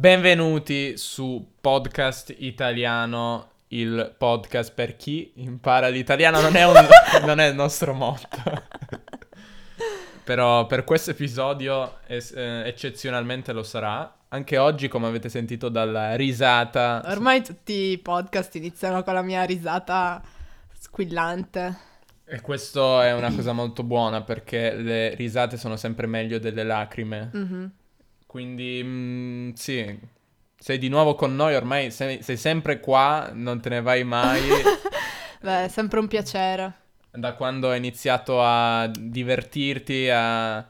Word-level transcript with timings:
Benvenuti 0.00 0.96
su 0.96 1.56
Podcast 1.60 2.34
Italiano, 2.38 3.50
il 3.68 4.14
podcast 4.16 4.72
per 4.72 4.96
chi 4.96 5.30
impara 5.34 5.88
l'italiano. 5.88 6.40
Non 6.40 6.56
è, 6.56 6.64
un, 6.64 6.72
non 7.26 7.38
è 7.38 7.48
il 7.48 7.54
nostro 7.54 7.92
motto. 7.92 8.38
Però 10.24 10.64
per 10.64 10.84
questo 10.84 11.10
episodio 11.10 11.98
es- 12.06 12.32
eh, 12.34 12.62
eccezionalmente 12.66 13.52
lo 13.52 13.62
sarà. 13.62 14.10
Anche 14.28 14.56
oggi, 14.56 14.88
come 14.88 15.06
avete 15.06 15.28
sentito 15.28 15.68
dalla 15.68 16.14
risata... 16.16 17.02
Ormai 17.04 17.44
tutti 17.44 17.90
i 17.90 17.98
podcast 17.98 18.54
iniziano 18.54 19.02
con 19.02 19.12
la 19.12 19.22
mia 19.22 19.42
risata 19.42 20.22
squillante. 20.78 21.76
E 22.24 22.40
questo 22.40 23.02
è 23.02 23.12
una 23.12 23.30
cosa 23.34 23.52
molto 23.52 23.82
buona 23.82 24.22
perché 24.22 24.72
le 24.72 25.14
risate 25.14 25.58
sono 25.58 25.76
sempre 25.76 26.06
meglio 26.06 26.38
delle 26.38 26.64
lacrime. 26.64 27.28
Mhm. 27.34 27.72
Quindi, 28.30 28.80
mm, 28.84 29.52
sì, 29.54 29.98
sei 30.56 30.78
di 30.78 30.88
nuovo 30.88 31.16
con 31.16 31.34
noi, 31.34 31.56
ormai 31.56 31.90
sei, 31.90 32.22
sei 32.22 32.36
sempre 32.36 32.78
qua, 32.78 33.30
non 33.32 33.60
te 33.60 33.70
ne 33.70 33.80
vai 33.82 34.04
mai. 34.04 34.40
Beh, 35.42 35.64
è 35.64 35.68
sempre 35.68 35.98
un 35.98 36.06
piacere. 36.06 36.74
da 37.10 37.34
quando 37.34 37.70
hai 37.70 37.78
iniziato 37.78 38.40
a 38.40 38.88
divertirti, 38.96 40.08
a 40.12 40.64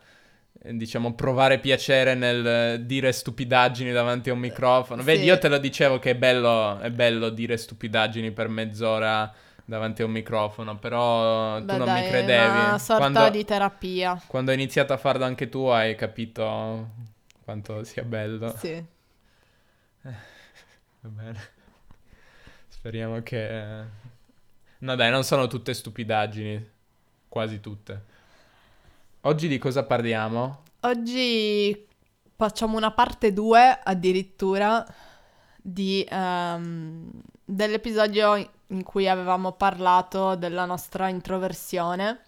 diciamo 0.63 1.15
provare 1.15 1.59
piacere 1.59 2.15
nel 2.15 2.85
dire 2.85 3.13
stupidaggini 3.13 3.93
davanti 3.93 4.31
a 4.31 4.33
un 4.33 4.39
microfono. 4.39 5.03
Vedi, 5.03 5.21
Sì. 5.21 5.25
io 5.27 5.39
te 5.39 5.49
lo 5.49 5.59
dicevo 5.59 5.99
che 5.99 6.11
è 6.13 6.17
bello, 6.17 6.79
è 6.79 6.91
bello 6.91 7.29
dire 7.29 7.57
stupidaggini 7.59 8.31
per 8.33 8.49
mezz'ora 8.49 9.31
davanti 9.67 10.01
a 10.03 10.07
un 10.07 10.13
microfono, 10.13 10.79
però 10.79 11.59
tu 11.59 11.65
Beh, 11.67 11.77
non 11.77 11.85
dai, 11.87 12.01
mi 12.03 12.07
È 12.07 12.11
credevi. 12.11 12.59
una 12.59 12.79
sorta 12.79 12.97
Quando, 12.97 13.29
di 13.31 13.45
terapia. 13.45 14.21
quando 14.27 14.51
hai 14.51 14.57
iniziato 14.57 14.93
a 14.93 14.97
farlo 14.97 15.25
anche 15.25 15.49
tu 15.51 15.67
hai 15.67 15.95
capito 15.95 16.89
quanto 17.51 17.83
sia 17.83 18.05
bello. 18.05 18.55
Sì. 18.57 18.85
Va 20.03 21.09
bene. 21.09 21.41
Speriamo 22.69 23.21
che... 23.23 23.85
No 24.79 24.95
dai, 24.95 25.11
non 25.11 25.25
sono 25.25 25.49
tutte 25.49 25.75
stupidaggini. 25.75 26.71
Quasi 27.29 27.59
tutte. 27.59 28.05
Oggi 29.23 29.49
di 29.49 29.59
cosa 29.59 29.85
parliamo? 29.85 30.63
Oggi 30.81 31.87
facciamo 32.37 32.77
una 32.77 32.93
parte 32.93 33.33
2 33.33 33.81
addirittura 33.83 34.87
di, 35.57 36.07
ehm, 36.09 37.11
dell'episodio 37.45 38.51
in 38.69 38.83
cui 38.85 39.09
avevamo 39.09 39.53
parlato 39.53 40.37
della 40.37 40.67
nostra 40.67 41.09
introversione. 41.09 42.21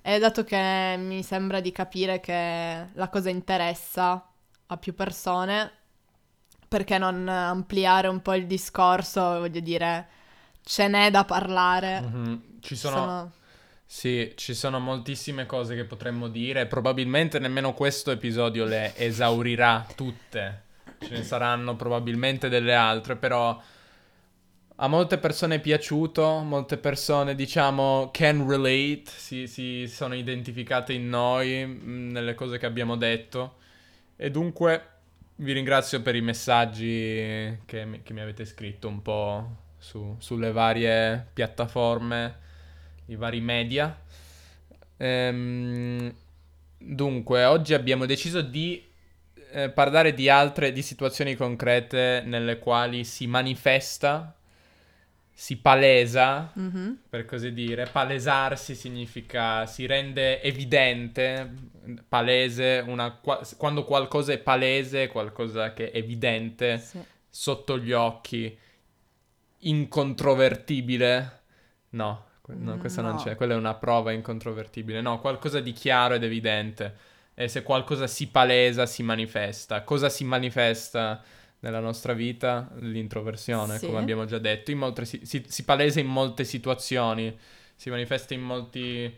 E 0.00 0.18
dato 0.18 0.42
che 0.42 0.96
mi 0.98 1.22
sembra 1.22 1.60
di 1.60 1.70
capire 1.70 2.20
che 2.20 2.88
la 2.92 3.08
cosa 3.08 3.28
interessa 3.30 4.26
a 4.66 4.76
più 4.76 4.94
persone, 4.94 5.70
perché 6.68 6.98
non 6.98 7.28
ampliare 7.28 8.08
un 8.08 8.20
po' 8.22 8.34
il 8.34 8.46
discorso? 8.46 9.20
Voglio 9.38 9.60
dire, 9.60 10.08
ce 10.62 10.88
n'è 10.88 11.10
da 11.10 11.24
parlare. 11.24 12.00
Mhm. 12.00 12.42
Ci 12.60 12.76
sono... 12.76 13.32
Sì, 13.86 14.32
ci 14.34 14.54
sono 14.54 14.80
moltissime 14.80 15.46
cose 15.46 15.76
che 15.76 15.84
potremmo 15.84 16.28
dire. 16.28 16.66
Probabilmente 16.66 17.38
nemmeno 17.38 17.74
questo 17.74 18.10
episodio 18.10 18.64
le 18.64 18.96
esaurirà 18.96 19.86
tutte. 19.94 20.62
Ce 20.98 21.10
ne 21.10 21.22
saranno 21.22 21.76
probabilmente 21.76 22.48
delle 22.48 22.74
altre, 22.74 23.14
però 23.14 23.60
a 24.76 24.88
molte 24.88 25.18
persone 25.18 25.56
è 25.56 25.60
piaciuto, 25.60 26.38
molte 26.38 26.78
persone 26.78 27.36
diciamo 27.36 28.10
can 28.12 28.48
relate, 28.48 29.04
si, 29.06 29.46
si 29.46 29.86
sono 29.86 30.16
identificate 30.16 30.92
in 30.92 31.08
noi, 31.08 31.64
mh, 31.64 32.10
nelle 32.10 32.34
cose 32.34 32.58
che 32.58 32.66
abbiamo 32.66 32.96
detto. 32.96 33.58
E 34.16 34.30
dunque 34.30 34.88
vi 35.36 35.52
ringrazio 35.52 36.00
per 36.02 36.14
i 36.14 36.20
messaggi 36.20 37.58
che 37.64 37.84
mi, 37.84 38.02
che 38.02 38.12
mi 38.12 38.20
avete 38.20 38.44
scritto 38.44 38.88
un 38.88 39.02
po' 39.02 39.56
su- 39.78 40.16
sulle 40.18 40.52
varie 40.52 41.26
piattaforme, 41.32 42.38
i 43.06 43.16
vari 43.16 43.40
media. 43.40 43.96
Ehm, 44.96 46.14
dunque, 46.78 47.44
oggi 47.44 47.74
abbiamo 47.74 48.06
deciso 48.06 48.40
di 48.40 48.82
eh, 49.52 49.70
parlare 49.70 50.14
di 50.14 50.28
altre, 50.28 50.72
di 50.72 50.82
situazioni 50.82 51.34
concrete 51.34 52.22
nelle 52.24 52.58
quali 52.58 53.04
si 53.04 53.26
manifesta, 53.26 54.34
si 55.36 55.56
palesa, 55.56 56.52
Mhm. 56.54 56.98
per 57.08 57.24
così 57.24 57.52
dire. 57.52 57.86
Palesarsi 57.90 58.74
significa 58.76 59.66
si 59.66 59.84
rende 59.84 60.40
evidente, 60.40 61.50
palese, 62.08 62.84
una, 62.86 63.10
qua- 63.12 63.40
quando 63.56 63.84
qualcosa 63.84 64.32
è 64.32 64.38
palese, 64.38 65.08
qualcosa 65.08 65.72
che 65.72 65.90
è 65.90 65.98
evidente 65.98 66.78
Sì. 66.78 67.00
sotto 67.28 67.78
gli 67.78 67.90
occhi, 67.92 68.56
incontrovertibile. 69.84 71.40
No, 71.90 72.24
no, 72.46 72.78
questa 72.78 73.02
non 73.02 73.12
No. 73.16 73.22
c'è, 73.22 73.34
quella 73.36 73.54
è 73.54 73.56
una 73.56 73.74
prova 73.74 74.12
incontrovertibile. 74.12 75.00
No, 75.00 75.20
qualcosa 75.20 75.60
di 75.60 75.72
chiaro 75.72 76.14
ed 76.14 76.22
evidente. 76.22 76.94
E 77.34 77.48
se 77.48 77.62
qualcosa 77.62 78.06
si 78.06 78.28
palesa, 78.28 78.86
si 78.86 79.02
manifesta. 79.02 79.82
Cosa 79.82 80.08
si 80.08 80.24
manifesta 80.24 81.20
nella 81.64 81.80
nostra 81.80 82.12
vita? 82.12 82.68
L'introversione, 82.80 83.78
Sì. 83.78 83.86
come 83.86 83.98
abbiamo 83.98 84.26
già 84.26 84.38
detto. 84.38 84.70
In 84.70 84.78
molte 84.78 85.06
si, 85.06 85.20
si- 85.24 85.44
si 85.48 85.64
palesa 85.64 85.98
in 85.98 86.06
molte 86.06 86.44
situazioni, 86.44 87.34
si 87.74 87.88
manifesta 87.88 88.34
in 88.34 88.42
molti, 88.42 89.10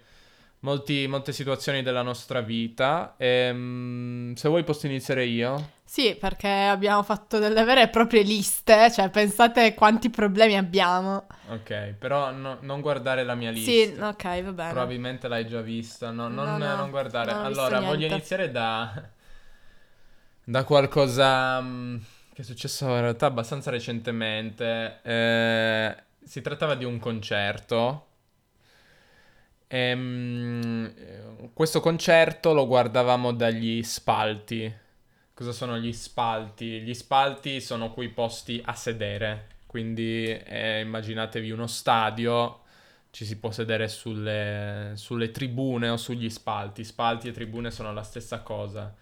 molti- 0.60 1.06
molte 1.08 1.32
situazioni 1.32 1.82
della 1.82 2.02
nostra 2.02 2.40
vita. 2.40 3.14
Ehm, 3.18 4.34
se 4.34 4.48
vuoi 4.48 4.62
posso 4.62 4.86
iniziare 4.86 5.24
io. 5.24 5.74
Sì, 5.84 6.16
perché 6.18 6.48
abbiamo 6.48 7.02
fatto 7.02 7.38
delle 7.38 7.62
vere 7.64 7.82
e 7.82 7.88
proprie 7.88 8.22
liste, 8.22 8.90
cioè 8.92 9.08
pensate 9.10 9.74
quanti 9.74 10.08
problemi 10.10 10.56
abbiamo. 10.56 11.26
Ok, 11.48 11.94
però 11.98 12.30
no- 12.32 12.58
non 12.60 12.80
guardare 12.80 13.22
la 13.24 13.34
mia 13.34 13.50
lista. 13.50 13.70
Sì, 13.70 14.00
ok, 14.00 14.42
va 14.42 14.52
bene. 14.52 14.70
Probabilmente 14.72 15.26
l'hai 15.28 15.46
già 15.46 15.60
vista. 15.60 16.10
No, 16.10 16.28
non, 16.28 16.44
No, 16.44 16.58
no, 16.58 16.76
non 16.76 16.90
guardare. 16.90 17.30
allora, 17.32 17.80
voglio 17.80 18.06
iniziare 18.06 18.50
da. 18.52 19.02
da 20.44 20.62
qualcosa. 20.64 21.60
Che 22.36 22.42
è 22.42 22.44
successo 22.44 22.84
in 22.88 23.00
realtà 23.00 23.24
abbastanza 23.24 23.70
recentemente. 23.70 25.00
Eh, 25.02 25.96
si 26.22 26.42
trattava 26.42 26.74
di 26.74 26.84
un 26.84 26.98
concerto. 26.98 28.08
Ehm, 29.68 30.92
eh, 30.94 31.50
questo 31.54 31.80
concerto 31.80 32.52
lo 32.52 32.66
guardavamo 32.66 33.32
dagli 33.32 33.82
spalti. 33.82 34.70
Cosa 35.32 35.52
sono 35.52 35.78
gli 35.78 35.94
spalti? 35.94 36.82
Gli 36.82 36.92
spalti 36.92 37.58
sono 37.62 37.90
quei 37.94 38.10
posti 38.10 38.60
a 38.62 38.74
sedere. 38.74 39.46
Quindi 39.64 40.28
eh, 40.28 40.80
immaginatevi 40.80 41.50
uno 41.50 41.66
stadio 41.66 42.64
ci 43.12 43.24
si 43.24 43.38
può 43.38 43.50
sedere 43.50 43.88
sulle, 43.88 44.92
sulle 44.96 45.30
tribune 45.30 45.88
o 45.88 45.96
sugli 45.96 46.28
spalti. 46.28 46.84
Spalti 46.84 47.28
e 47.28 47.32
tribune 47.32 47.70
sono 47.70 47.94
la 47.94 48.02
stessa 48.02 48.40
cosa. 48.40 48.94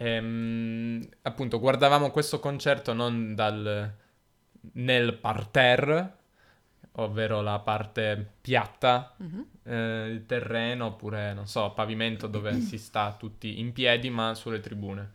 Ehm, 0.00 1.06
appunto, 1.22 1.58
guardavamo 1.58 2.10
questo 2.10 2.38
concerto 2.38 2.92
non 2.92 3.34
dal, 3.34 3.92
nel 4.74 5.14
parterre, 5.14 6.12
ovvero 6.92 7.40
la 7.42 7.58
parte 7.60 8.34
piatta 8.40 9.14
Mhm. 9.18 9.46
eh, 9.64 10.06
il 10.08 10.24
terreno 10.26 10.86
oppure, 10.86 11.34
non 11.34 11.46
so, 11.46 11.72
pavimento 11.72 12.26
dove 12.26 12.52
si 12.60 12.78
sta 12.78 13.14
tutti 13.18 13.60
in 13.60 13.72
piedi, 13.72 14.08
ma 14.08 14.34
sulle 14.34 14.60
tribune. 14.60 15.10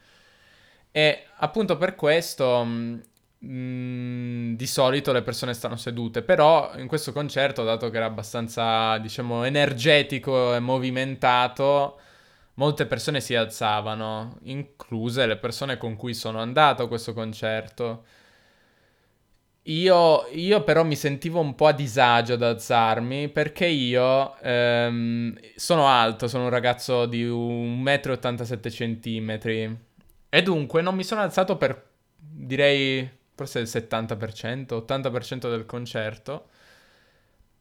E 0.92 1.26
appunto 1.38 1.78
per 1.78 1.96
questo 1.96 2.64
mh, 2.64 3.02
mh, 3.40 4.56
di 4.56 4.68
solito 4.68 5.12
le 5.12 5.24
persone 5.24 5.54
stanno 5.54 5.76
sedute, 5.76 6.22
però 6.22 6.74
in 6.78 6.88
questo 6.88 7.12
concerto, 7.12 7.64
dato 7.64 7.90
che 7.90 7.98
era 7.98 8.06
abbastanza, 8.06 8.98
diciamo, 9.00 9.44
energetico 9.44 10.54
e 10.56 10.60
movimentato, 10.60 12.00
molte 12.56 12.86
persone 12.86 13.22
si 13.22 13.36
alzavano, 13.36 14.38
incluse 14.44 15.26
le 15.26 15.38
persone 15.38 15.78
con 15.78 15.96
cui 15.96 16.14
sono 16.14 16.40
andato 16.40 16.84
a 16.84 16.88
questo 16.88 17.14
concerto. 17.14 18.06
Io, 19.68 20.28
io 20.34 20.64
però 20.64 20.84
mi 20.84 20.96
sentivo 20.96 21.40
un 21.40 21.56
po' 21.56 21.68
a 21.68 21.72
disagio 21.72 22.34
ad 22.34 22.44
alzarmi 22.44 23.30
perché 23.30 23.66
io 23.66 24.38
ehm, 24.42 25.40
sono 25.56 25.88
alto, 25.88 26.28
sono 26.28 26.44
un 26.46 26.50
ragazzo 26.50 27.06
di 27.06 27.24
1,87 27.26 29.22
m 29.22 29.78
e 30.30 30.42
dunque 30.42 30.82
non 30.82 30.96
mi 30.96 31.04
sono 31.04 31.22
alzato 31.22 31.56
per 31.56 31.92
direi 32.18 33.10
forse 33.36 33.60
il 33.60 33.68
70%, 33.72 34.86
80% 34.86 35.50
del 35.50 35.66
concerto 35.66 36.48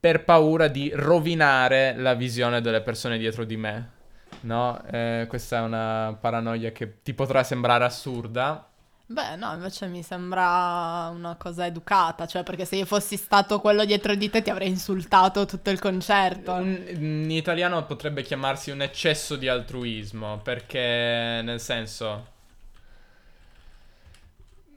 per 0.00 0.24
paura 0.24 0.66
di 0.66 0.90
rovinare 0.92 1.94
la 1.96 2.14
visione 2.14 2.60
delle 2.60 2.82
persone 2.82 3.18
dietro 3.18 3.44
di 3.44 3.56
me. 3.56 4.00
No, 4.42 4.82
Eh, 4.86 5.26
questa 5.28 5.58
è 5.58 5.60
una 5.60 6.16
paranoia 6.20 6.72
che 6.72 7.02
ti 7.02 7.14
potrà 7.14 7.42
sembrare 7.44 7.84
assurda, 7.84 8.68
Beh, 9.06 9.36
no, 9.36 9.52
invece 9.52 9.86
mi 9.88 10.02
sembra 10.02 11.10
una 11.14 11.36
cosa 11.36 11.66
educata, 11.66 12.26
cioè 12.26 12.42
perché 12.42 12.64
se 12.64 12.76
io 12.76 12.86
fossi 12.86 13.16
stato 13.18 13.60
quello 13.60 13.84
dietro 13.84 14.14
di 14.14 14.30
te 14.30 14.40
ti 14.40 14.48
avrei 14.48 14.68
insultato 14.68 15.44
tutto 15.44 15.68
il 15.70 15.78
concerto. 15.78 16.56
In 16.56 17.30
italiano 17.30 17.84
potrebbe 17.86 18.22
chiamarsi 18.22 18.70
un 18.70 18.80
eccesso 18.82 19.36
di 19.36 19.48
altruismo, 19.48 20.38
perché 20.38 21.40
nel 21.42 21.60
senso... 21.60 22.30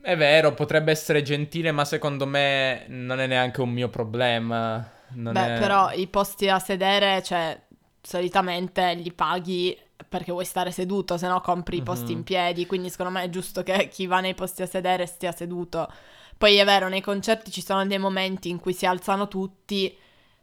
È 0.02 0.16
vero, 0.16 0.54
potrebbe 0.54 0.92
essere 0.92 1.24
gentile, 1.24 1.72
ma 1.72 1.84
secondo 1.84 2.28
me 2.28 2.86
non 2.90 3.20
è 3.20 3.26
neanche 3.28 3.62
un 3.62 3.72
mio 3.72 3.90
problema. 3.90 4.88
Non 5.10 5.34
Beh, 5.34 5.56
è... 5.56 5.60
però 5.60 5.92
i 5.92 6.08
posti 6.08 6.48
a 6.48 6.60
sedere, 6.60 7.24
cioè, 7.24 7.60
solitamente 8.06 8.94
li 8.94 9.12
paghi 9.12 9.78
perché 10.08 10.32
vuoi 10.32 10.46
stare 10.46 10.72
seduto, 10.72 11.18
se 11.18 11.28
no 11.28 11.42
compri 11.42 11.78
i 11.78 11.82
posti 11.82 12.12
Mhm. 12.12 12.18
in 12.18 12.24
piedi, 12.24 12.66
quindi 12.66 12.90
secondo 12.90 13.12
me 13.12 13.24
è 13.24 13.30
giusto 13.30 13.64
che 13.64 13.88
chi 13.90 14.06
va 14.08 14.20
nei 14.20 14.36
posti 14.36 14.62
a 14.62 14.66
sedere 14.68 15.06
stia 15.06 15.32
seduto. 15.32 15.92
Poi 16.38 16.56
è 16.58 16.66
vero, 16.66 16.88
nei 16.90 17.02
concerti 17.02 17.50
ci 17.50 17.62
sono 17.62 17.86
dei 17.86 17.98
momenti 17.98 18.50
in 18.50 18.60
cui 18.60 18.74
si 18.74 18.86
alzano 18.86 19.28
tutti, 19.28 19.98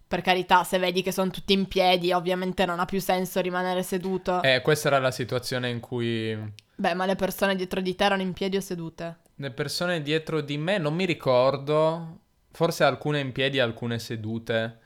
per 0.09 0.21
carità, 0.23 0.65
se 0.65 0.79
vedi 0.79 1.03
che 1.03 1.13
sono 1.13 1.31
tutti 1.31 1.53
in 1.53 1.67
piedi, 1.69 2.13
ovviamente 2.13 2.67
non 2.67 2.81
ha 2.81 2.85
più 2.87 3.01
senso 3.01 3.41
rimanere 3.41 3.83
seduto. 3.83 4.43
Eh, 4.43 4.61
questa 4.63 4.89
era 4.89 4.99
la 4.99 5.11
situazione 5.11 5.69
in 5.71 5.81
cui 5.81 6.37
Beh, 6.75 6.95
ma 6.95 7.07
le 7.07 7.15
persone 7.17 7.55
dietro 7.55 7.81
di 7.81 7.95
te 7.95 8.05
erano 8.05 8.23
in 8.23 8.33
piedi 8.33 8.57
o 8.57 8.61
sedute? 8.61 9.19
le 9.37 9.51
persone 9.51 10.03
dietro 10.03 10.41
di 10.41 10.57
me, 10.59 10.79
non 10.79 10.95
mi 10.95 11.05
ricordo, 11.05 12.19
forse 12.53 12.85
alcune 12.85 13.21
in 13.21 13.33
piedi, 13.33 13.59
alcune 13.59 13.99
sedute. 13.99 14.79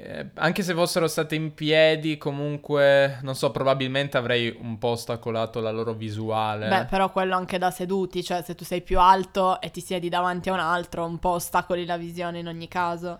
Eh, 0.00 0.30
anche 0.34 0.62
se 0.62 0.74
fossero 0.74 1.08
state 1.08 1.34
in 1.34 1.54
piedi, 1.54 2.16
comunque, 2.16 3.18
non 3.22 3.34
so, 3.34 3.50
probabilmente 3.50 4.16
avrei 4.16 4.56
un 4.60 4.78
po' 4.78 4.88
ostacolato 4.88 5.60
la 5.60 5.70
loro 5.70 5.92
visuale. 5.92 6.68
Beh, 6.68 6.84
però 6.84 7.10
quello 7.10 7.34
anche 7.34 7.58
da 7.58 7.70
seduti, 7.70 8.22
cioè 8.22 8.42
se 8.42 8.54
tu 8.54 8.64
sei 8.64 8.80
più 8.80 9.00
alto 9.00 9.60
e 9.60 9.70
ti 9.70 9.80
siedi 9.80 10.08
davanti 10.08 10.48
a 10.50 10.52
un 10.52 10.60
altro, 10.60 11.04
un 11.04 11.18
po' 11.18 11.30
ostacoli 11.30 11.84
la 11.84 11.96
visione 11.96 12.38
in 12.38 12.46
ogni 12.46 12.68
caso. 12.68 13.18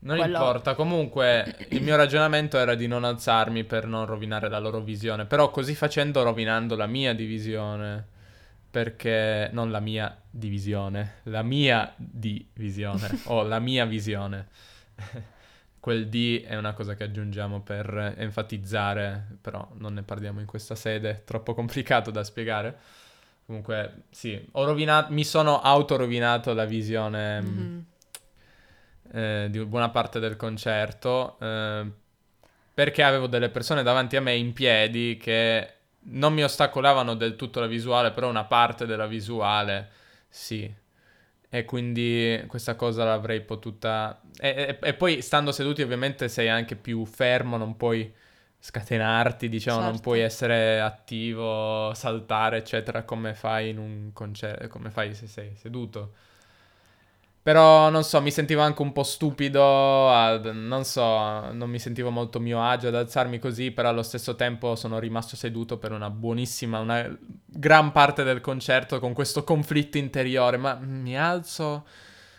Non 0.00 0.18
quello- 0.18 0.36
importa, 0.36 0.74
comunque 0.74 1.56
il 1.70 1.82
mio 1.82 1.96
ragionamento 1.96 2.58
era 2.58 2.74
di 2.74 2.86
non 2.86 3.04
alzarmi 3.04 3.64
per 3.64 3.86
non 3.86 4.04
rovinare 4.04 4.48
la 4.50 4.58
loro 4.58 4.80
visione, 4.80 5.24
però 5.24 5.50
così 5.50 5.74
facendo 5.74 6.22
rovinando 6.22 6.76
la 6.76 6.86
mia 6.86 7.14
divisione, 7.14 8.06
perché 8.70 9.48
non 9.52 9.70
la 9.70 9.80
mia 9.80 10.14
divisione, 10.30 11.20
la 11.24 11.42
mia 11.42 11.92
divisione 11.96 13.08
o 13.26 13.42
la 13.42 13.58
mia 13.58 13.86
visione. 13.86 14.46
Quel 15.84 16.08
D 16.08 16.44
è 16.46 16.56
una 16.56 16.72
cosa 16.72 16.94
che 16.94 17.04
aggiungiamo 17.04 17.60
per 17.60 18.14
enfatizzare, 18.16 19.36
però 19.38 19.68
non 19.74 19.92
ne 19.92 20.02
parliamo 20.02 20.40
in 20.40 20.46
questa 20.46 20.74
sede, 20.74 21.10
è 21.10 21.24
troppo 21.24 21.52
complicato 21.52 22.10
da 22.10 22.24
spiegare. 22.24 22.74
Comunque, 23.44 24.04
sì, 24.08 24.42
ho 24.52 24.64
rovinato, 24.64 25.12
mi 25.12 25.24
sono 25.24 25.60
autorovinato 25.60 26.54
la 26.54 26.64
visione 26.64 27.42
mm, 27.42 27.46
Mhm. 27.58 27.84
eh, 29.12 29.48
di 29.50 29.62
buona 29.66 29.90
parte 29.90 30.20
del 30.20 30.36
concerto 30.36 31.36
eh, 31.38 31.84
perché 32.72 33.02
avevo 33.02 33.26
delle 33.26 33.50
persone 33.50 33.82
davanti 33.82 34.16
a 34.16 34.22
me 34.22 34.34
in 34.36 34.54
piedi 34.54 35.18
che 35.18 35.68
non 36.04 36.32
mi 36.32 36.44
ostacolavano 36.44 37.14
del 37.14 37.36
tutto 37.36 37.60
la 37.60 37.66
visuale, 37.66 38.10
però 38.10 38.30
una 38.30 38.44
parte 38.44 38.86
della 38.86 39.06
visuale 39.06 39.90
sì. 40.30 40.74
E 41.54 41.64
quindi 41.64 42.42
questa 42.48 42.74
cosa 42.74 43.04
l'avrei 43.04 43.40
potuta... 43.40 44.20
E, 44.40 44.78
e- 44.80 44.88
e 44.88 44.94
poi 44.94 45.22
stando 45.22 45.52
seduti 45.52 45.82
ovviamente 45.82 46.28
sei 46.28 46.48
anche 46.48 46.74
più 46.74 47.04
fermo, 47.04 47.56
non 47.56 47.76
puoi 47.76 48.12
scatenarti, 48.58 49.48
diciamo, 49.48 49.80
non 49.80 50.00
Certo. 50.00 50.00
puoi 50.00 50.20
essere 50.20 50.80
attivo, 50.80 51.94
saltare, 51.94 52.56
eccetera, 52.58 53.04
come 53.04 53.34
fai 53.34 53.68
in 53.68 53.78
un 53.78 54.10
concerto, 54.12 54.66
come 54.68 54.90
fai 54.90 55.14
se 55.14 55.28
sei 55.28 55.54
seduto. 55.54 56.14
Però 57.44 57.90
non 57.90 58.04
so, 58.04 58.22
mi 58.22 58.30
sentivo 58.30 58.62
anche 58.62 58.80
un 58.80 58.92
po' 58.92 59.02
stupido, 59.02 59.60
non 59.60 60.82
so, 60.86 61.52
non 61.52 61.68
mi 61.68 61.78
sentivo 61.78 62.08
molto 62.08 62.40
mio 62.40 62.64
agio 62.64 62.88
ad 62.88 62.94
alzarmi 62.94 63.38
così, 63.38 63.70
però 63.70 63.90
allo 63.90 64.02
stesso 64.02 64.34
tempo 64.34 64.76
sono 64.76 64.98
rimasto 64.98 65.36
seduto 65.36 65.76
per 65.76 65.92
una 65.92 66.08
buonissima, 66.08 66.78
una 66.78 67.06
gran 67.44 67.92
parte 67.92 68.22
del 68.24 68.40
concerto 68.40 68.98
con 68.98 69.12
questo 69.12 69.44
conflitto 69.44 69.98
interiore, 69.98 70.56
ma 70.56 70.72
mi 70.80 71.18
alzo 71.18 71.84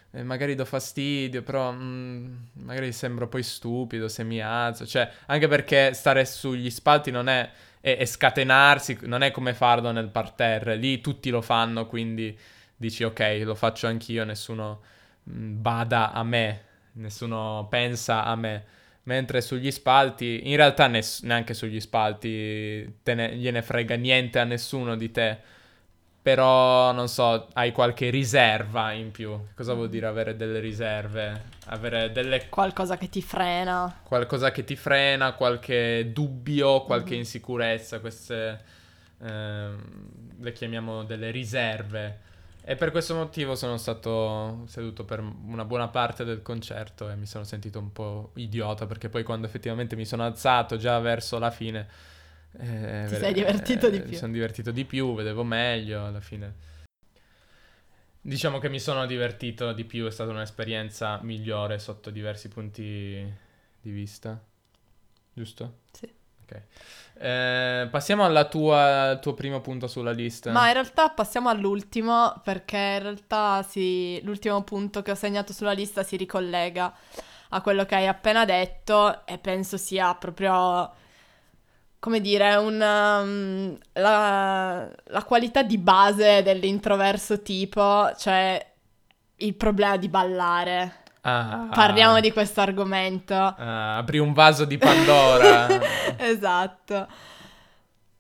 e 0.10 0.24
magari 0.24 0.56
do 0.56 0.66
fastidio, 0.66 1.44
però 1.44 1.72
mm, 1.72 2.36
magari 2.64 2.92
sembro 2.92 3.28
poi 3.28 3.44
stupido 3.44 4.08
se 4.08 4.24
mi 4.24 4.42
alzo, 4.42 4.88
cioè 4.88 5.08
anche 5.28 5.48
perché 5.48 5.94
stare 5.94 6.26
sugli 6.26 6.72
spalti 6.72 7.12
non 7.12 7.30
è 7.30 7.48
e, 7.80 7.98
e 8.00 8.06
scatenarsi, 8.08 8.98
non 9.04 9.22
è 9.22 9.30
come 9.30 9.54
farlo 9.54 9.92
nel 9.92 10.10
parterre, 10.10 10.76
lì 10.78 11.00
tutti 11.00 11.30
lo 11.30 11.42
fanno, 11.42 11.86
quindi 11.86 12.36
dici 12.76 13.04
ok, 13.04 13.42
lo 13.44 13.54
faccio 13.54 13.86
anch'io, 13.86 14.24
nessuno 14.26 14.94
bada 15.26 16.12
a 16.12 16.24
me, 16.24 16.62
nessuno 16.94 17.68
pensa 17.70 18.24
a 18.26 18.36
me. 18.36 18.64
Mentre 19.04 19.42
sugli 19.42 19.70
spalti, 19.72 20.50
in 20.50 20.56
realtà 20.56 20.88
ness- 20.88 21.22
neanche 21.24 21.54
sugli 21.54 21.80
spalti 21.80 22.92
ne- 23.04 23.36
gliene 23.36 23.62
frega 23.62 23.96
niente 23.96 24.40
a 24.40 24.44
nessuno 24.46 24.96
di 24.96 25.12
te. 25.12 25.38
Però, 26.22 26.92
non 26.92 27.08
so, 27.08 27.50
hai 27.54 27.72
qualche 27.72 28.10
riserva 28.10 28.92
in 28.94 29.12
più. 29.12 29.40
Cosa 29.56 29.74
vuol 29.76 29.90
dire 29.90 30.08
avere 30.08 30.36
delle 30.36 30.60
riserve? 30.60 31.44
Avere 31.68 32.12
delle 32.12 32.50
Qualcosa 32.50 32.98
che 32.98 33.10
ti 33.10 33.22
frena. 33.22 34.00
qualcosa 34.04 34.50
che 34.50 34.64
ti 34.64 34.76
frena, 34.76 35.34
qualche 35.34 36.12
dubbio, 36.12 36.82
qualche 36.84 37.14
Mhm. 37.14 37.20
insicurezza, 37.20 38.00
queste 38.00 38.60
ehm, 39.22 39.78
le 40.40 40.52
chiamiamo 40.52 41.04
delle 41.04 41.30
riserve. 41.30 42.20
E 42.68 42.76
per 42.76 42.90
questo 42.90 43.14
motivo 43.14 43.54
sono 43.54 43.78
stato 43.78 44.64
seduto 44.66 45.06
per 45.06 45.20
una 45.20 45.66
buona 45.66 45.88
parte 45.88 46.24
del 46.24 46.42
concerto 46.42 47.12
e 47.12 47.16
mi 47.16 47.28
sono 47.28 47.44
sentito 47.44 47.78
un 47.78 47.92
po' 47.92 48.32
idiota 48.38 48.88
perché 48.88 49.08
poi 49.08 49.22
quando 49.22 49.46
effettivamente 49.46 49.96
mi 49.96 50.04
sono 50.04 50.24
alzato 50.26 50.76
già 50.76 50.98
verso 50.98 51.38
la 51.38 51.52
fine... 51.52 51.88
eh, 52.58 53.06
Ti 53.08 53.16
sei 53.18 53.34
divertito 53.34 53.88
di 53.92 53.98
eh, 53.98 54.02
più. 54.02 54.10
Mi 54.10 54.16
sono 54.16 54.34
divertito 54.34 54.72
di 54.72 54.84
più, 54.84 55.14
vedevo 55.14 55.44
meglio 55.44 56.08
alla 56.08 56.22
fine. 56.22 56.54
Diciamo 58.20 58.58
che 58.58 58.70
mi 58.70 58.80
sono 58.80 59.06
divertito 59.06 59.72
di 59.72 59.84
più, 59.86 60.08
è 60.08 60.12
stata 60.12 60.32
un'esperienza 60.32 61.20
migliore 61.22 61.78
sotto 61.78 62.10
diversi 62.10 62.48
punti 62.48 63.32
di 63.80 63.92
vista. 63.92 64.44
Giusto? 65.32 65.82
Sì. 65.92 66.12
Ok. 66.46 66.62
Eh, 67.18 67.88
passiamo 67.90 68.26
tua, 68.48 69.10
al 69.10 69.20
tuo 69.20 69.34
primo 69.34 69.62
punto 69.62 69.88
sulla 69.88 70.12
lista. 70.12 70.52
Ma 70.52 70.68
in 70.68 70.74
realtà 70.74 71.10
passiamo 71.10 71.50
all'ultimo 71.50 72.40
perché 72.44 72.78
in 72.78 73.04
realtà 73.04 73.64
sì, 73.64 74.22
l'ultimo 74.24 74.64
punto 74.64 75.02
che 75.02 75.12
ho 75.12 75.16
segnato 75.16 75.54
sulla 75.54 75.72
lista 75.72 76.04
si 76.04 76.18
ricollega 76.18 76.94
a 77.50 77.62
quello 77.62 77.86
che 77.86 77.96
hai 77.96 78.08
appena 78.08 78.44
detto 78.44 79.26
e 79.26 79.38
penso 79.38 79.78
sia 79.78 80.14
proprio, 80.16 80.94
come 82.00 82.20
dire, 82.20 82.56
un, 82.56 82.82
um, 82.82 83.78
la, 83.94 84.90
la 85.06 85.24
qualità 85.24 85.64
di 85.64 85.78
base 85.78 86.44
dell'introverso 86.44 87.42
tipo, 87.42 88.14
cioè 88.18 88.74
il 89.38 89.56
problema 89.56 89.98
di 89.98 90.10
ballare. 90.10 91.04
Ah, 91.28 91.70
Parliamo 91.74 92.20
di 92.20 92.32
questo 92.32 92.62
argomento. 92.62 93.34
ah, 93.34 93.98
apri 93.98 94.20
un 94.20 94.32
vaso 94.34 94.64
di 94.64 94.78
Pandora. 94.78 95.68
esatto. 96.18 97.08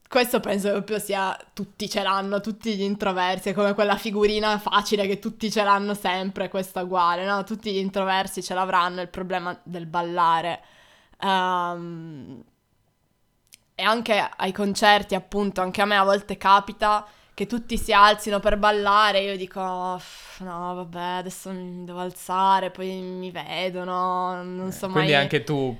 Questo 0.07 0.39
penso 0.39 0.71
proprio 0.71 0.97
sia 0.97 1.37
tutti 1.53 1.87
ce 1.87 2.01
l'hanno, 2.01 2.39
tutti 2.41 2.75
gli 2.75 2.81
introversi, 2.81 3.49
è 3.49 3.53
come 3.53 3.73
quella 3.75 3.95
figurina 3.97 4.57
facile 4.57 5.05
che 5.05 5.19
tutti 5.19 5.51
ce 5.51 5.63
l'hanno 5.63 5.93
sempre, 5.93 6.49
questa 6.49 6.81
uguale, 6.81 7.25
no? 7.25 7.43
Tutti 7.43 7.71
gli 7.71 7.77
introversi 7.77 8.41
ce 8.41 8.53
l'avranno 8.55 9.01
il 9.01 9.09
problema 9.09 9.55
del 9.61 9.85
ballare. 9.85 10.61
Ehm, 11.19 12.43
e 13.75 13.83
anche 13.83 14.29
ai 14.35 14.51
concerti, 14.51 15.13
appunto, 15.15 15.61
anche 15.61 15.81
a 15.81 15.85
me 15.85 15.97
a 15.97 16.03
volte 16.03 16.37
capita 16.37 17.05
che 17.35 17.45
tutti 17.47 17.77
si 17.77 17.93
alzino 17.93 18.39
per 18.39 18.57
ballare, 18.57 19.19
io 19.21 19.37
dico, 19.37 19.61
"Uff, 19.61 20.39
no, 20.41 20.73
vabbè, 20.75 20.99
adesso 21.19 21.51
mi 21.51 21.85
devo 21.85 21.99
alzare, 21.99 22.71
poi 22.71 22.99
mi 23.01 23.29
vedono, 23.31 24.41
non 24.43 24.71
so 24.71 24.87
mai... 24.89 24.93
Quindi 24.93 25.13
anche 25.13 25.43
tu 25.43 25.75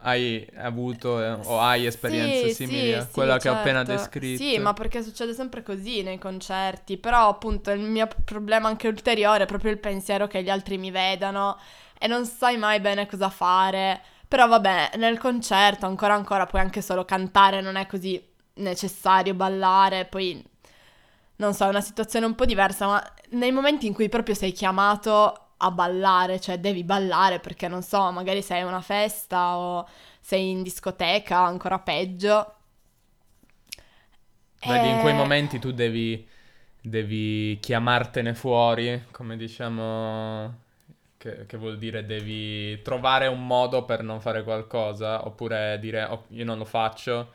hai 0.00 0.46
avuto 0.56 1.20
eh, 1.22 1.30
o 1.30 1.58
hai 1.60 1.86
esperienze 1.86 2.48
Sì, 2.48 2.54
simili 2.54 2.92
sì, 2.92 3.00
a 3.00 3.04
sì, 3.06 3.12
quella 3.12 3.38
che 3.38 3.48
ho 3.48 3.52
appena 3.52 3.82
certo. 3.82 3.92
descritto. 3.92 4.44
Sì, 4.44 4.58
ma 4.58 4.72
perché 4.74 5.02
succede 5.02 5.32
sempre 5.32 5.62
così 5.62 6.02
nei 6.02 6.18
concerti, 6.18 6.98
però 6.98 7.28
appunto 7.28 7.70
il 7.70 7.80
mio 7.80 8.06
problema 8.24 8.68
anche 8.68 8.88
ulteriore 8.88 9.44
è 9.44 9.46
proprio 9.46 9.70
il 9.70 9.78
pensiero 9.78 10.26
che 10.26 10.42
gli 10.42 10.50
altri 10.50 10.76
mi 10.78 10.90
vedano 10.90 11.56
e 11.98 12.06
non 12.06 12.26
sai 12.26 12.58
mai 12.58 12.80
bene 12.80 13.06
cosa 13.06 13.30
fare. 13.30 14.02
Però 14.28 14.46
vabbè, 14.46 14.92
nel 14.96 15.18
concerto 15.18 15.86
ancora 15.86 16.14
ancora 16.14 16.46
puoi 16.46 16.60
anche 16.60 16.82
solo 16.82 17.04
cantare, 17.04 17.60
non 17.60 17.76
è 17.76 17.86
così 17.86 18.22
necessario 18.54 19.34
ballare, 19.34 20.04
poi 20.06 20.42
non 21.36 21.54
so, 21.54 21.64
è 21.66 21.68
una 21.68 21.80
situazione 21.80 22.26
un 22.26 22.34
po' 22.34 22.44
diversa, 22.46 22.86
ma 22.86 23.12
nei 23.30 23.52
momenti 23.52 23.86
in 23.86 23.94
cui 23.94 24.08
proprio 24.08 24.34
sei 24.34 24.52
chiamato 24.52 25.40
a 25.58 25.70
ballare, 25.70 26.40
cioè 26.40 26.58
devi 26.58 26.84
ballare 26.84 27.40
perché 27.40 27.68
non 27.68 27.82
so, 27.82 28.10
magari 28.12 28.42
sei 28.42 28.60
a 28.62 28.66
una 28.66 28.80
festa 28.82 29.56
o 29.56 29.86
sei 30.20 30.50
in 30.50 30.62
discoteca, 30.62 31.38
ancora 31.38 31.78
peggio. 31.78 32.52
Vedi, 34.62 34.88
in 34.90 34.98
quei 34.98 35.12
Eh, 35.12 35.14
momenti 35.14 35.58
tu 35.60 35.70
devi, 35.72 36.26
devi 36.80 37.58
chiamartene 37.60 38.34
fuori, 38.34 39.04
come 39.12 39.36
diciamo, 39.36 40.62
che, 41.18 41.46
che 41.46 41.56
vuol 41.56 41.78
dire 41.78 42.04
devi 42.04 42.82
trovare 42.82 43.28
un 43.28 43.46
modo 43.46 43.84
per 43.84 44.02
non 44.02 44.20
fare 44.20 44.42
qualcosa, 44.42 45.24
oppure 45.26 45.78
dire 45.80 46.02
"Oh, 46.04 46.24
io 46.30 46.44
non 46.44 46.58
lo 46.58 46.64
faccio 46.64 47.32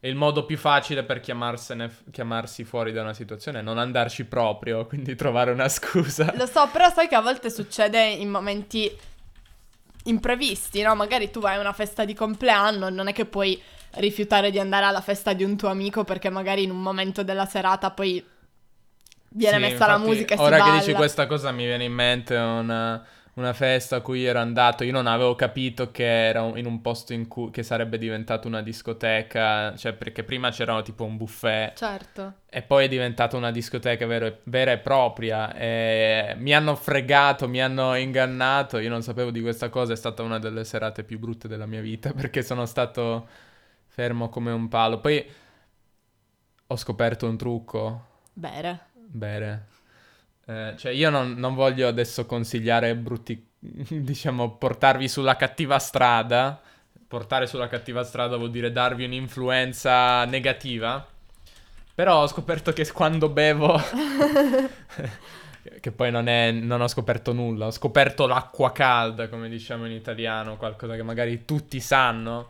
è 0.00 0.06
il 0.06 0.16
modo 0.16 0.46
più 0.46 0.56
facile 0.56 1.04
per 1.04 1.20
chiamarsi 1.20 2.64
fuori 2.64 2.90
da 2.90 3.02
una 3.02 3.12
situazione, 3.12 3.60
non 3.60 3.76
andarci 3.76 4.24
proprio, 4.24 4.86
quindi 4.88 5.14
trovare 5.14 5.50
una 5.50 5.68
scusa. 5.68 6.32
Lo 6.36 6.46
so, 6.46 6.68
però 6.72 6.90
sai 6.90 7.06
che 7.06 7.14
a 7.14 7.20
volte 7.20 7.50
succede 7.50 8.02
in 8.02 8.30
momenti 8.30 8.90
imprevisti, 10.04 10.80
no? 10.80 10.94
Magari 10.94 11.30
tu 11.30 11.40
vai 11.40 11.56
a 11.56 11.60
una 11.60 11.74
festa 11.74 12.06
di 12.06 12.14
compleanno, 12.14 12.88
non 12.88 13.08
è 13.08 13.12
che 13.12 13.26
puoi 13.26 13.60
rifiutare 13.94 14.50
di 14.50 14.58
andare 14.58 14.86
alla 14.86 15.02
festa 15.02 15.34
di 15.34 15.44
un 15.44 15.56
tuo 15.56 15.68
amico 15.68 16.04
perché 16.04 16.30
magari 16.30 16.62
in 16.62 16.70
un 16.70 16.80
momento 16.80 17.22
della 17.22 17.44
serata 17.44 17.90
poi 17.90 18.24
viene 19.30 19.56
sì, 19.56 19.60
messa 19.60 19.72
infatti, 19.74 19.90
la 19.90 19.98
musica 19.98 20.34
e 20.34 20.36
si 20.36 20.42
ora 20.42 20.58
balla. 20.58 20.72
che 20.72 20.78
dici 20.78 20.92
questa 20.92 21.26
cosa 21.26 21.50
mi 21.50 21.64
viene 21.64 21.84
in 21.84 21.92
mente 21.92 22.36
una 22.36 23.04
una 23.40 23.52
festa 23.52 23.96
a 23.96 24.00
cui 24.00 24.24
ero 24.24 24.38
andato, 24.38 24.84
io 24.84 24.92
non 24.92 25.06
avevo 25.06 25.34
capito 25.34 25.90
che 25.90 26.28
era 26.28 26.42
in 26.56 26.66
un 26.66 26.80
posto 26.80 27.12
in 27.12 27.26
cui 27.26 27.50
che 27.50 27.62
sarebbe 27.62 27.98
diventato 27.98 28.46
una 28.46 28.62
discoteca, 28.62 29.74
cioè 29.76 29.94
perché 29.94 30.22
prima 30.22 30.50
c'era 30.50 30.80
tipo 30.82 31.04
un 31.04 31.16
buffet. 31.16 31.76
Certo. 31.76 32.34
E 32.48 32.62
poi 32.62 32.84
è 32.84 32.88
diventata 32.88 33.36
una 33.36 33.50
discoteca 33.50 34.06
vero, 34.06 34.38
vera 34.44 34.72
e 34.72 34.78
propria. 34.78 35.54
E 35.54 36.34
mi 36.38 36.54
hanno 36.54 36.74
fregato, 36.76 37.48
mi 37.48 37.62
hanno 37.62 37.94
ingannato. 37.94 38.78
Io 38.78 38.88
non 38.88 39.02
sapevo 39.02 39.30
di 39.30 39.40
questa 39.40 39.68
cosa. 39.68 39.92
È 39.92 39.96
stata 39.96 40.22
una 40.22 40.38
delle 40.38 40.64
serate 40.64 41.02
più 41.02 41.18
brutte 41.18 41.48
della 41.48 41.66
mia 41.66 41.80
vita 41.80 42.12
perché 42.14 42.42
sono 42.42 42.66
stato 42.66 43.26
fermo 43.86 44.28
come 44.28 44.52
un 44.52 44.68
palo. 44.68 45.00
Poi 45.00 45.24
ho 46.66 46.76
scoperto 46.76 47.28
un 47.28 47.36
trucco. 47.36 48.06
Bere. 48.32 48.88
Bere. 48.94 49.66
Eh, 50.50 50.74
cioè, 50.76 50.90
io 50.90 51.10
non, 51.10 51.34
non, 51.34 51.54
voglio 51.54 51.86
adesso 51.86 52.26
consigliare 52.26 52.96
brutti, 52.96 53.50
diciamo, 53.60 54.56
portarvi 54.56 55.06
sulla 55.06 55.36
cattiva 55.36 55.78
strada. 55.78 56.60
Portare 57.06 57.46
sulla 57.46 57.68
cattiva 57.68 58.02
strada 58.02 58.36
vuol 58.36 58.50
dire 58.50 58.72
darvi 58.72 59.04
un'influenza 59.04 60.24
negativa. 60.24 61.06
Però 61.94 62.22
ho 62.22 62.26
scoperto 62.26 62.72
che 62.72 62.90
quando 62.90 63.28
bevo... 63.28 63.80
che 65.80 65.92
poi 65.92 66.10
non, 66.10 66.26
è, 66.28 66.50
non 66.50 66.80
ho 66.80 66.88
scoperto 66.88 67.32
nulla. 67.32 67.66
Ho 67.66 67.70
scoperto 67.70 68.26
l'acqua 68.26 68.72
calda, 68.72 69.28
come 69.28 69.48
diciamo 69.48 69.86
in 69.86 69.92
italiano, 69.92 70.56
qualcosa 70.56 70.96
che 70.96 71.02
magari 71.04 71.44
tutti 71.44 71.78
sanno. 71.78 72.48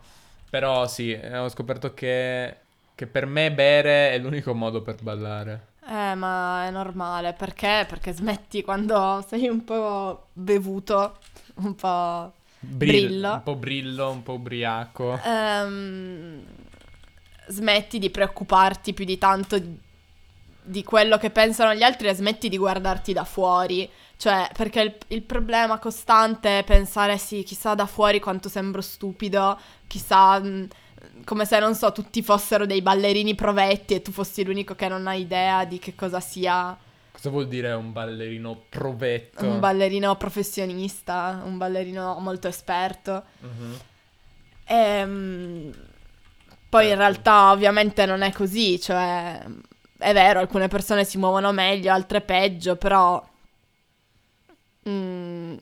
Però 0.49 0.87
sì, 0.87 1.13
ho 1.13 1.49
scoperto 1.49 1.93
che, 1.93 2.55
che 2.95 3.05
per 3.05 3.27
me 3.27 3.51
bere 3.51 4.11
è 4.11 4.17
l'unico 4.17 4.53
modo 4.55 4.81
per 4.81 4.95
ballare. 5.01 5.69
Eh, 5.87 6.15
ma 6.15 6.67
è 6.67 6.71
normale, 6.71 7.33
perché? 7.33 7.85
Perché 7.87 8.13
smetti 8.13 8.61
quando 8.61 9.25
sei 9.27 9.47
un 9.47 9.63
po' 9.63 10.27
bevuto, 10.33 11.17
un 11.55 11.75
po' 11.75 12.31
Brill, 12.63 13.07
brillo. 13.07 13.33
Un 13.33 13.43
po' 13.43 13.55
brillo, 13.55 14.11
un 14.11 14.23
po' 14.23 14.33
ubriaco. 14.33 15.19
Um, 15.25 16.43
smetti 17.47 17.97
di 17.97 18.11
preoccuparti 18.11 18.93
più 18.93 19.03
di 19.03 19.17
tanto 19.17 19.59
di 20.63 20.83
quello 20.83 21.17
che 21.17 21.31
pensano 21.31 21.73
gli 21.73 21.81
altri 21.81 22.07
e 22.07 22.13
smetti 22.13 22.49
di 22.49 22.57
guardarti 22.57 23.13
da 23.13 23.23
fuori. 23.23 23.89
Cioè, 24.15 24.51
perché 24.55 24.81
il, 24.81 24.95
il, 25.07 25.23
problema 25.23 25.79
costante 25.79 26.59
è 26.59 26.63
pensare, 26.63 27.17
sì, 27.17 27.41
chissà 27.41 27.73
da 27.73 27.87
fuori 27.87 28.19
quanto 28.19 28.47
sembro 28.47 28.81
stupido, 28.81 29.59
chissà... 29.87 30.39
Mh, 30.39 30.67
come 31.23 31.45
se, 31.45 31.59
non 31.59 31.75
so, 31.75 31.91
tutti 31.91 32.21
fossero 32.21 32.65
dei 32.65 32.81
ballerini 32.81 33.35
provetti 33.35 33.95
e 33.95 34.01
tu 34.01 34.11
fossi 34.11 34.43
l'unico 34.43 34.75
che 34.75 34.87
non 34.87 35.07
ha 35.07 35.13
idea 35.13 35.65
di 35.65 35.79
che 35.79 35.95
cosa 35.95 36.19
sia. 36.19 36.77
Cosa 37.11 37.29
vuol 37.29 37.47
dire 37.47 37.71
un 37.73 37.91
ballerino 37.91 38.63
provetto? 38.69 39.45
Un 39.45 39.59
ballerino 39.59 40.15
professionista, 40.15 41.41
un 41.43 41.57
ballerino 41.57 42.17
molto 42.19 42.47
esperto. 42.47 43.23
Uh-huh. 43.41 43.77
E, 44.65 45.03
um, 45.03 45.71
poi 46.69 46.85
certo. 46.85 46.87
in 46.87 46.95
realtà 46.97 47.51
ovviamente 47.51 48.05
non 48.05 48.21
è 48.21 48.31
così, 48.31 48.79
cioè 48.79 49.43
è 49.97 50.13
vero, 50.13 50.39
alcune 50.39 50.67
persone 50.67 51.05
si 51.05 51.17
muovono 51.17 51.51
meglio, 51.51 51.93
altre 51.93 52.21
peggio, 52.21 52.75
però... 52.75 53.23
Mm, 54.89 55.57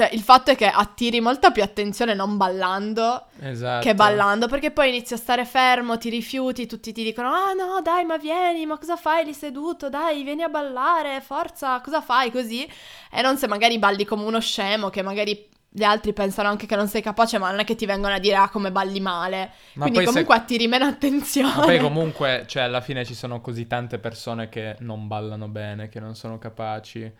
cioè, 0.00 0.08
il 0.14 0.22
fatto 0.22 0.50
è 0.50 0.56
che 0.56 0.66
attiri 0.66 1.20
molta 1.20 1.50
più 1.50 1.62
attenzione 1.62 2.14
non 2.14 2.38
ballando 2.38 3.26
esatto. 3.38 3.84
che 3.84 3.94
ballando, 3.94 4.48
perché 4.48 4.70
poi 4.70 4.88
inizi 4.88 5.12
a 5.12 5.18
stare 5.18 5.44
fermo, 5.44 5.98
ti 5.98 6.08
rifiuti, 6.08 6.66
tutti 6.66 6.90
ti 6.90 7.04
dicono: 7.04 7.28
Ah 7.28 7.52
no, 7.52 7.82
dai, 7.82 8.06
ma 8.06 8.16
vieni, 8.16 8.64
ma 8.64 8.78
cosa 8.78 8.96
fai 8.96 9.26
lì 9.26 9.34
seduto? 9.34 9.90
Dai, 9.90 10.22
vieni 10.22 10.42
a 10.42 10.48
ballare, 10.48 11.20
forza, 11.20 11.78
cosa 11.82 12.00
fai 12.00 12.30
così? 12.30 12.66
E 13.12 13.20
non 13.20 13.36
se 13.36 13.46
magari 13.46 13.78
balli 13.78 14.06
come 14.06 14.24
uno 14.24 14.40
scemo, 14.40 14.88
che 14.88 15.02
magari 15.02 15.46
gli 15.68 15.82
altri 15.82 16.14
pensano 16.14 16.48
anche 16.48 16.64
che 16.64 16.76
non 16.76 16.88
sei 16.88 17.02
capace, 17.02 17.36
ma 17.36 17.50
non 17.50 17.60
è 17.60 17.64
che 17.64 17.74
ti 17.74 17.84
vengono 17.84 18.14
a 18.14 18.18
dire 18.18 18.36
ah 18.36 18.48
come 18.48 18.72
balli 18.72 19.00
male. 19.00 19.50
Ma 19.74 19.86
Quindi 19.86 20.06
comunque 20.06 20.34
se... 20.34 20.40
attiri 20.40 20.66
meno 20.66 20.86
attenzione. 20.86 21.56
Ma 21.56 21.60
poi 21.60 21.76
comunque, 21.78 22.44
cioè 22.46 22.62
alla 22.62 22.80
fine 22.80 23.04
ci 23.04 23.14
sono 23.14 23.42
così 23.42 23.66
tante 23.66 23.98
persone 23.98 24.48
che 24.48 24.76
non 24.78 25.08
ballano 25.08 25.46
bene, 25.48 25.90
che 25.90 26.00
non 26.00 26.14
sono 26.14 26.38
capaci. 26.38 27.12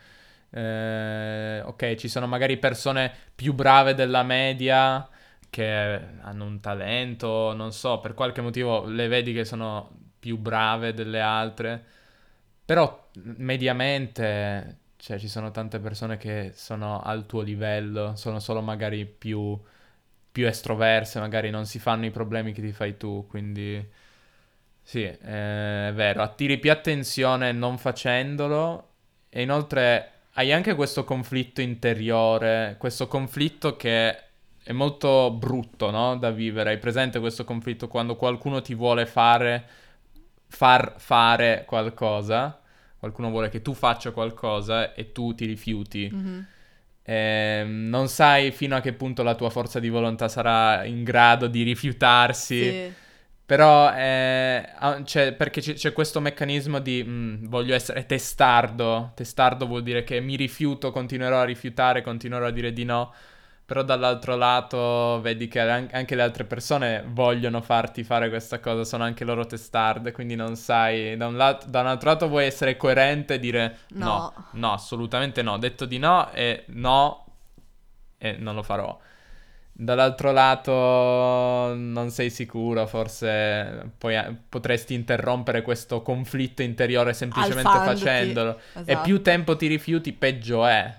Eh, 0.52 1.60
ok, 1.64 1.94
ci 1.94 2.08
sono 2.08 2.26
magari 2.26 2.56
persone 2.58 3.12
più 3.34 3.54
brave 3.54 3.94
della 3.94 4.22
media 4.22 5.08
che 5.48 5.64
hanno 6.20 6.44
un 6.44 6.60
talento, 6.60 7.52
non 7.54 7.72
so, 7.72 8.00
per 8.00 8.14
qualche 8.14 8.40
motivo 8.40 8.84
le 8.86 9.08
vedi 9.08 9.32
che 9.32 9.44
sono 9.44 9.90
più 10.18 10.36
brave 10.38 10.92
delle 10.94 11.20
altre, 11.20 11.82
però 12.64 13.08
mediamente 13.36 14.78
cioè, 14.96 15.18
ci 15.18 15.28
sono 15.28 15.50
tante 15.50 15.78
persone 15.80 16.16
che 16.18 16.52
sono 16.54 17.00
al 17.00 17.26
tuo 17.26 17.40
livello, 17.42 18.14
sono 18.16 18.38
solo 18.38 18.60
magari 18.60 19.06
più, 19.06 19.58
più 20.32 20.46
estroverse, 20.46 21.18
magari 21.20 21.50
non 21.50 21.66
si 21.66 21.78
fanno 21.78 22.06
i 22.06 22.10
problemi 22.10 22.52
che 22.52 22.62
ti 22.62 22.72
fai 22.72 22.96
tu, 22.96 23.26
quindi 23.28 23.84
sì, 24.82 25.02
eh, 25.04 25.88
è 25.88 25.92
vero, 25.94 26.22
attiri 26.22 26.58
più 26.58 26.70
attenzione 26.70 27.52
non 27.52 27.78
facendolo 27.78 28.88
e 29.28 29.42
inoltre 29.42 30.12
hai 30.34 30.52
anche 30.52 30.74
questo 30.74 31.04
conflitto 31.04 31.60
interiore, 31.60 32.76
questo 32.78 33.08
conflitto 33.08 33.76
che 33.76 34.16
è 34.62 34.72
molto 34.72 35.30
brutto, 35.32 35.90
no? 35.90 36.16
Da 36.16 36.30
vivere. 36.30 36.70
Hai 36.70 36.78
presente 36.78 37.18
questo 37.18 37.44
conflitto 37.44 37.88
quando 37.88 38.16
qualcuno 38.16 38.62
ti 38.62 38.74
vuole 38.74 39.06
fare, 39.06 39.66
far 40.46 40.94
fare 40.98 41.64
qualcosa, 41.66 42.60
qualcuno 42.98 43.30
vuole 43.30 43.48
che 43.48 43.62
tu 43.62 43.74
faccia 43.74 44.12
qualcosa 44.12 44.94
e 44.94 45.12
tu 45.12 45.34
ti 45.34 45.46
rifiuti. 45.46 46.10
Mm-hmm. 46.12 46.40
Eh, 47.02 47.64
non 47.66 48.08
sai 48.08 48.52
fino 48.52 48.76
a 48.76 48.80
che 48.80 48.92
punto 48.92 49.22
la 49.22 49.34
tua 49.34 49.50
forza 49.50 49.80
di 49.80 49.88
volontà 49.88 50.28
sarà 50.28 50.84
in 50.84 51.02
grado 51.02 51.48
di 51.48 51.62
rifiutarsi. 51.62 52.62
Sì 52.62 53.08
però 53.50 53.92
eh, 53.92 54.64
c'è, 55.02 55.32
perché 55.32 55.60
c'è, 55.60 55.72
c'è, 55.72 55.92
questo 55.92 56.20
meccanismo 56.20 56.78
di 56.78 57.02
mm, 57.04 57.46
voglio 57.48 57.74
essere 57.74 58.06
testardo. 58.06 59.10
Testardo 59.16 59.66
vuol 59.66 59.82
dire 59.82 60.04
che 60.04 60.20
mi 60.20 60.36
rifiuto, 60.36 60.92
continuerò 60.92 61.40
a 61.40 61.44
rifiutare, 61.44 62.00
continuerò 62.00 62.46
a 62.46 62.50
dire 62.52 62.72
di 62.72 62.84
no. 62.84 63.12
Però 63.66 63.82
dall'altro 63.82 64.36
lato 64.36 65.20
vedi 65.20 65.48
che 65.48 65.58
anche 65.58 66.14
le 66.14 66.22
altre 66.22 66.44
persone 66.44 67.02
vogliono 67.08 67.60
farti 67.60 68.04
fare 68.04 68.28
questa 68.28 68.60
cosa, 68.60 68.84
sono 68.84 69.02
anche 69.02 69.24
loro 69.24 69.44
testarde, 69.44 70.12
quindi 70.12 70.36
non 70.36 70.54
sai. 70.54 71.16
Da 71.16 71.26
un, 71.26 71.36
lato, 71.36 71.66
da 71.68 71.80
un 71.80 71.88
altro 71.88 72.10
lato 72.10 72.28
vuoi 72.28 72.44
essere 72.44 72.76
coerente 72.76 73.34
e 73.34 73.38
dire 73.40 73.78
no. 73.94 74.06
no, 74.06 74.46
no, 74.52 74.72
assolutamente 74.74 75.42
no. 75.42 75.58
Detto 75.58 75.86
di 75.86 75.98
no 75.98 76.30
e 76.30 76.66
no 76.68 77.24
e 78.16 78.36
non 78.38 78.54
lo 78.54 78.62
farò. 78.62 78.96
Dall'altro 79.82 80.30
lato 80.30 80.72
non 81.74 82.10
sei 82.10 82.28
sicuro, 82.28 82.86
forse 82.86 83.92
poi 83.96 84.14
potresti 84.46 84.92
interrompere 84.92 85.62
questo 85.62 86.02
conflitto 86.02 86.60
interiore 86.60 87.14
semplicemente 87.14 87.66
Alzandoti. 87.66 87.98
facendolo. 87.98 88.60
Esatto. 88.74 88.90
E 88.90 88.96
più 88.98 89.22
tempo 89.22 89.56
ti 89.56 89.68
rifiuti, 89.68 90.12
peggio 90.12 90.66
è. 90.66 90.94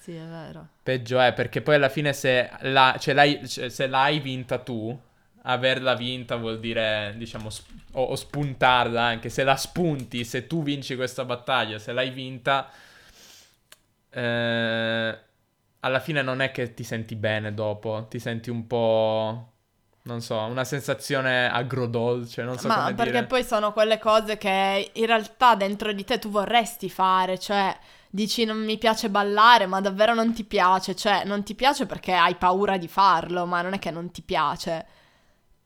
Sì, 0.00 0.16
è 0.16 0.24
vero. 0.24 0.66
Peggio 0.82 1.20
è, 1.20 1.32
perché 1.32 1.62
poi 1.62 1.76
alla 1.76 1.88
fine 1.88 2.12
se, 2.12 2.50
la, 2.62 2.96
cioè 2.98 3.14
l'hai, 3.14 3.48
cioè, 3.48 3.68
se 3.68 3.86
l'hai 3.86 4.18
vinta 4.18 4.58
tu, 4.58 4.98
averla 5.42 5.94
vinta 5.94 6.34
vuol 6.34 6.58
dire, 6.58 7.14
diciamo, 7.16 7.50
sp- 7.50 7.70
o, 7.92 8.02
o, 8.02 8.16
spuntarla 8.16 9.00
anche. 9.00 9.28
Se 9.28 9.44
la 9.44 9.54
spunti, 9.54 10.24
se 10.24 10.48
tu 10.48 10.64
vinci 10.64 10.96
questa 10.96 11.24
battaglia, 11.24 11.78
se 11.78 11.92
l'hai 11.92 12.10
vinta... 12.10 12.68
Eh, 14.10 15.18
alla 15.84 16.00
fine 16.00 16.22
non 16.22 16.40
è 16.40 16.50
che 16.50 16.74
ti 16.74 16.82
senti 16.82 17.14
bene 17.14 17.52
dopo, 17.54 18.06
ti 18.08 18.18
senti 18.18 18.50
un 18.50 18.66
po'... 18.66 19.48
Non 20.06 20.20
so, 20.20 20.38
una 20.38 20.64
sensazione 20.64 21.50
agrodolce, 21.50 22.42
non 22.42 22.58
so 22.58 22.68
Ma 22.68 22.76
come 22.82 22.94
perché 22.94 23.10
dire. 23.12 23.24
poi 23.24 23.42
sono 23.42 23.72
quelle 23.72 23.98
cose 23.98 24.36
che 24.36 24.90
in 24.92 25.06
realtà 25.06 25.54
dentro 25.54 25.94
di 25.94 26.04
te 26.04 26.18
tu 26.18 26.28
vorresti 26.28 26.90
fare, 26.90 27.38
cioè 27.38 27.74
dici 28.10 28.44
non 28.44 28.62
mi 28.62 28.76
piace 28.76 29.08
ballare, 29.08 29.64
ma 29.64 29.80
davvero 29.80 30.12
non 30.12 30.34
ti 30.34 30.44
piace, 30.44 30.94
cioè 30.94 31.24
non 31.24 31.42
ti 31.42 31.54
piace 31.54 31.86
perché 31.86 32.12
hai 32.12 32.34
paura 32.34 32.76
di 32.76 32.86
farlo, 32.86 33.46
ma 33.46 33.62
non 33.62 33.72
è 33.72 33.78
che 33.78 33.90
non 33.90 34.10
ti 34.10 34.20
piace. 34.20 34.86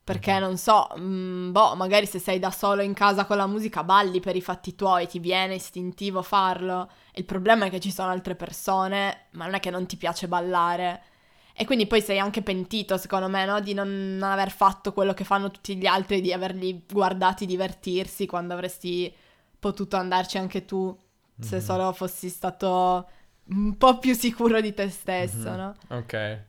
Perché 0.09 0.39
non 0.39 0.57
so, 0.57 0.89
mh, 0.97 1.03
mm, 1.03 1.53
boh, 1.53 1.75
magari 1.75 2.07
se 2.07 2.19
sei 2.19 2.39
da 2.39 2.51
solo 2.51 2.81
in 2.81 2.95
casa 2.95 3.27
con 3.27 3.37
la 3.37 3.47
musica 3.47 3.85
balli 3.85 4.21
per 4.21 4.37
i 4.37 4.41
fatti 4.41 4.75
tuoi, 4.75 5.07
ti 5.07 5.19
viene 5.19 5.57
istintivo 5.57 6.23
farlo. 6.23 6.91
Il 7.13 7.27
problema 7.27 7.67
è 7.67 7.71
che 7.71 7.79
ci 7.79 7.91
sono 7.91 8.09
altre 8.11 8.35
persone, 8.35 9.27
ma 9.33 9.45
non 9.45 9.53
è 9.57 9.61
che 9.61 9.69
non 9.69 9.85
ti 9.85 9.99
piace 9.99 10.27
ballare. 10.27 11.03
E 11.53 11.67
quindi 11.67 11.87
poi 11.87 12.01
sei 12.01 12.19
anche 12.19 12.41
pentito, 12.41 12.97
secondo 12.97 13.29
me, 13.29 13.45
no? 13.45 13.61
Di 13.61 13.75
non, 13.75 14.17
non 14.17 14.31
aver 14.31 14.51
fatto 14.51 14.95
quello 14.95 15.13
che 15.13 15.25
fanno 15.25 15.51
tutti 15.51 15.77
gli 15.77 15.85
altri, 15.85 16.23
di 16.23 16.33
averli 16.33 16.85
guardati 16.91 17.45
divertirsi 17.45 18.25
quando 18.25 18.55
avresti 18.55 19.15
potuto 19.59 19.97
andarci 19.97 20.39
anche 20.39 20.65
tu, 20.65 20.97
se 21.39 21.57
Mhm. 21.57 21.63
solo 21.63 21.93
fossi 21.93 22.31
stato 22.31 23.07
un 23.51 23.77
po' 23.77 23.99
più 23.99 24.15
sicuro 24.15 24.63
di 24.63 24.73
te 24.73 24.89
stesso, 24.89 25.51
Mhm. 25.51 25.57
no? 25.57 25.75
Ok. 25.89 26.45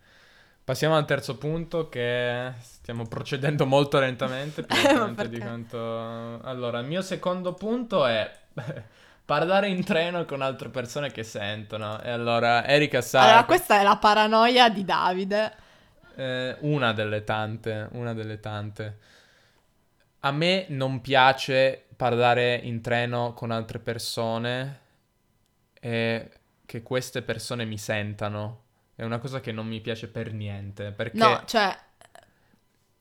Passiamo 0.69 0.95
al 0.95 1.05
terzo 1.05 1.35
punto 1.35 1.89
che 1.89 2.53
stiamo 2.59 3.07
procedendo 3.07 3.65
molto 3.65 3.99
lentamente, 3.99 4.61
più 4.61 4.75
lentamente 4.75 5.27
di 5.27 5.39
quanto... 5.39 6.39
Allora, 6.43 6.77
il 6.77 6.85
mio 6.85 7.01
secondo 7.01 7.55
punto 7.55 8.05
è 8.05 8.31
parlare 9.25 9.67
in 9.69 9.83
treno 9.83 10.25
con 10.25 10.43
altre 10.43 10.69
persone 10.69 11.09
che 11.09 11.23
sentono. 11.23 11.99
E 12.03 12.11
allora, 12.11 12.67
Erika 12.67 13.01
sa... 13.01 13.21
Allora, 13.23 13.45
questa 13.45 13.79
è 13.79 13.83
la 13.83 13.97
paranoia 13.97 14.69
di 14.69 14.85
Davide. 14.85 15.53
Eh, 16.15 16.55
una 16.59 16.93
delle 16.93 17.23
tante, 17.23 17.87
una 17.93 18.13
delle 18.13 18.39
tante. 18.39 18.97
A 20.19 20.31
me 20.31 20.67
non 20.69 21.01
piace 21.01 21.85
parlare 21.95 22.53
in 22.53 22.79
treno 22.81 23.33
con 23.33 23.49
altre 23.49 23.79
persone 23.79 24.79
e 25.79 26.29
che 26.63 26.83
queste 26.83 27.23
persone 27.23 27.65
mi 27.65 27.79
sentano. 27.79 28.67
È 28.99 29.05
una 29.05 29.19
cosa 29.19 29.39
che 29.39 29.53
non 29.53 29.65
mi 29.65 29.79
piace 29.79 30.09
per 30.09 30.33
niente, 30.33 30.91
perché... 30.91 31.17
No, 31.17 31.41
cioè, 31.45 31.73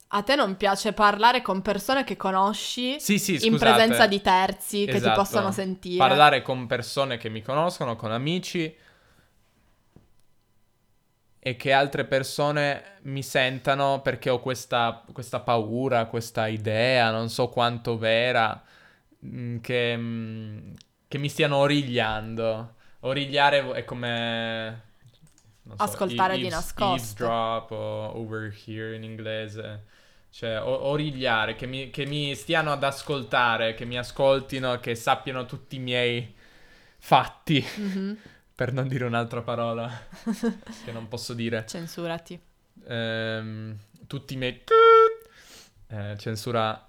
a 0.06 0.22
te 0.22 0.36
non 0.36 0.56
piace 0.56 0.92
parlare 0.92 1.42
con 1.42 1.60
persone 1.60 2.04
che 2.04 2.16
conosci 2.16 3.00
Sì, 3.00 3.18
sì, 3.18 3.44
in 3.44 3.58
presenza 3.58 4.06
di 4.06 4.20
terzi 4.20 4.84
che 4.84 4.92
ti 4.92 4.96
Esatto. 4.98 5.18
possono 5.18 5.50
sentire. 5.50 5.98
Parlare 5.98 6.42
con 6.42 6.68
persone 6.68 7.16
che 7.16 7.28
mi 7.28 7.42
conoscono, 7.42 7.96
con 7.96 8.12
amici 8.12 8.72
e 11.40 11.56
che 11.56 11.72
altre 11.72 12.04
persone 12.04 12.98
mi 13.02 13.24
sentano 13.24 14.00
perché 14.00 14.30
ho 14.30 14.38
questa, 14.38 15.02
questa 15.12 15.40
paura, 15.40 16.06
questa 16.06 16.46
idea, 16.46 17.10
non 17.10 17.28
so 17.28 17.48
quanto 17.48 17.98
vera, 17.98 18.62
mm, 19.26 19.58
che, 19.58 19.96
mm, 19.96 20.74
che 21.08 21.18
mi 21.18 21.28
stiano 21.28 21.56
origliando. 21.56 22.76
Origliare 23.00 23.68
è 23.72 23.84
come... 23.84 24.86
non 25.68 25.76
so, 25.76 25.82
Ascoltare 25.84 26.36
di 26.38 26.48
nascosto. 26.48 26.84
Eavesdrop 26.84 27.70
o 27.70 28.16
overhear 28.18 28.94
in 28.94 29.02
inglese. 29.04 29.84
Cioè, 30.30 30.60
o- 30.60 30.86
origliare, 30.86 31.54
che 31.56 31.66
mi, 31.66 31.90
che 31.90 32.04
mi 32.06 32.34
stiano 32.34 32.72
ad 32.72 32.82
ascoltare, 32.84 33.74
che 33.74 33.84
mi 33.84 33.96
ascoltino, 33.98 34.78
che 34.80 34.94
sappiano 34.94 35.46
tutti 35.46 35.76
i 35.76 35.78
miei 35.78 36.34
fatti, 36.98 37.64
Mhm. 37.76 38.16
per 38.54 38.72
non 38.72 38.88
dire 38.88 39.04
un'altra 39.04 39.42
parola 39.42 39.88
che 40.84 40.92
non 40.92 41.08
posso 41.08 41.32
dire. 41.34 41.64
Censurati. 41.66 42.38
Ehm, 42.86 43.76
tutti 44.06 44.34
i 44.34 44.36
miei... 44.36 44.62
eh, 45.88 46.14
censura 46.18 46.88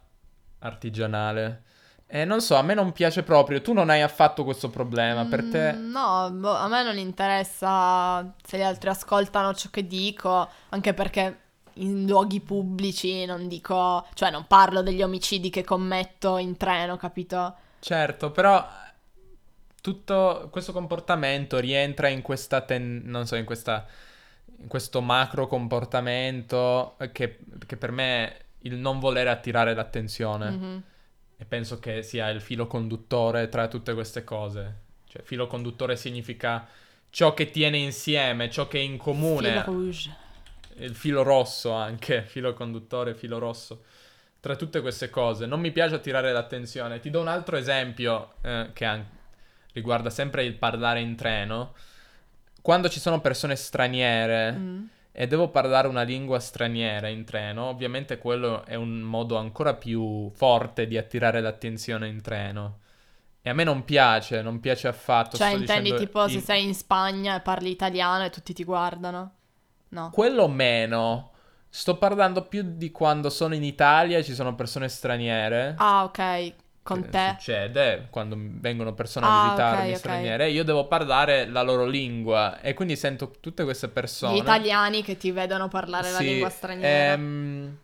artigianale. 0.60 1.64
E 2.12 2.25
non 2.25 2.42
so, 2.42 2.56
a 2.56 2.63
me 2.63 2.74
non 2.74 2.92
piace 2.92 3.22
proprio. 3.22 3.62
Tu 3.62 3.72
non 3.72 3.92
hai 3.92 4.01
affatto 4.01 4.44
questo 4.44 4.70
problema. 4.70 5.25
Per 5.25 5.44
te... 5.44 5.74
Mm, 5.74 5.92
No, 5.92 6.30
boh, 6.32 6.56
a 6.56 6.68
me 6.68 6.84
non 6.84 6.98
interessa 6.98 8.34
se 8.44 8.58
gli 8.58 8.63
altri 8.63 8.89
ascoltano 8.89 9.54
ciò 9.54 9.70
che 9.70 9.86
dico, 9.86 10.50
anche 10.70 10.96
perché 10.96 11.39
in 11.74 12.08
luoghi 12.08 12.39
pubblici 12.42 13.25
non 13.25 13.48
dico, 13.48 14.08
cioè 14.16 14.32
non 14.32 14.46
parlo 14.48 14.82
degli 14.82 15.04
omicidi 15.04 15.51
che 15.51 15.63
commetto 15.63 16.38
in 16.38 16.58
treno, 16.58 16.98
capito? 16.98 17.56
Certo, 17.80 18.32
però 18.32 18.68
tutto 19.82 20.48
questo 20.51 20.72
comportamento 20.74 21.60
rientra 21.60 22.08
in 22.08 22.24
questa, 22.24 22.62
ten- 22.62 23.04
non 23.06 23.28
so, 23.28 23.36
in 23.36 23.46
questa, 23.46 23.86
in 24.62 24.68
questo 24.68 25.01
macro 25.01 25.48
comportamento 25.48 26.96
che, 27.12 27.38
che 27.66 27.78
per 27.78 27.92
me 27.92 28.28
è 28.28 28.38
il 28.63 28.75
non 28.75 29.00
volere 29.00 29.30
attirare 29.30 29.74
l'attenzione. 29.74 30.50
Mhm. 30.50 30.84
E 31.41 31.46
penso 31.46 31.79
che 31.79 32.03
sia 32.03 32.29
il 32.29 32.41
filo 32.41 32.67
conduttore 32.67 33.48
tra 33.48 33.67
tutte 33.69 33.93
queste 33.93 34.25
cose. 34.25 34.75
Cioè, 35.08 35.22
filo 35.24 35.48
conduttore 35.48 35.96
significa 35.96 36.67
ciò 37.10 37.34
che 37.34 37.50
tiene 37.50 37.78
insieme, 37.78 38.49
ciò 38.49 38.67
che 38.67 38.78
è 38.80 38.82
in 38.82 38.97
comune. 38.97 39.52
Fil 39.54 39.63
rouge. 39.63 40.15
il 40.80 40.95
filo 40.95 41.23
rosso 41.23 41.71
anche, 41.71 42.23
filo 42.28 42.54
conduttore, 42.54 43.15
filo 43.15 43.39
rosso. 43.39 43.84
Tra 44.41 44.56
tutte 44.56 44.82
queste 44.82 45.10
cose, 45.10 45.45
non 45.45 45.60
mi 45.62 45.71
piace 45.71 45.95
attirare 45.95 46.32
l'attenzione. 46.32 46.99
Ti 46.99 47.10
do 47.10 47.21
un 47.21 47.28
altro 47.30 47.56
esempio 47.58 48.34
eh, 48.41 48.69
che 48.73 48.86
an- 48.86 49.06
riguarda 49.73 50.10
sempre 50.10 50.43
il 50.43 50.56
parlare 50.56 50.99
in 50.99 51.15
treno. 51.15 51.73
Quando 52.62 52.89
ci 52.89 52.99
sono 52.99 53.21
persone 53.21 53.56
straniere 53.56 54.52
Mm. 54.52 54.84
E 55.12 55.28
devo 55.28 55.50
parlare 55.50 55.88
una 55.88 56.04
lingua 56.04 56.39
straniera 56.39 57.08
in 57.08 57.26
treno, 57.26 57.65
ovviamente 57.65 58.17
quello 58.17 58.65
è 58.65 58.76
un 58.76 59.00
modo 59.00 59.38
ancora 59.38 59.74
più 59.74 60.30
forte 60.32 60.88
di 60.88 60.98
attirare 60.98 61.41
l'attenzione 61.41 62.08
in 62.08 62.22
treno. 62.22 62.80
E 63.41 63.50
a 63.50 63.54
me 63.54 63.63
non 63.63 63.84
piace, 63.86 64.41
non 64.41 64.60
piace 64.60 64.88
affatto. 64.88 65.38
Cioè, 65.38 65.50
sto 65.50 65.58
intendi 65.58 65.93
tipo 65.95 66.28
se 66.28 66.34
in- 66.36 66.41
sei 66.41 66.63
in 66.65 66.76
Spagna 66.76 67.36
e 67.38 67.41
parli 67.41 67.69
italiano 67.69 68.26
e 68.26 68.30
tutti 68.30 68.54
ti 68.54 68.63
guardano? 68.63 69.32
No. 69.89 70.10
Quello 70.12 70.48
meno. 70.48 71.32
Sto 71.69 71.98
parlando 71.98 72.48
più 72.48 72.63
di 72.76 72.91
quando 72.91 73.30
sono 73.30 73.56
in 73.56 73.63
Italia 73.63 74.17
e 74.17 74.24
ci 74.24 74.34
sono 74.34 74.56
persone 74.56 74.89
straniere. 74.89 75.76
Ah, 75.78 76.04
ok, 76.04 76.54
con 76.89 77.10
te. 77.10 77.38
Succede 77.38 78.08
quando 78.10 78.36
vengono 78.39 78.93
persone 78.93 79.28
a 79.28 79.30
Ah, 79.30 79.32
visitarmi 79.32 79.93
ok, 79.95 79.95
ok. 79.99 80.10
straniere. 80.34 80.49
Io 80.49 80.63
devo 80.63 80.88
parlare 80.88 81.45
la 81.47 81.62
loro 81.62 81.86
lingua. 81.86 82.60
E 82.62 82.73
quindi 82.73 82.95
sento 82.95 83.32
tutte 83.39 83.63
queste 83.63 83.88
persone. 83.89 84.28
Gli 84.32 84.36
italiani 84.38 85.04
che 85.04 85.17
ti 85.17 85.30
vedono 85.32 85.67
parlare 85.67 86.12
la 86.12 86.21
Sì, 86.21 86.21
lingua 86.21 86.49
straniera. 86.49 87.17
ehm, 87.17 87.78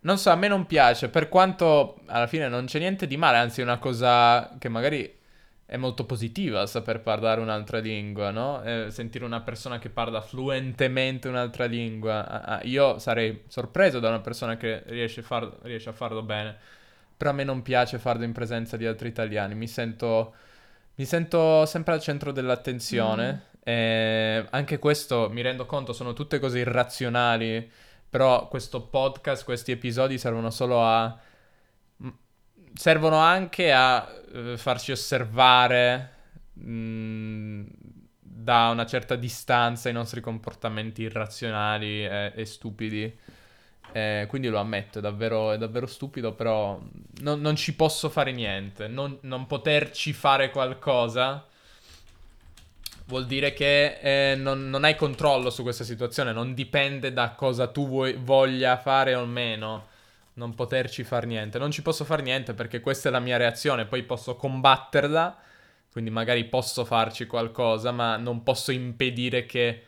non 0.00 0.18
so, 0.18 0.30
a 0.30 0.36
me 0.36 0.48
non 0.48 0.66
piace. 0.66 1.08
Per 1.08 1.28
quanto 1.28 2.00
alla 2.06 2.26
fine 2.26 2.48
non 2.48 2.64
c'è 2.66 2.78
niente 2.78 3.06
di 3.06 3.16
male, 3.16 3.36
anzi, 3.36 3.60
è 3.60 3.64
una 3.64 3.78
cosa 3.78 4.56
che 4.58 4.68
magari 4.68 5.18
è 5.66 5.76
molto 5.76 6.04
positiva 6.04 6.66
saper 6.66 7.00
parlare 7.00 7.40
un'altra 7.40 7.78
lingua, 7.78 8.30
no? 8.30 8.62
Eh, 8.62 8.90
sentire 8.90 9.24
una 9.24 9.40
persona 9.42 9.78
che 9.78 9.88
parla 9.90 10.20
fluentemente 10.20 11.28
un'altra 11.28 11.66
lingua. 11.66 12.26
Ah, 12.26 12.56
ah, 12.58 12.60
io 12.64 12.98
sarei 12.98 13.44
sorpreso 13.48 14.00
da 14.00 14.08
una 14.08 14.20
persona 14.20 14.56
che 14.56 14.82
riesce 14.86 15.22
far- 15.22 15.58
riesce 15.62 15.90
a 15.90 15.92
farlo 15.92 16.22
bene. 16.22 16.56
Però 17.20 17.32
a 17.32 17.34
me 17.34 17.44
non 17.44 17.60
piace 17.60 17.98
farlo 17.98 18.24
in 18.24 18.32
presenza 18.32 18.78
di 18.78 18.86
altri 18.86 19.08
italiani. 19.08 19.54
Mi 19.54 19.68
sento, 19.68 20.34
mi 20.94 21.04
sento 21.04 21.66
sempre 21.66 21.92
al 21.92 22.00
centro 22.00 22.32
dell'attenzione. 22.32 23.48
E 23.62 24.46
anche 24.48 24.78
questo, 24.78 25.28
mi 25.30 25.42
rendo 25.42 25.66
conto, 25.66 25.92
sono 25.92 26.14
tutte 26.14 26.38
cose 26.38 26.60
irrazionali. 26.60 27.70
Però 28.08 28.48
questo 28.48 28.86
podcast, 28.86 29.44
questi 29.44 29.70
episodi 29.70 30.16
servono 30.16 30.48
solo 30.48 30.82
a... 30.82 31.14
servono 32.72 33.18
anche 33.18 33.70
a 33.70 34.08
eh, 34.32 34.56
farci 34.56 34.90
osservare 34.90 36.12
mh, 36.54 37.64
da 38.18 38.70
una 38.70 38.86
certa 38.86 39.14
distanza 39.16 39.90
i 39.90 39.92
nostri 39.92 40.22
comportamenti 40.22 41.02
irrazionali 41.02 42.02
e, 42.02 42.32
e 42.34 42.44
stupidi. 42.46 43.18
Eh, 43.92 44.26
quindi 44.28 44.48
lo 44.48 44.58
ammetto, 44.58 44.98
è 44.98 45.00
davvero, 45.00 45.52
è 45.52 45.58
davvero 45.58 45.86
stupido, 45.86 46.32
però 46.32 46.80
non, 47.20 47.40
non 47.40 47.56
ci 47.56 47.74
posso 47.74 48.08
fare 48.08 48.32
niente. 48.32 48.88
Non, 48.88 49.18
non 49.22 49.46
poterci 49.46 50.12
fare 50.12 50.50
qualcosa 50.50 51.44
vuol 53.10 53.26
dire 53.26 53.52
che 53.52 53.98
eh, 54.00 54.34
non, 54.36 54.70
non 54.70 54.84
hai 54.84 54.94
controllo 54.94 55.50
su 55.50 55.62
questa 55.62 55.82
situazione, 55.84 56.32
non 56.32 56.54
dipende 56.54 57.12
da 57.12 57.32
cosa 57.32 57.66
tu 57.66 57.86
vuoi, 57.88 58.14
voglia 58.14 58.78
fare 58.78 59.14
o 59.14 59.26
meno. 59.26 59.88
Non 60.34 60.54
poterci 60.54 61.02
fare 61.02 61.26
niente. 61.26 61.58
Non 61.58 61.70
ci 61.70 61.82
posso 61.82 62.04
fare 62.04 62.22
niente 62.22 62.54
perché 62.54 62.80
questa 62.80 63.08
è 63.08 63.12
la 63.12 63.18
mia 63.18 63.36
reazione, 63.36 63.84
poi 63.84 64.04
posso 64.04 64.36
combatterla, 64.36 65.36
quindi 65.92 66.10
magari 66.10 66.44
posso 66.44 66.84
farci 66.84 67.26
qualcosa, 67.26 67.90
ma 67.90 68.16
non 68.16 68.42
posso 68.42 68.70
impedire 68.70 69.44
che 69.44 69.84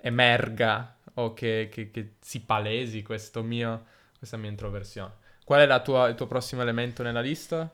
emerga 0.00 0.93
o 1.14 1.32
che, 1.34 1.68
che- 1.72 1.90
che 1.90 2.14
si 2.20 2.40
palesi 2.44 3.02
questo 3.02 3.42
mio, 3.42 3.86
questa 4.18 4.36
mia 4.36 4.50
introversione. 4.50 5.14
Qual 5.44 5.60
è 5.60 5.66
la 5.66 5.80
tua- 5.80 6.08
il 6.08 6.14
tuo 6.14 6.26
prossimo 6.26 6.62
elemento 6.62 7.02
nella 7.02 7.20
lista? 7.20 7.70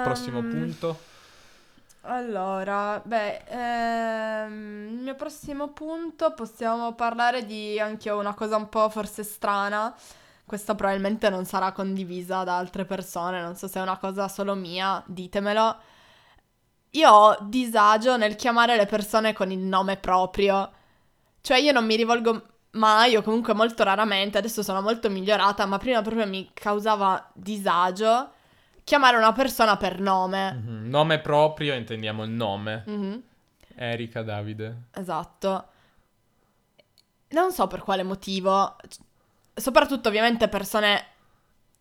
Prossimo 0.00 0.44
Ehm, 0.44 0.46
punto? 0.46 1.06
Allora, 2.04 3.00
beh, 3.04 3.44
ehm, 3.46 4.88
il 4.90 4.98
mio 5.02 5.14
prossimo 5.14 5.68
punto 5.72 6.34
possiamo 6.34 6.94
parlare 6.94 7.44
di 7.46 7.78
anche 7.78 8.10
una 8.10 8.34
cosa 8.34 8.56
un 8.56 8.68
po' 8.68 8.88
forse 8.90 9.22
strana. 9.22 9.94
Questa 10.44 10.74
probabilmente 10.74 11.30
non 11.30 11.44
sarà 11.44 11.70
condivisa 11.72 12.42
da 12.42 12.58
altre 12.58 12.84
persone, 12.84 13.40
non 13.40 13.54
so 13.56 13.68
se 13.68 13.78
è 13.78 13.82
una 13.82 13.98
cosa 13.98 14.26
solo 14.28 14.54
mia, 14.54 15.02
ditemelo. 15.06 15.76
Io 16.94 17.10
ho 17.10 17.36
disagio 17.42 18.16
nel 18.18 18.36
chiamare 18.36 18.76
le 18.76 18.86
persone 18.86 19.32
con 19.32 19.50
il 19.50 19.58
nome 19.58 19.96
proprio. 19.96 20.70
Cioè 21.40 21.58
io 21.58 21.72
non 21.72 21.86
mi 21.86 21.96
rivolgo 21.96 22.42
mai 22.72 23.16
o 23.16 23.22
comunque 23.22 23.54
molto 23.54 23.82
raramente, 23.82 24.38
adesso 24.38 24.62
sono 24.62 24.80
molto 24.80 25.10
migliorata, 25.10 25.66
ma 25.66 25.78
prima 25.78 26.02
proprio 26.02 26.26
mi 26.26 26.50
causava 26.54 27.30
disagio 27.34 28.32
chiamare 28.84 29.16
una 29.16 29.32
persona 29.32 29.76
per 29.76 30.00
nome. 30.00 30.52
Mhm. 30.52 30.88
Nome 30.88 31.20
proprio, 31.20 31.74
intendiamo 31.74 32.24
il 32.24 32.30
nome. 32.30 32.84
Mhm. 32.86 33.22
Erika 33.76 34.22
Davide. 34.22 34.82
Esatto. 34.92 35.66
non 37.32 37.50
so 37.50 37.66
per 37.66 37.80
quale 37.80 38.02
motivo, 38.02 38.76
soprattutto 39.54 40.08
ovviamente 40.08 40.48
persone 40.48 41.06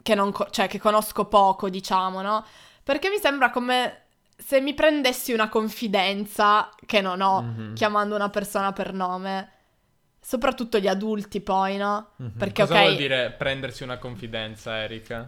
che, 0.02 0.16
non 0.16 0.32
co- 0.32 0.50
cioè, 0.50 0.70
che 0.70 0.80
conosco 0.80 1.26
poco, 1.26 1.70
diciamo, 1.70 2.22
no? 2.22 2.46
Perché 2.84 3.10
mi 3.10 3.18
sembra 3.18 3.50
come 3.50 4.04
se 4.38 4.62
mi 4.62 4.74
prendessi 4.74 5.34
una 5.34 5.50
confidenza 5.50 6.70
che 6.86 7.02
non 7.02 7.20
ho 7.20 7.42
mm-hmm. 7.42 7.74
chiamando 7.74 8.16
una 8.16 8.30
persona 8.30 8.72
per 8.72 8.94
nome. 8.94 9.52
Soprattutto 10.24 10.78
gli 10.80 10.88
adulti 10.88 11.42
poi, 11.42 11.78
no? 11.78 12.12
Mm-hmm. 12.22 12.38
Perché, 12.38 12.62
Cosa 12.62 12.74
okay, 12.74 12.86
vuol 12.86 12.98
dire 12.98 13.32
prendersi 13.38 13.84
una 13.84 13.98
confidenza, 13.98 14.78
Erika? 14.78 15.26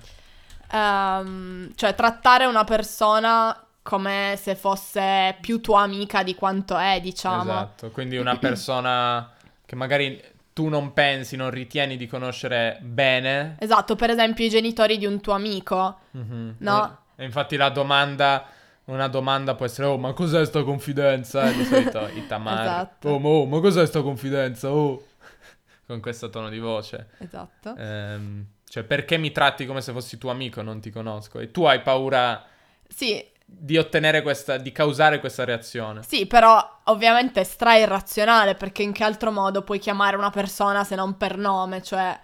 Um, 0.72 1.74
cioè, 1.76 1.96
trattare 1.96 2.46
una 2.46 2.64
persona 2.64 3.66
come 3.84 4.36
se 4.40 4.56
fosse 4.56 5.38
più 5.42 5.60
tua 5.62 5.82
amica 5.82 6.24
di 6.24 6.36
quanto 6.36 6.78
è, 6.78 7.00
diciamo. 7.02 7.42
Esatto, 7.42 7.92
quindi 7.92 8.18
una 8.18 8.38
persona 8.40 9.32
che 9.66 9.76
magari 9.76 10.22
tu 10.54 10.70
non 10.70 10.94
pensi, 10.94 11.36
non 11.36 11.50
ritieni 11.50 11.98
di 11.98 12.08
conoscere 12.08 12.78
bene. 12.82 13.58
Esatto, 13.60 13.96
per 13.96 14.12
esempio 14.12 14.46
i 14.46 14.50
genitori 14.50 14.98
di 14.98 15.06
un 15.06 15.20
tuo 15.20 15.34
amico, 15.34 16.00
mm-hmm. 16.16 16.50
no? 16.60 16.98
E, 17.16 17.24
e, 17.24 17.26
infatti 17.26 17.58
la 17.58 17.70
domanda, 17.70 18.46
una 18.86 19.08
domanda 19.08 19.56
può 19.56 19.66
essere, 19.66 19.88
oh 19.88 19.98
ma 19.98 20.14
cos'è 20.14 20.46
sta 20.46 20.64
confidenza? 20.64 21.50
E 21.50 21.56
di 21.56 21.64
solito 21.64 22.08
Itamar, 22.14 22.62
esatto. 22.62 23.10
oh, 23.10 23.20
ma, 23.20 23.28
oh 23.30 23.46
ma 23.46 23.60
cos'è 23.60 23.86
sta 23.86 24.02
confidenza? 24.02 24.72
Oh, 24.72 25.06
con 25.86 26.00
questo 26.00 26.30
tono 26.30 26.50
di 26.50 26.60
voce. 26.60 27.10
Esatto. 27.20 27.76
Ehm, 27.78 28.46
cioè 28.66 28.84
perché 28.84 29.18
mi 29.18 29.32
tratti 29.32 29.66
come 29.66 29.82
se 29.82 29.92
fossi 29.92 30.18
tuo 30.18 30.32
amico, 30.32 30.62
non 30.62 30.80
ti 30.80 30.90
conosco? 30.90 31.40
E 31.40 31.52
tu 31.52 31.64
hai 31.66 31.82
paura... 31.82 32.44
Sì, 32.88 33.24
di 33.46 33.78
ottenere 33.78 34.22
questa, 34.22 34.58
di 34.58 34.72
causare 34.72 35.20
questa 35.20 35.44
reazione. 35.44 36.02
Sì, 36.04 36.26
però 36.26 36.80
ovviamente 36.86 37.42
è 37.42 37.44
stra 37.44 37.76
irrazionale 37.76 38.56
perché 38.56 38.82
in 38.82 38.92
che 38.92 39.04
altro 39.04 39.32
modo 39.32 39.62
puoi 39.62 39.80
chiamare 39.80 40.16
una 40.16 40.32
persona 40.32 40.84
se 40.84 40.96
non 40.96 41.18
per 41.18 41.38
nome, 41.38 41.82
cioè... 41.82 42.20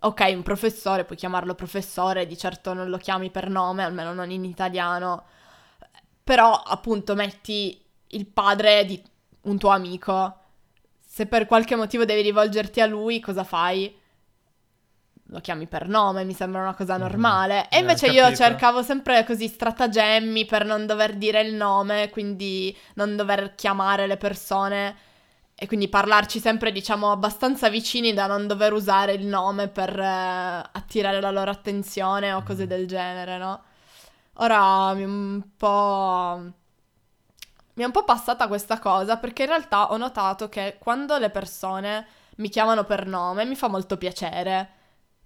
Ok, 0.00 0.30
un 0.32 0.42
professore, 0.42 1.04
puoi 1.04 1.18
chiamarlo 1.18 1.56
professore, 1.56 2.26
di 2.26 2.38
certo 2.38 2.72
non 2.72 2.88
lo 2.88 2.98
chiami 2.98 3.30
per 3.30 3.50
nome, 3.50 3.82
almeno 3.82 4.12
non 4.12 4.30
in 4.30 4.44
italiano. 4.44 5.24
Però 6.28 6.52
appunto 6.52 7.14
metti 7.14 7.82
il 8.08 8.26
padre 8.26 8.84
di 8.84 9.02
un 9.44 9.56
tuo 9.56 9.70
amico. 9.70 10.40
Se 10.98 11.24
per 11.24 11.46
qualche 11.46 11.74
motivo 11.74 12.04
devi 12.04 12.20
rivolgerti 12.20 12.82
a 12.82 12.86
lui, 12.86 13.18
cosa 13.18 13.44
fai? 13.44 13.96
lo 15.30 15.40
chiami 15.40 15.66
per 15.66 15.88
nome, 15.88 16.24
mi 16.24 16.34
sembra 16.34 16.60
una 16.60 16.74
cosa 16.74 16.94
mhm. 16.94 17.00
normale. 17.00 17.60
Mm, 17.60 17.66
e 17.70 17.78
invece 17.78 18.06
eh, 18.08 18.12
io 18.12 18.34
cercavo 18.34 18.82
sempre 18.82 19.24
così 19.24 19.48
stratagemmi 19.48 20.44
per 20.44 20.66
non 20.66 20.84
dover 20.84 21.16
dire 21.16 21.40
il 21.40 21.54
nome, 21.54 22.10
quindi 22.10 22.76
non 22.94 23.16
dover 23.16 23.54
chiamare 23.54 24.06
le 24.06 24.18
persone 24.18 24.96
e 25.54 25.66
quindi 25.66 25.88
parlarci 25.88 26.40
sempre, 26.40 26.72
diciamo, 26.72 27.10
abbastanza 27.10 27.70
vicini 27.70 28.12
da 28.12 28.26
non 28.26 28.46
dover 28.46 28.74
usare 28.74 29.12
il 29.14 29.24
nome 29.24 29.68
per 29.68 29.98
eh, 29.98 30.68
attirare 30.72 31.22
la 31.22 31.30
loro 31.30 31.50
attenzione 31.50 32.34
o 32.34 32.42
cose 32.42 32.64
mm. 32.64 32.68
del 32.68 32.86
genere, 32.86 33.38
no? 33.38 33.62
Ora 34.40 34.92
mi 34.94 35.02
è 35.02 35.06
un 35.06 35.42
po'... 35.56 36.52
Mi 37.74 37.84
è 37.84 37.86
un 37.86 37.92
po' 37.92 38.04
passata 38.04 38.48
questa 38.48 38.80
cosa 38.80 39.18
perché 39.18 39.42
in 39.42 39.50
realtà 39.50 39.92
ho 39.92 39.96
notato 39.96 40.48
che 40.48 40.78
quando 40.80 41.16
le 41.16 41.30
persone 41.30 42.06
mi 42.38 42.48
chiamano 42.48 42.82
per 42.82 43.06
nome 43.06 43.44
mi 43.44 43.54
fa 43.54 43.68
molto 43.68 43.96
piacere 43.96 44.78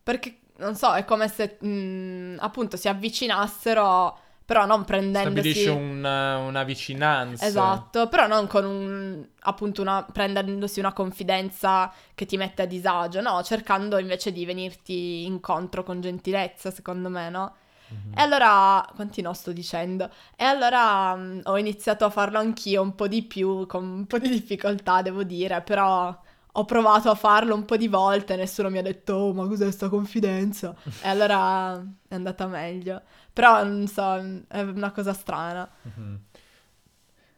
perché, 0.02 0.38
non 0.56 0.74
so, 0.74 0.94
è 0.94 1.04
come 1.04 1.28
se 1.28 1.58
mh, 1.60 1.68
mm, 1.68 2.36
appunto 2.40 2.76
si 2.76 2.88
avvicinassero, 2.88 4.18
però 4.44 4.66
non 4.66 4.84
prendendosi... 4.84 5.50
Stabilisce 5.50 5.70
una, 5.70 6.38
una 6.38 6.64
vicinanza. 6.64 7.46
Esatto, 7.46 8.08
però 8.08 8.26
non 8.26 8.46
con 8.48 8.64
un, 8.64 9.24
appunto, 9.40 9.80
una, 9.80 10.04
prendendosi 10.10 10.80
una 10.80 10.92
confidenza 10.92 11.92
che 12.14 12.26
ti 12.26 12.36
mette 12.36 12.62
a 12.62 12.66
disagio, 12.66 13.20
no, 13.20 13.42
cercando 13.44 13.98
invece 13.98 14.32
di 14.32 14.44
venirti 14.44 15.24
incontro 15.24 15.84
con 15.84 16.00
gentilezza, 16.00 16.70
secondo 16.70 17.08
me, 17.08 17.30
no? 17.30 17.54
Mm-hmm. 17.92 18.12
E 18.16 18.20
allora, 18.20 18.86
quanti 18.94 19.20
no 19.22 19.32
sto 19.32 19.52
dicendo? 19.52 20.10
E 20.36 20.44
allora 20.44 21.14
mm, 21.14 21.40
ho 21.44 21.58
iniziato 21.58 22.04
a 22.04 22.10
farlo 22.10 22.38
anch'io 22.38 22.82
un 22.82 22.94
po' 22.94 23.08
di 23.08 23.22
più, 23.22 23.66
con 23.66 23.84
un 23.84 24.06
po' 24.06 24.18
di 24.18 24.28
difficoltà, 24.28 25.02
devo 25.02 25.22
dire, 25.22 25.60
però 25.62 26.16
ho 26.54 26.64
provato 26.64 27.10
a 27.10 27.14
farlo 27.14 27.54
un 27.54 27.64
po' 27.64 27.76
di 27.76 27.88
volte, 27.88 28.36
nessuno 28.36 28.68
mi 28.68 28.78
ha 28.78 28.82
detto, 28.82 29.14
oh, 29.14 29.32
ma 29.32 29.46
cos'è 29.46 29.70
sta 29.70 29.88
confidenza? 29.88 30.74
e 31.02 31.08
allora 31.08 31.74
è 32.08 32.14
andata 32.14 32.46
meglio. 32.46 33.02
Però, 33.32 33.64
non 33.64 33.86
so, 33.86 34.44
è 34.48 34.60
una 34.60 34.90
cosa 34.90 35.12
strana. 35.14 35.68
Mm-hmm. 35.88 36.14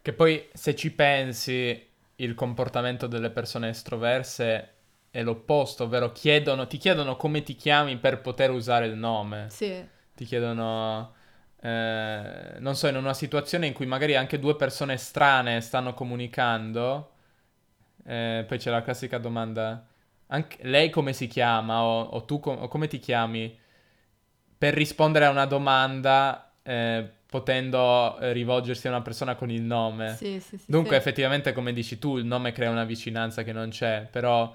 Che 0.02 0.12
poi, 0.12 0.48
se 0.52 0.74
ci 0.74 0.90
pensi, 0.90 1.88
il 2.16 2.34
comportamento 2.34 3.06
delle 3.06 3.30
persone 3.30 3.68
estroverse 3.68 4.72
è 5.10 5.22
l'opposto, 5.22 5.84
ovvero 5.84 6.10
chiedono, 6.10 6.66
ti 6.66 6.76
chiedono 6.76 7.16
come 7.16 7.44
ti 7.44 7.54
chiami 7.54 7.96
per 7.98 8.20
poter 8.20 8.50
usare 8.50 8.86
il 8.86 8.96
nome. 8.96 9.46
Sì. 9.48 9.92
Ti 10.14 10.24
chiedono... 10.24 11.12
Eh, 11.60 12.56
non 12.58 12.76
so, 12.76 12.88
in 12.88 12.96
una 12.96 13.14
situazione 13.14 13.66
in 13.66 13.72
cui 13.72 13.86
magari 13.86 14.14
anche 14.16 14.38
due 14.38 14.54
persone 14.54 14.96
strane 14.98 15.60
stanno 15.62 15.94
comunicando, 15.94 17.12
eh, 18.06 18.44
poi 18.46 18.58
c'è 18.58 18.70
la 18.70 18.82
classica 18.82 19.16
domanda, 19.18 19.86
anche, 20.26 20.58
lei 20.62 20.90
come 20.90 21.14
si 21.14 21.26
chiama 21.26 21.82
o, 21.82 22.02
o 22.02 22.24
tu 22.24 22.38
com- 22.38 22.58
o 22.60 22.68
come 22.68 22.86
ti 22.86 22.98
chiami? 22.98 23.58
Per 24.58 24.74
rispondere 24.74 25.24
a 25.24 25.30
una 25.30 25.46
domanda 25.46 26.52
eh, 26.62 27.08
potendo 27.26 28.16
rivolgersi 28.20 28.86
a 28.86 28.90
una 28.90 29.02
persona 29.02 29.34
con 29.34 29.50
il 29.50 29.62
nome. 29.62 30.14
Sì, 30.16 30.38
sì, 30.40 30.56
sì, 30.56 30.64
Dunque 30.66 30.96
effettivamente 30.96 31.52
come 31.52 31.72
dici 31.72 31.98
tu 31.98 32.18
il 32.18 32.24
nome 32.24 32.52
crea 32.52 32.70
una 32.70 32.84
vicinanza 32.84 33.42
che 33.42 33.52
non 33.52 33.70
c'è, 33.70 34.06
però 34.10 34.54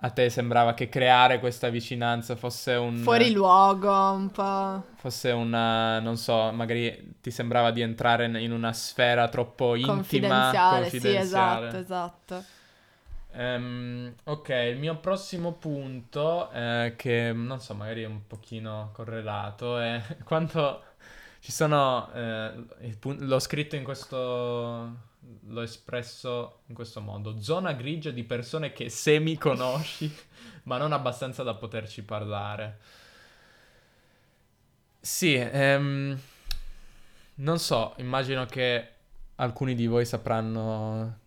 a 0.00 0.10
te 0.10 0.28
sembrava 0.28 0.74
che 0.74 0.88
creare 0.88 1.40
questa 1.40 1.68
vicinanza 1.68 2.36
fosse 2.36 2.72
un... 2.72 2.98
Fuori 2.98 3.30
luogo, 3.30 3.90
un 3.90 4.30
po'... 4.30 4.84
Fosse 4.96 5.30
una, 5.30 6.00
non 6.00 6.16
so, 6.16 6.50
magari 6.52 7.14
ti 7.20 7.30
sembrava 7.30 7.70
di 7.70 7.80
entrare 7.80 8.26
in 8.38 8.52
una 8.52 8.72
sfera 8.72 9.28
troppo 9.28 9.74
intima, 9.74 9.94
confidenziale. 9.94 10.80
confidenziale. 10.80 11.70
Sì, 11.70 11.76
esatto, 11.76 11.76
esatto. 11.78 12.44
Um, 13.38 14.14
ok, 14.24 14.48
il 14.48 14.78
mio 14.78 14.96
prossimo 14.96 15.52
punto, 15.52 16.50
eh, 16.52 16.94
che 16.96 17.32
non 17.34 17.60
so, 17.60 17.74
magari 17.74 18.02
è 18.02 18.06
un 18.06 18.26
pochino 18.26 18.90
correlato, 18.92 19.78
è 19.78 20.02
quando 20.24 20.82
ci 21.40 21.52
sono, 21.52 22.10
eh, 22.14 22.96
pun- 22.98 23.18
l'ho 23.20 23.38
scritto 23.38 23.76
in 23.76 23.84
questo, 23.84 24.90
l'ho 25.48 25.62
espresso 25.62 26.60
in 26.66 26.74
questo 26.74 27.00
modo, 27.00 27.40
zona 27.40 27.72
grigia 27.72 28.10
di 28.10 28.24
persone 28.24 28.72
che 28.72 28.88
semi 28.88 29.36
conosci, 29.36 30.12
ma 30.64 30.78
non 30.78 30.92
abbastanza 30.92 31.42
da 31.42 31.54
poterci 31.54 32.02
parlare. 32.02 32.78
Sì, 35.00 35.34
ehm, 35.34 36.18
non 37.36 37.58
so, 37.58 37.94
immagino 37.98 38.46
che 38.46 38.88
alcuni 39.36 39.74
di 39.74 39.86
voi 39.86 40.04
sapranno 40.04 41.24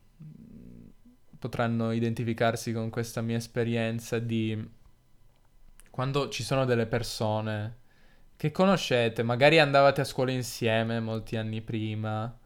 potranno 1.40 1.92
identificarsi 1.92 2.74
con 2.74 2.90
questa 2.90 3.22
mia 3.22 3.38
esperienza 3.38 4.20
di 4.20 4.78
quando 5.90 6.30
ci 6.30 6.44
sono 6.44 6.66
delle 6.66 6.86
persone 6.86 7.78
che 8.36 8.52
conoscete, 8.52 9.22
magari 9.22 9.60
andavate 9.60 10.00
a 10.02 10.06
scuola 10.06 10.32
insieme 10.32 11.02
molti 11.02 11.36
anni 11.36 11.62
prima, 11.62 12.39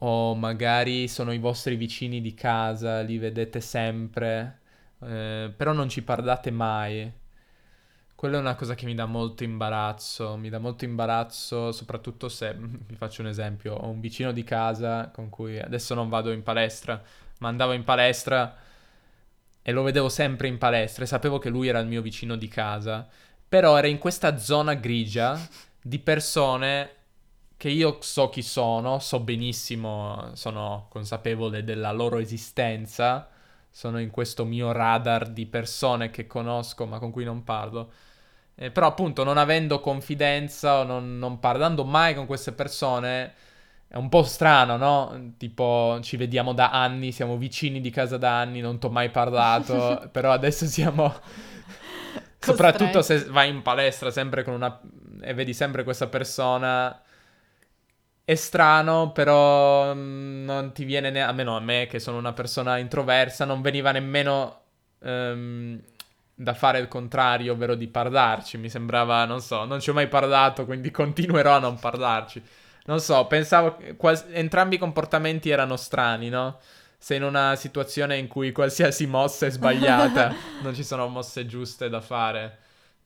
o 0.00 0.34
magari 0.34 1.08
sono 1.08 1.32
i 1.32 1.38
vostri 1.38 1.76
vicini 1.76 2.20
di 2.20 2.34
casa, 2.34 3.00
li 3.00 3.18
vedete 3.18 3.60
sempre, 3.60 4.60
eh, 5.00 5.52
però 5.56 5.72
non 5.72 5.88
ci 5.88 6.02
parlate 6.02 6.50
mai. 6.50 7.10
Quella 8.14 8.36
è 8.36 8.40
una 8.40 8.56
cosa 8.56 8.74
che 8.74 8.84
mi 8.84 8.94
dà 8.94 9.06
molto 9.06 9.44
imbarazzo, 9.44 10.36
mi 10.36 10.48
dà 10.48 10.58
molto 10.58 10.84
imbarazzo 10.84 11.72
soprattutto 11.72 12.28
se, 12.28 12.54
vi 12.58 12.94
faccio 12.96 13.22
un 13.22 13.28
esempio, 13.28 13.74
ho 13.74 13.88
un 13.88 14.00
vicino 14.00 14.32
di 14.32 14.44
casa 14.44 15.10
con 15.12 15.28
cui 15.28 15.58
adesso 15.58 15.94
non 15.94 16.08
vado 16.08 16.32
in 16.32 16.42
palestra, 16.42 17.00
ma 17.38 17.48
andavo 17.48 17.72
in 17.72 17.84
palestra 17.84 18.56
e 19.62 19.72
lo 19.72 19.82
vedevo 19.82 20.08
sempre 20.08 20.48
in 20.48 20.58
palestra 20.58 21.04
e 21.04 21.06
sapevo 21.06 21.38
che 21.38 21.48
lui 21.50 21.68
era 21.68 21.78
il 21.78 21.86
mio 21.86 22.02
vicino 22.02 22.36
di 22.36 22.48
casa, 22.48 23.06
però 23.48 23.76
era 23.76 23.86
in 23.86 23.98
questa 23.98 24.36
zona 24.38 24.74
grigia 24.74 25.38
di 25.80 25.98
persone 25.98 26.97
che 27.58 27.68
io 27.68 27.98
so 28.00 28.28
chi 28.28 28.40
sono, 28.40 29.00
so 29.00 29.18
benissimo, 29.18 30.30
sono 30.34 30.86
consapevole 30.88 31.64
della 31.64 31.90
loro 31.90 32.18
esistenza, 32.18 33.28
sono 33.68 33.98
in 33.98 34.10
questo 34.10 34.44
mio 34.44 34.70
radar 34.70 35.28
di 35.28 35.44
persone 35.44 36.10
che 36.10 36.28
conosco 36.28 36.86
ma 36.86 37.00
con 37.00 37.10
cui 37.10 37.24
non 37.24 37.42
parlo. 37.42 37.90
Eh, 38.54 38.70
però 38.70 38.86
appunto 38.86 39.24
non 39.24 39.38
avendo 39.38 39.80
confidenza 39.80 40.78
o 40.80 40.82
non, 40.84 41.18
non 41.18 41.40
parlando 41.40 41.84
mai 41.84 42.14
con 42.14 42.26
queste 42.26 42.52
persone, 42.52 43.34
è 43.88 43.96
un 43.96 44.08
po' 44.08 44.22
strano, 44.22 44.76
no? 44.76 45.32
Tipo, 45.36 45.98
ci 46.00 46.16
vediamo 46.16 46.52
da 46.52 46.70
anni, 46.70 47.10
siamo 47.10 47.36
vicini 47.36 47.80
di 47.80 47.90
casa 47.90 48.18
da 48.18 48.38
anni, 48.38 48.60
non 48.60 48.78
ti 48.78 48.86
ho 48.86 48.90
mai 48.90 49.10
parlato, 49.10 50.08
però 50.12 50.30
adesso 50.30 50.64
siamo... 50.66 51.12
Soprattutto 52.38 53.02
se 53.02 53.24
vai 53.24 53.48
in 53.48 53.62
palestra 53.62 54.12
sempre 54.12 54.44
con 54.44 54.54
una... 54.54 54.80
e 55.20 55.34
vedi 55.34 55.52
sempre 55.52 55.82
questa 55.82 56.06
persona 56.06 57.02
è 58.28 58.34
strano, 58.34 59.10
però 59.10 59.94
mm, 59.94 60.44
non 60.44 60.72
ti 60.74 60.84
viene 60.84 61.08
ne- 61.08 61.22
almeno 61.22 61.56
a 61.56 61.60
me 61.60 61.86
che 61.88 61.98
sono 61.98 62.18
una 62.18 62.34
persona 62.34 62.76
introversa, 62.76 63.46
non 63.46 63.62
veniva 63.62 63.90
nemmeno 63.90 64.60
um, 64.98 65.80
da 66.34 66.52
fare 66.52 66.78
il 66.78 66.88
contrario, 66.88 67.54
ovvero 67.54 67.74
di 67.74 67.86
parlarci. 67.88 68.58
Mi 68.58 68.68
sembrava, 68.68 69.24
non 69.24 69.40
so, 69.40 69.64
non 69.64 69.80
ci 69.80 69.88
ho 69.88 69.94
mai 69.94 70.08
parlato, 70.08 70.66
quindi 70.66 70.90
continuerò 70.92 71.52
a 71.54 71.58
non 71.58 71.78
parlarci. 71.78 72.42
Non 72.84 73.00
so, 73.00 73.26
pensavo 73.26 73.78
quals- 73.96 74.26
entrambi 74.30 74.74
i 74.74 74.78
comportamenti 74.78 75.48
erano 75.48 75.76
strani, 75.76 76.28
no? 76.28 76.58
Sei 76.98 77.16
in 77.16 77.22
una 77.22 77.56
situazione 77.56 78.18
in 78.18 78.26
cui 78.28 78.52
qualsiasi 78.52 79.06
mossa 79.06 79.46
è 79.46 79.50
sbagliata, 79.50 80.34
non 80.62 80.74
ci 80.74 80.84
sono 80.84 81.08
mosse 81.08 81.46
giuste 81.46 81.88
da 81.88 82.02
fare. 82.02 82.58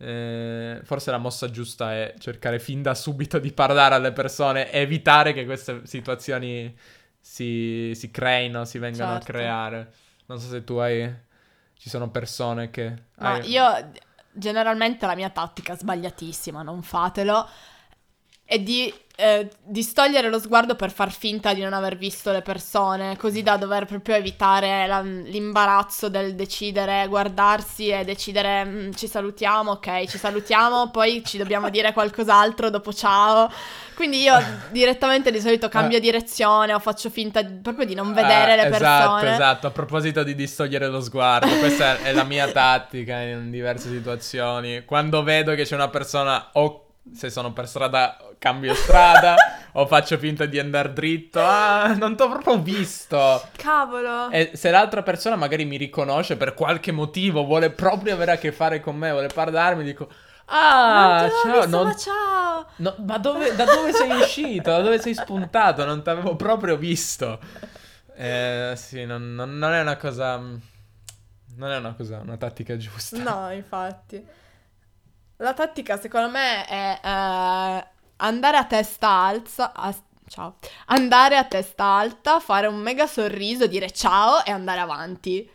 Eh, 0.04 0.80
forse 0.82 1.12
la 1.12 1.18
mossa 1.18 1.48
giusta 1.48 1.92
è 1.92 2.14
cercare 2.18 2.58
fin 2.58 2.82
da 2.82 2.92
subito 2.92 3.38
di 3.38 3.52
parlare 3.52 3.94
alle 3.94 4.10
persone, 4.10 4.72
evitare 4.72 5.32
che 5.32 5.44
queste 5.44 5.82
situazioni 5.84 6.76
si, 7.20 7.92
si 7.94 8.10
creino, 8.10 8.64
si 8.64 8.78
vengano 8.78 9.12
certo. 9.12 9.30
a 9.30 9.32
creare. 9.32 9.92
Non 10.26 10.40
so 10.40 10.48
se 10.48 10.64
tu 10.64 10.74
hai... 10.76 11.30
Ci 11.76 11.88
sono 11.88 12.10
persone 12.10 12.70
che... 12.70 12.94
Ma 13.18 13.32
hai... 13.34 13.50
io 13.50 13.90
generalmente 14.32 15.06
la 15.06 15.14
mia 15.14 15.30
tattica 15.30 15.76
sbagliatissima, 15.76 16.62
non 16.62 16.82
fatelo, 16.82 17.48
è 18.52 18.58
di 18.58 18.92
eh, 19.16 19.48
distogliere 19.62 20.28
lo 20.28 20.38
sguardo 20.38 20.74
per 20.74 20.90
far 20.90 21.10
finta 21.10 21.54
di 21.54 21.62
non 21.62 21.72
aver 21.72 21.96
visto 21.96 22.32
le 22.32 22.42
persone, 22.42 23.16
così 23.16 23.42
da 23.42 23.56
dover 23.56 23.86
proprio 23.86 24.14
evitare 24.14 24.86
la, 24.86 25.00
l'imbarazzo 25.00 26.10
del 26.10 26.34
decidere, 26.34 27.06
guardarsi 27.08 27.88
e 27.88 28.04
decidere 28.04 28.64
mm, 28.64 28.90
ci 28.92 29.06
salutiamo, 29.06 29.70
ok, 29.70 30.06
ci 30.06 30.18
salutiamo, 30.18 30.90
poi 30.90 31.22
ci 31.24 31.38
dobbiamo 31.38 31.70
dire 31.70 31.92
qualcos'altro 31.94 32.68
dopo 32.68 32.92
ciao. 32.92 33.50
Quindi 33.94 34.20
io 34.20 34.34
direttamente 34.70 35.30
di 35.30 35.40
solito 35.40 35.70
cambio 35.70 35.96
eh. 35.96 36.00
direzione 36.00 36.74
o 36.74 36.78
faccio 36.78 37.08
finta 37.08 37.42
proprio 37.42 37.86
di 37.86 37.94
non 37.94 38.12
vedere 38.12 38.52
eh, 38.52 38.56
le 38.56 38.66
esatto, 38.66 38.78
persone. 38.78 39.22
Esatto, 39.22 39.42
esatto. 39.42 39.66
A 39.68 39.70
proposito 39.70 40.22
di 40.24 40.34
distogliere 40.34 40.88
lo 40.88 41.00
sguardo, 41.00 41.56
questa 41.58 42.02
è 42.02 42.12
la 42.12 42.24
mia 42.24 42.50
tattica 42.52 43.18
in 43.18 43.50
diverse 43.50 43.88
situazioni. 43.88 44.84
Quando 44.84 45.22
vedo 45.22 45.54
che 45.54 45.64
c'è 45.64 45.74
una 45.74 45.88
persona 45.88 46.50
o 46.52 46.88
se 47.14 47.30
sono 47.30 47.52
per 47.52 47.66
strada 47.66 48.16
cambio 48.42 48.74
strada 48.74 49.37
o 49.74 49.87
faccio 49.87 50.18
finta 50.18 50.46
di 50.46 50.59
andare 50.59 50.92
dritto. 50.92 51.40
Ah, 51.40 51.94
non 51.94 52.16
t'ho 52.16 52.28
proprio 52.28 52.59
visto. 52.59 53.40
Cavolo. 53.52 54.31
E 54.31 54.50
se 54.55 54.72
l'altra 54.72 55.05
persona 55.05 55.37
magari 55.37 55.64
mi 55.64 55.76
riconosce 55.76 56.37
per 56.37 56.55
qualche 56.55 56.90
motivo, 56.90 57.44
vuole 57.44 57.70
proprio 57.70 58.14
avere 58.14 58.33
a 58.33 58.37
che 58.38 58.50
fare 58.50 58.81
con 58.81 58.96
me, 58.96 59.12
vuole 59.12 59.28
parlarmi, 59.28 59.85
dico... 59.85 60.11
Ah, 60.46 61.31
non 61.44 61.52
ciao, 61.52 61.66
non... 61.68 61.96
ciao. 61.96 62.66
No, 62.78 62.96
ma 63.07 63.16
dove, 63.18 63.55
da 63.55 63.64
dove 63.64 63.92
sei 63.92 64.11
uscito? 64.11 64.70
Da 64.72 64.81
dove 64.81 64.98
sei 64.98 65.14
spuntato? 65.14 65.85
Non 65.85 66.02
ti 66.02 66.11
avevo 66.11 66.35
proprio 66.35 66.76
visto. 66.76 67.38
Eh, 68.16 68.72
sì, 68.74 69.05
non, 69.05 69.35
non, 69.35 69.57
non 69.57 69.72
è 69.72 69.81
una 69.81 69.96
cosa... 69.96 70.37
Non 70.37 71.70
è 71.70 71.76
una 71.76 71.94
cosa, 71.94 72.18
una 72.18 72.37
tattica 72.37 72.76
giusta. 72.76 73.18
No, 73.18 73.52
infatti. 73.52 74.26
La 75.37 75.55
tattica 75.55 75.98
secondo 75.98 76.28
me 76.31 76.66
è 76.66 77.00
eh, 77.02 77.87
andare 78.22 78.56
a 78.56 78.64
testa 78.64 79.08
alta, 79.08 79.72
a, 79.74 79.94
ciao, 80.26 80.56
andare 80.87 81.37
a 81.37 81.44
testa 81.44 81.85
alta, 81.85 82.40
fare 82.40 82.66
un 82.66 82.76
mega 82.76 83.06
sorriso, 83.06 83.66
dire 83.66 83.90
ciao 83.90 84.44
e 84.44 84.50
andare 84.50 84.80
avanti. 84.80 85.48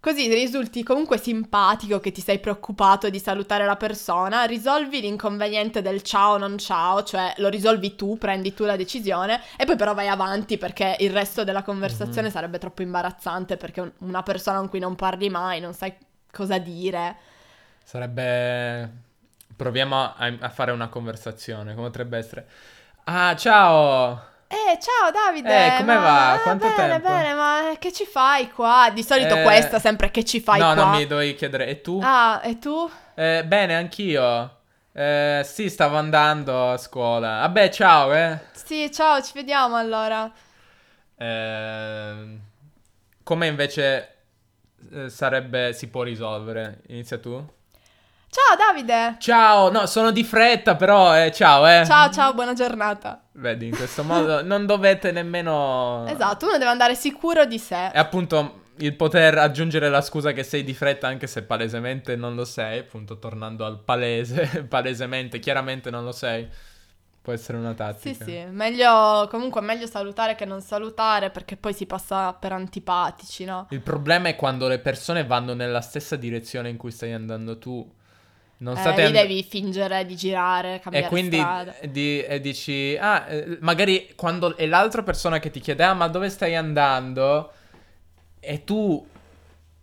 Così 0.00 0.34
risulti 0.34 0.82
comunque 0.82 1.16
simpatico 1.16 2.00
che 2.00 2.10
ti 2.10 2.20
sei 2.20 2.40
preoccupato 2.40 3.08
di 3.08 3.20
salutare 3.20 3.64
la 3.64 3.76
persona, 3.76 4.42
risolvi 4.46 5.00
l'inconveniente 5.00 5.80
del 5.80 6.02
ciao 6.02 6.38
non 6.38 6.58
ciao, 6.58 7.04
cioè 7.04 7.32
lo 7.36 7.48
risolvi 7.48 7.94
tu, 7.94 8.18
prendi 8.18 8.52
tu 8.52 8.64
la 8.64 8.74
decisione 8.74 9.40
e 9.56 9.64
poi 9.64 9.76
però 9.76 9.94
vai 9.94 10.08
avanti 10.08 10.58
perché 10.58 10.96
il 10.98 11.10
resto 11.12 11.44
della 11.44 11.62
conversazione 11.62 12.22
mm-hmm. 12.22 12.32
sarebbe 12.32 12.58
troppo 12.58 12.82
imbarazzante 12.82 13.56
perché 13.56 13.92
una 13.98 14.24
persona 14.24 14.58
con 14.58 14.68
cui 14.68 14.80
non 14.80 14.96
parli 14.96 15.30
mai, 15.30 15.60
non 15.60 15.72
sai 15.72 15.94
cosa 16.32 16.58
dire. 16.58 17.16
Sarebbe 17.84 19.11
Proviamo 19.62 19.96
a, 19.96 20.14
a, 20.40 20.48
fare 20.48 20.72
una 20.72 20.88
conversazione, 20.88 21.76
come 21.76 21.86
potrebbe 21.86 22.18
essere. 22.18 22.46
Ah, 23.04 23.36
ciao! 23.36 24.30
Eh, 24.48 24.76
ciao 24.80 25.12
Davide! 25.12 25.66
Eh, 25.66 25.76
come 25.78 25.94
ma... 25.94 26.00
va? 26.00 26.40
Quanto 26.42 26.66
bene, 26.66 26.76
tempo? 26.76 27.08
Bene, 27.08 27.34
ma 27.34 27.60
che 27.78 27.92
ci 27.92 28.04
fai 28.04 28.50
qua? 28.50 28.90
Di 28.92 29.04
solito 29.04 29.36
eh... 29.36 29.42
questa 29.44 29.78
sempre 29.78 30.10
che 30.10 30.24
ci 30.24 30.40
fai 30.40 30.58
no, 30.58 30.64
qua. 30.64 30.74
No, 30.74 30.82
non 30.90 30.98
mi 30.98 31.06
dovevi 31.06 31.36
chiedere. 31.36 31.68
E 31.68 31.80
tu? 31.80 32.00
Ah, 32.02 32.40
e 32.42 32.58
tu? 32.58 32.90
Eh, 33.14 33.44
bene, 33.46 33.76
anch'io. 33.76 34.56
Eh, 34.92 35.42
sì, 35.44 35.70
stavo 35.70 35.96
andando 35.96 36.72
a 36.72 36.76
scuola. 36.76 37.38
Vabbè, 37.42 37.68
ciao, 37.68 38.12
eh. 38.12 38.40
Sì, 38.50 38.90
ciao, 38.90 39.22
ci 39.22 39.30
vediamo 39.32 39.76
allora. 39.76 40.28
Eh, 41.16 42.38
come 43.22 43.46
invece 43.46 44.16
eh, 44.90 45.08
sarebbe, 45.08 45.72
si 45.72 45.86
può 45.86 46.02
risolvere? 46.02 46.80
Inizia 46.88 47.18
tu? 47.18 47.60
Ciao 48.34 48.56
Davide! 48.56 49.16
Ciao, 49.18 49.70
no, 49.70 49.84
sono 49.84 50.10
di 50.10 50.24
fretta 50.24 50.74
però, 50.74 51.14
eh, 51.14 51.30
ciao 51.32 51.66
eh. 51.66 51.84
Ciao, 51.84 52.10
ciao, 52.10 52.32
buona 52.32 52.54
giornata. 52.54 53.24
Vedi, 53.32 53.66
in 53.66 53.76
questo 53.76 54.04
modo 54.04 54.40
non 54.42 54.64
dovete 54.64 55.12
nemmeno... 55.12 56.06
Esatto, 56.08 56.46
uno 56.46 56.56
deve 56.56 56.70
andare 56.70 56.94
sicuro 56.94 57.44
di 57.44 57.58
sé. 57.58 57.88
E 57.88 57.98
appunto 57.98 58.62
il 58.76 58.96
poter 58.96 59.36
aggiungere 59.36 59.90
la 59.90 60.00
scusa 60.00 60.32
che 60.32 60.44
sei 60.44 60.64
di 60.64 60.72
fretta 60.72 61.08
anche 61.08 61.26
se 61.26 61.42
palesemente 61.42 62.16
non 62.16 62.34
lo 62.34 62.46
sei, 62.46 62.78
appunto 62.78 63.18
tornando 63.18 63.66
al 63.66 63.80
palese, 63.84 64.64
palesemente, 64.64 65.38
chiaramente 65.38 65.90
non 65.90 66.02
lo 66.02 66.12
sei. 66.12 66.48
Può 67.20 67.34
essere 67.34 67.58
una 67.58 67.74
tattica. 67.74 68.24
Sì, 68.24 68.30
sì, 68.30 68.44
meglio, 68.48 69.28
comunque 69.30 69.60
meglio 69.60 69.86
salutare 69.86 70.36
che 70.36 70.46
non 70.46 70.62
salutare 70.62 71.28
perché 71.28 71.58
poi 71.58 71.74
si 71.74 71.84
passa 71.84 72.32
per 72.32 72.52
antipatici, 72.52 73.44
no? 73.44 73.66
Il 73.68 73.82
problema 73.82 74.28
è 74.28 74.36
quando 74.36 74.68
le 74.68 74.78
persone 74.78 75.26
vanno 75.26 75.52
nella 75.52 75.82
stessa 75.82 76.16
direzione 76.16 76.70
in 76.70 76.78
cui 76.78 76.90
stai 76.90 77.12
andando 77.12 77.58
tu 77.58 78.00
non 78.62 78.76
state 78.76 79.02
eh, 79.02 79.04
and- 79.06 79.14
devi 79.14 79.42
fingere 79.42 80.06
di 80.06 80.14
girare, 80.14 80.78
cambiare 80.80 81.06
E 81.06 81.08
quindi 81.08 81.36
strada. 81.36 81.74
Di, 81.90 82.22
e 82.22 82.40
dici, 82.40 82.96
ah, 82.98 83.26
eh, 83.28 83.58
magari 83.60 84.12
quando 84.14 84.56
è 84.56 84.66
l'altra 84.66 85.02
persona 85.02 85.40
che 85.40 85.50
ti 85.50 85.60
chiede, 85.60 85.82
ah, 85.82 85.94
ma 85.94 86.06
dove 86.06 86.30
stai 86.30 86.54
andando? 86.54 87.52
E 88.38 88.64
tu 88.64 89.04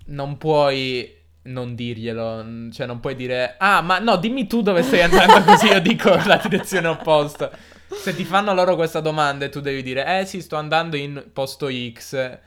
non 0.06 0.38
puoi 0.38 1.18
non 1.42 1.74
dirglielo, 1.76 2.70
cioè 2.72 2.86
non 2.86 3.00
puoi 3.00 3.15
dire, 3.15 3.56
ah, 3.58 3.82
ma 3.82 4.00
no, 4.00 4.15
dimmi 4.18 4.48
tu 4.48 4.62
dove 4.62 4.82
stai 4.84 5.02
andando 5.02 5.44
così 5.52 5.68
io 5.68 5.82
dico 5.82 6.10
la 6.26 6.39
direzione 6.42 6.88
opposta. 6.88 7.52
Se 7.92 8.15
ti 8.15 8.24
fanno 8.24 8.54
loro 8.54 8.76
questa 8.76 9.02
domanda 9.02 9.46
e 9.46 9.50
tu 9.50 9.60
devi 9.60 9.82
dire, 9.82 10.20
eh 10.20 10.26
sì, 10.26 10.42
sto 10.42 10.56
andando 10.56 10.96
in 10.96 11.26
posto 11.34 11.68
X 11.70 12.38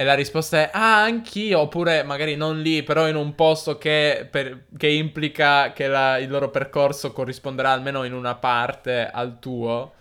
e 0.00 0.04
la 0.04 0.14
risposta 0.14 0.56
è, 0.56 0.70
ah, 0.72 1.02
anch'io, 1.02 1.60
oppure 1.60 2.02
magari 2.04 2.34
non 2.34 2.62
lì, 2.62 2.82
però 2.82 3.06
in 3.06 3.16
un 3.16 3.34
posto 3.34 3.76
che, 3.76 4.26
per, 4.30 4.64
che 4.74 4.88
implica 4.88 5.74
che 5.74 5.88
la, 5.88 6.16
il 6.16 6.30
loro 6.30 6.48
percorso 6.48 7.12
corrisponderà 7.12 7.72
almeno 7.72 8.04
in 8.04 8.14
una 8.14 8.34
parte 8.34 9.10
al 9.10 9.38
tuo. 9.38 9.92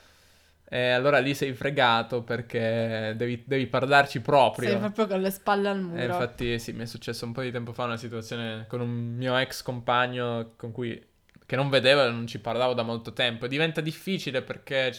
E 0.70 0.92
allora 0.92 1.20
lì 1.20 1.34
sei 1.34 1.52
fregato 1.52 2.22
perché 2.22 3.14
devi, 3.18 3.44
devi 3.46 3.68
parlarci 3.68 4.22
proprio. 4.22 4.70
Sei 4.70 4.78
proprio 4.78 5.06
con 5.06 5.20
le 5.20 5.32
spalle 5.32 5.68
al 5.68 5.82
muro. 5.82 6.02
E 6.02 6.06
infatti 6.06 6.60
sì, 6.60 6.72
mi 6.72 6.84
è 6.84 6.86
successo 6.86 7.26
un 7.26 7.34
po' 7.34 7.42
di 7.42 7.52
tempo 7.52 7.74
fa 7.74 7.84
una 7.84 7.98
situazione 7.98 8.68
con 8.70 8.80
un 8.80 9.16
mio 9.18 9.38
ex 9.38 9.64
compagno 9.64 10.54
con 10.56 10.72
cui, 10.72 10.98
che 11.46 11.58
non 11.58 11.70
vedevo 11.70 12.06
e 12.06 12.10
non 12.10 12.26
ci 12.26 12.40
parlavo 12.40 12.74
da 12.74 12.84
molto 12.84 13.12
tempo. 13.12 13.48
E 13.48 13.50
diventa 13.50 13.82
difficile 13.82 14.44
perché 14.44 14.94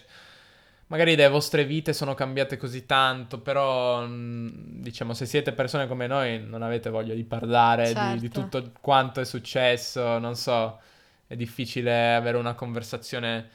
magari 0.91 1.15
le 1.15 1.29
vostre 1.29 1.65
vite 1.65 1.93
sono 1.93 2.15
cambiate 2.15 2.57
così 2.57 2.85
tanto, 2.85 3.41
però 3.41 4.07
mm, 4.07 4.49
diciamo 4.83 5.15
se 5.15 5.25
siete 5.25 5.53
persone 5.53 5.87
come 5.87 6.07
noi 6.07 6.45
non 6.45 6.63
avete 6.63 6.91
voglia 6.91 7.15
di 7.15 7.25
parlare 7.25 7.87
certo. 7.87 8.15
di, 8.15 8.21
di, 8.21 8.31
certo. 8.31 8.61
tutto 8.61 8.73
quanto 8.81 9.21
è 9.21 9.25
successo, 9.25 10.19
non 10.19 10.35
so, 10.35 10.81
è 11.27 11.37
difficile 11.37 12.15
avere 12.15 12.37
una 12.37 12.55
conversazione 12.55 13.49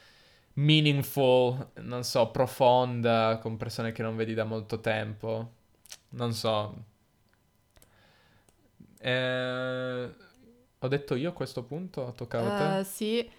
meaningful, 0.54 1.72
non 1.82 2.04
so, 2.04 2.30
profonda 2.30 3.38
con 3.42 3.58
persone 3.58 3.92
che 3.92 4.02
non 4.02 4.16
vedi 4.16 4.32
da 4.32 4.44
molto 4.44 4.80
tempo. 4.80 5.52
Non 6.10 6.32
so. 6.32 6.74
Eh, 8.98 10.10
ho 10.78 10.88
detto 10.88 11.14
io 11.14 11.28
a 11.28 11.32
questo 11.32 11.64
punto? 11.64 12.14
Toccava 12.16 12.54
a 12.54 12.58
te? 12.58 12.80
Uh, 12.80 12.84
sì. 12.84 13.30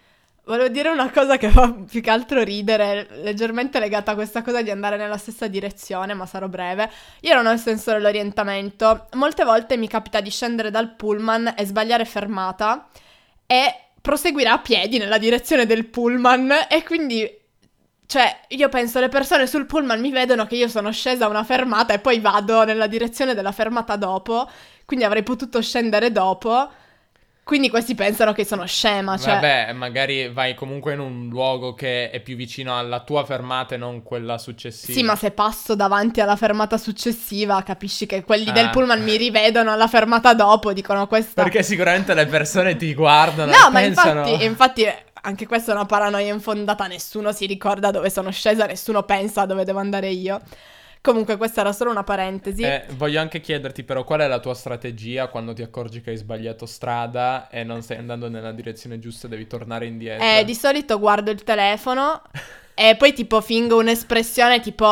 Volevo 0.48 0.68
dire 0.68 0.88
una 0.88 1.10
cosa 1.10 1.36
che 1.36 1.50
fa 1.50 1.70
più 1.70 2.00
che 2.00 2.08
altro 2.08 2.42
ridere, 2.42 3.06
leggermente 3.20 3.78
legata 3.78 4.12
a 4.12 4.14
questa 4.14 4.40
cosa 4.40 4.62
di 4.62 4.70
andare 4.70 4.96
nella 4.96 5.18
stessa 5.18 5.46
direzione, 5.46 6.14
ma 6.14 6.24
sarò 6.24 6.48
breve. 6.48 6.90
Io 7.20 7.34
non 7.34 7.44
ho 7.44 7.52
il 7.52 7.58
senso 7.58 7.92
dell'orientamento. 7.92 9.08
Molte 9.12 9.44
volte 9.44 9.76
mi 9.76 9.86
capita 9.88 10.22
di 10.22 10.30
scendere 10.30 10.70
dal 10.70 10.94
pullman 10.94 11.52
e 11.54 11.66
sbagliare 11.66 12.06
fermata 12.06 12.88
e 13.44 13.74
proseguire 14.00 14.48
a 14.48 14.58
piedi 14.58 14.96
nella 14.96 15.18
direzione 15.18 15.66
del 15.66 15.84
pullman 15.84 16.50
e 16.70 16.82
quindi 16.82 17.30
cioè, 18.06 18.40
io 18.48 18.70
penso 18.70 19.00
le 19.00 19.10
persone 19.10 19.46
sul 19.46 19.66
pullman 19.66 20.00
mi 20.00 20.10
vedono 20.10 20.46
che 20.46 20.56
io 20.56 20.68
sono 20.68 20.90
scesa 20.92 21.26
a 21.26 21.28
una 21.28 21.44
fermata 21.44 21.92
e 21.92 21.98
poi 21.98 22.20
vado 22.20 22.64
nella 22.64 22.86
direzione 22.86 23.34
della 23.34 23.52
fermata 23.52 23.96
dopo, 23.96 24.48
quindi 24.86 25.04
avrei 25.04 25.22
potuto 25.22 25.60
scendere 25.60 26.10
dopo. 26.10 26.70
Quindi 27.48 27.70
questi 27.70 27.94
pensano 27.94 28.34
che 28.34 28.44
sono 28.44 28.66
scema, 28.66 29.16
cioè... 29.16 29.32
Vabbè, 29.32 29.72
magari 29.72 30.28
vai 30.28 30.54
comunque 30.54 30.92
in 30.92 31.00
un 31.00 31.28
luogo 31.30 31.72
che 31.72 32.10
è 32.10 32.20
più 32.20 32.36
vicino 32.36 32.76
alla 32.76 33.00
tua 33.00 33.24
fermata 33.24 33.74
e 33.74 33.78
non 33.78 34.02
quella 34.02 34.36
successiva. 34.36 34.92
Sì, 34.92 35.02
ma 35.02 35.16
se 35.16 35.30
passo 35.30 35.74
davanti 35.74 36.20
alla 36.20 36.36
fermata 36.36 36.76
successiva, 36.76 37.62
capisci 37.62 38.04
che 38.04 38.22
quelli 38.22 38.50
Ah. 38.50 38.52
del 38.52 38.68
pullman 38.68 39.02
mi 39.02 39.16
rivedono 39.16 39.72
alla 39.72 39.88
fermata 39.88 40.34
dopo, 40.34 40.74
dicono 40.74 41.06
questa... 41.06 41.42
Perché 41.42 41.62
sicuramente 41.62 42.12
le 42.12 42.26
persone 42.26 42.76
ti 42.76 42.92
guardano 42.92 43.50
No, 43.50 43.68
e 43.68 43.70
ma 43.70 43.80
pensano... 43.80 44.26
infatti, 44.28 44.44
infatti 44.44 44.86
anche 45.22 45.46
questa 45.46 45.72
è 45.72 45.74
una 45.74 45.86
paranoia 45.86 46.30
infondata, 46.34 46.86
nessuno 46.86 47.32
si 47.32 47.46
ricorda 47.46 47.90
dove 47.90 48.10
sono 48.10 48.30
scesa, 48.30 48.66
nessuno 48.66 49.04
pensa 49.04 49.46
dove 49.46 49.64
devo 49.64 49.78
andare 49.78 50.10
io. 50.10 50.38
Comunque 51.00 51.36
questa 51.36 51.60
era 51.60 51.72
solo 51.72 51.90
una 51.90 52.04
parentesi. 52.04 52.62
Eh, 52.62 52.86
voglio 52.96 53.20
anche 53.20 53.40
chiederti 53.40 53.84
però 53.84 54.04
qual 54.04 54.20
è 54.20 54.26
la 54.26 54.40
tua 54.40 54.54
strategia 54.54 55.28
quando 55.28 55.52
ti 55.52 55.62
accorgi 55.62 56.00
che 56.00 56.10
hai 56.10 56.16
sbagliato 56.16 56.66
strada 56.66 57.48
e 57.48 57.64
non 57.64 57.82
stai 57.82 57.98
andando 57.98 58.28
nella 58.28 58.52
direzione 58.52 58.98
giusta 58.98 59.28
devi 59.28 59.46
tornare 59.46 59.86
indietro. 59.86 60.24
Eh, 60.24 60.44
di 60.44 60.54
solito 60.54 60.98
guardo 60.98 61.30
il 61.30 61.42
telefono 61.44 62.22
e 62.74 62.94
poi 62.96 63.12
tipo 63.12 63.40
fingo 63.40 63.78
un'espressione 63.78 64.60
tipo, 64.60 64.86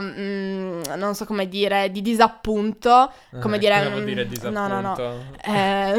mm, 0.00 0.82
non 0.96 1.14
so 1.14 1.24
come 1.26 1.48
dire, 1.48 1.90
di 1.90 2.00
disappunto, 2.02 3.12
come 3.38 3.56
Eh, 3.56 3.58
dire... 3.58 3.74
Cosa 3.74 3.88
vuol 3.90 4.02
mm, 4.02 4.06
dire 4.06 4.26
No, 4.48 4.66
no, 4.68 4.80
no. 4.80 4.94
disappunto? 4.94 5.38
Eh, 5.44 5.94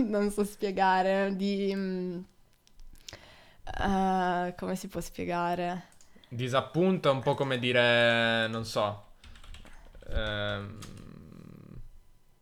non 0.08 0.30
so 0.30 0.44
spiegare, 0.44 1.34
di... 1.36 1.72
mm, 1.74 2.18
eh, 3.80 4.54
come 4.56 4.76
si 4.76 4.88
può 4.88 5.00
spiegare? 5.00 5.92
Disappunto 6.34 7.08
è 7.08 7.12
un 7.12 7.20
po' 7.20 7.34
come 7.34 7.58
dire, 7.58 8.48
non 8.48 8.64
so, 8.64 9.12
ehm, 10.12 10.78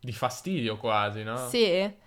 di 0.00 0.12
fastidio 0.12 0.78
quasi, 0.78 1.22
no? 1.22 1.48
Sì. 1.48 2.00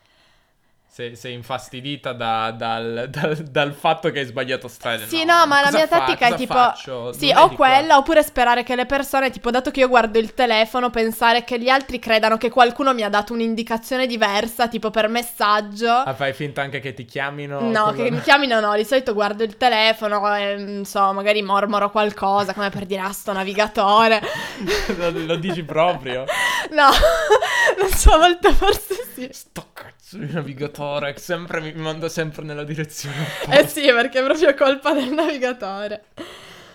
Sei, 0.96 1.14
sei 1.18 1.34
infastidita 1.34 2.14
da- 2.14 2.52
dal, 2.52 3.08
dal- 3.10 3.36
dal 3.36 3.74
fatto 3.74 4.12
che 4.12 4.20
hai 4.20 4.26
sbagliato 4.26 4.70
strada. 4.70 5.06
Sì, 5.06 5.26
no, 5.26 5.46
ma 5.46 5.60
la 5.60 5.70
mia 5.70 5.88
fa- 5.88 5.98
tattica 6.00 6.28
è 6.28 6.36
tipo- 6.36 6.54
faccio? 6.54 7.12
Sì, 7.12 7.34
o 7.36 7.50
di 7.50 7.56
qua. 7.58 7.68
quella, 7.68 7.98
oppure 7.98 8.24
sperare 8.24 8.64
che 8.64 8.78
le 8.78 8.86
persone, 8.86 9.30
tipo, 9.30 9.52
dato 9.52 9.72
che 9.72 9.82
io 9.82 9.90
guardo 9.90 10.20
il 10.20 10.34
telefono, 10.34 10.90
pensare 10.90 11.44
che 11.44 11.60
gli 11.60 11.68
altri 11.68 12.00
credano 12.00 12.38
che 12.38 12.50
qualcuno 12.50 12.94
mi 12.94 13.02
ha 13.02 13.10
dato 13.10 13.34
un'indicazione 13.34 14.08
diversa, 14.08 14.70
tipo 14.70 14.90
per 14.90 15.10
messaggio. 15.10 15.92
Ah, 15.92 16.14
fai 16.14 16.32
finta 16.32 16.62
anche 16.62 16.80
che 16.80 16.94
ti 16.94 17.04
chiamino? 17.04 17.60
No, 17.60 17.92
che 17.92 18.10
mi 18.10 18.22
chiamino 18.22 18.62
no, 18.62 18.74
di 18.78 18.86
solito 18.86 19.14
guardo 19.14 19.44
il 19.44 19.58
telefono 19.58 20.34
e, 20.34 20.56
non 20.56 20.86
so, 20.86 21.12
magari 21.12 21.42
mormoro 21.42 21.92
qualcosa, 21.92 22.54
come 22.54 22.70
per 22.70 22.86
dire, 22.86 23.02
ah, 23.02 23.12
sto 23.12 23.34
navigatore. 23.34 24.22
lo, 24.96 25.10
lo 25.12 25.36
dici 25.36 25.62
proprio? 25.62 26.24
No, 26.72 26.88
non 27.80 27.90
so, 27.90 28.14
a 28.14 28.18
volte 28.18 28.52
forse 28.54 28.96
sì. 29.14 29.28
Sto 29.32 29.68
cazzo 29.74 29.95
di 30.12 30.32
navigatore 30.32 31.14
che 31.14 31.20
sempre 31.20 31.60
mi 31.62 31.74
manda 31.74 32.10
sempre 32.10 32.44
nella 32.44 32.64
direzione 32.64 33.16
Eh 33.48 33.64
opposta. 33.64 33.68
sì, 33.68 33.82
perché 33.92 34.20
è 34.20 34.24
proprio 34.24 34.54
colpa 34.56 34.94
del 34.94 35.12
navigatore. 35.12 36.06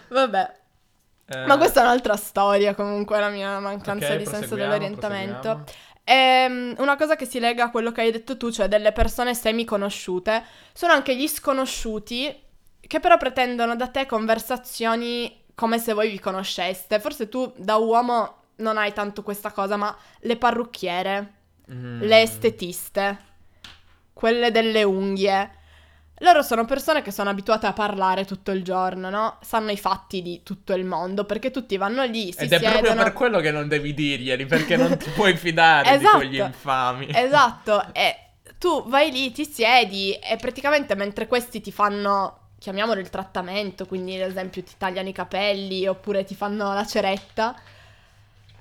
Vabbè, 0.09 0.59
Eh, 1.27 1.47
ma 1.47 1.57
questa 1.59 1.81
è 1.81 1.85
un'altra 1.85 2.17
storia 2.17 2.75
comunque, 2.75 3.19
la 3.21 3.29
mia 3.31 3.59
mancanza 3.61 4.15
ok, 4.15 4.17
di 4.17 4.27
senso 4.27 4.57
dell'orientamento. 4.57 5.65
proseguiamo. 5.65 5.65
Ehm, 6.05 6.75
una 6.79 6.97
cosa 6.97 7.17
che 7.17 7.25
si 7.27 7.39
lega 7.39 7.65
a 7.67 7.71
quello 7.71 7.93
che 7.93 8.01
hai 8.03 8.11
detto 8.11 8.37
tu, 8.37 8.51
cioè 8.51 8.69
delle 8.69 8.93
persone 8.93 9.35
semi-conosciute, 9.35 10.45
sono 10.73 10.93
anche 10.93 11.17
gli 11.17 11.29
sconosciuti 11.29 12.43
che 12.81 13.01
però 13.01 13.17
pretendono 13.17 13.77
da 13.77 13.89
te 13.89 14.07
conversazioni 14.07 15.45
come 15.55 15.79
se 15.79 15.93
voi 15.93 16.11
vi 16.11 16.19
conosceste. 16.19 16.99
Forse 17.01 17.29
tu 17.29 17.53
da 17.57 17.77
uomo 17.77 18.37
non 18.57 18.77
hai 18.79 18.93
tanto 18.93 19.23
questa 19.23 19.53
cosa, 19.53 19.77
ma 19.77 19.97
le 20.21 20.37
parrucchiere, 20.37 21.35
Mm. 21.73 22.03
le 22.03 22.23
estetiste, 22.23 23.19
quelle 24.13 24.51
delle 24.51 24.83
unghie. 24.83 25.51
Loro 26.23 26.43
sono 26.43 26.67
persone 26.67 27.01
che 27.01 27.13
sono 27.13 27.31
abituate 27.31 27.67
a 27.67 27.73
parlare 27.73 28.27
tutto 28.27 28.51
il 28.51 28.63
giorno, 28.63 29.09
no? 29.09 29.39
Sanno 29.41 29.71
i 29.71 29.79
fatti 29.79 30.21
di 30.21 30.43
tutto 30.43 30.75
il 30.75 30.85
mondo, 30.85 31.25
perché 31.25 31.51
tutti 31.51 31.79
vanno 31.79 32.05
lì, 32.05 32.31
si 32.33 32.41
Ed 32.45 32.53
è 32.53 32.59
siedono... 32.59 32.81
proprio 32.81 33.03
per 33.05 33.13
quello 33.15 33.41
che 33.41 33.51
non 33.51 33.69
devi 33.69 33.95
dirglieli, 33.95 34.45
perché 34.45 34.77
non 34.77 34.99
ti 34.99 35.09
puoi 35.11 35.35
fidare 35.37 35.89
Esatto. 35.91 36.19
di 36.19 36.27
quegli 36.27 36.41
infami. 36.41 37.09
Esatto, 37.11 37.95
e 37.95 38.17
tu 38.59 38.87
vai 38.89 39.11
lì, 39.11 39.33
ti 39.33 39.47
siedi 39.47 40.13
e 40.13 40.37
praticamente 40.37 40.95
mentre 40.95 41.27
questi 41.27 41.63
ti 41.63 41.73
fanno, 41.73 42.51
chiamiamolo 42.59 43.01
il 43.01 43.09
trattamento, 43.09 43.87
quindi 43.87 44.21
ad 44.21 44.29
esempio 44.29 44.63
ti 44.63 44.75
tagliano 44.77 45.09
i 45.09 45.13
capelli 45.15 45.87
oppure 45.87 46.25
ti 46.25 46.35
fanno 46.35 46.75
la 46.75 46.85
ceretta, 46.85 47.57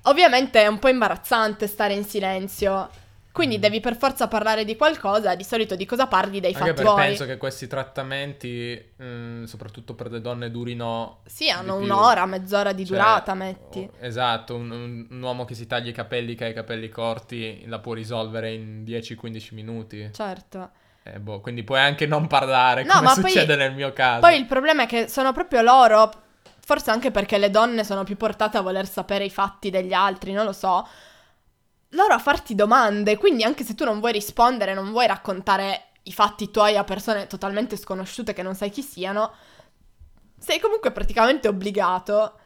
ovviamente 0.09 0.61
è 0.61 0.67
un 0.67 0.79
po' 0.79 0.89
imbarazzante 0.89 1.67
stare 1.67 1.93
in 1.93 2.03
silenzio. 2.03 2.89
Quindi 3.31 3.57
Mm. 3.57 3.61
devi 3.61 3.79
per 3.79 3.95
forza 3.95 4.27
parlare 4.27 4.65
di 4.65 4.75
qualcosa, 4.75 5.35
di 5.35 5.43
solito 5.43 5.75
di 5.75 5.85
cosa 5.85 6.07
parli 6.07 6.39
dei 6.39 6.49
Anche 6.51 6.59
fatti 6.59 6.73
perché 6.73 6.89
tuoi. 6.91 7.05
penso 7.05 7.25
che 7.25 7.37
questi 7.37 7.67
trattamenti, 7.67 8.91
mm, 9.01 9.43
soprattutto 9.43 9.93
per 9.93 10.11
le 10.11 10.19
donne, 10.19 10.49
durino 10.51 11.19
Sì, 11.25 11.49
hanno 11.49 11.75
un'ora, 11.75 12.25
mezz'ora 12.25 12.73
di 12.73 12.85
Cioè, 12.85 12.97
durata, 12.97 13.33
metti. 13.35 13.79
oh, 13.89 13.91
Esatto, 14.05 14.55
un, 14.55 14.71
un- 14.71 15.07
un 15.11 15.21
uomo 15.21 15.45
che 15.45 15.53
si 15.53 15.67
taglia 15.67 15.89
i 15.91 15.93
capelli, 15.93 16.35
che 16.35 16.45
ha 16.45 16.47
i 16.49 16.53
capelli 16.53 16.89
corti, 16.89 17.63
la 17.67 17.79
può 17.79 17.93
risolvere 17.93 18.51
in 18.51 18.83
10-15 18.83 19.53
minuti. 19.53 20.09
Certo. 20.11 20.71
Eh, 21.03 21.19
boh, 21.19 21.39
quindi 21.39 21.63
puoi 21.63 21.79
anche 21.79 22.05
non 22.07 22.27
parlare, 22.27 22.83
No, 22.83 22.93
come 22.95 23.05
ma 23.05 23.13
poi- 23.21 23.31
succede 23.31 23.55
nel 23.55 23.73
mio 23.73 23.93
caso. 23.93 24.21
Poi 24.21 24.37
il 24.37 24.45
problema 24.47 24.83
è 24.83 24.85
che 24.87 25.07
sono 25.07 25.31
proprio 25.31 25.61
loro, 25.61 26.11
forse 26.69 26.91
anche 26.91 27.09
perché 27.09 27.39
le 27.39 27.49
donne 27.49 27.83
sono 27.83 28.03
più 28.03 28.15
portate 28.15 28.59
a 28.59 28.61
voler 28.61 28.87
sapere 28.87 29.25
i 29.25 29.31
fatti 29.31 29.71
degli 29.71 29.91
altri, 29.91 30.33
non 30.33 30.45
lo 30.45 30.53
so. 30.53 30.87
Loro 31.93 32.13
a 32.13 32.19
farti 32.19 32.53
domande, 32.53 33.17
quindi 33.17 33.41
anche 33.41 33.63
se 33.63 33.73
tu 33.73 33.85
non 33.85 33.99
vuoi 33.99 34.11
rispondere, 34.11 34.75
non 34.75 34.91
vuoi 34.91 35.07
raccontare 35.07 35.93
i 36.03 36.13
fatti 36.13 36.51
tuoi 36.51 36.77
a 36.77 36.83
persone 36.83 37.25
totalmente 37.25 37.75
sconosciute 37.75 38.33
che 38.33 38.43
non 38.43 38.53
sai 38.53 38.69
chi 38.69 38.83
siano, 38.83 39.33
sei 40.37 40.59
comunque 40.59 40.91
praticamente 40.91 41.47
obbligato. 41.47 42.37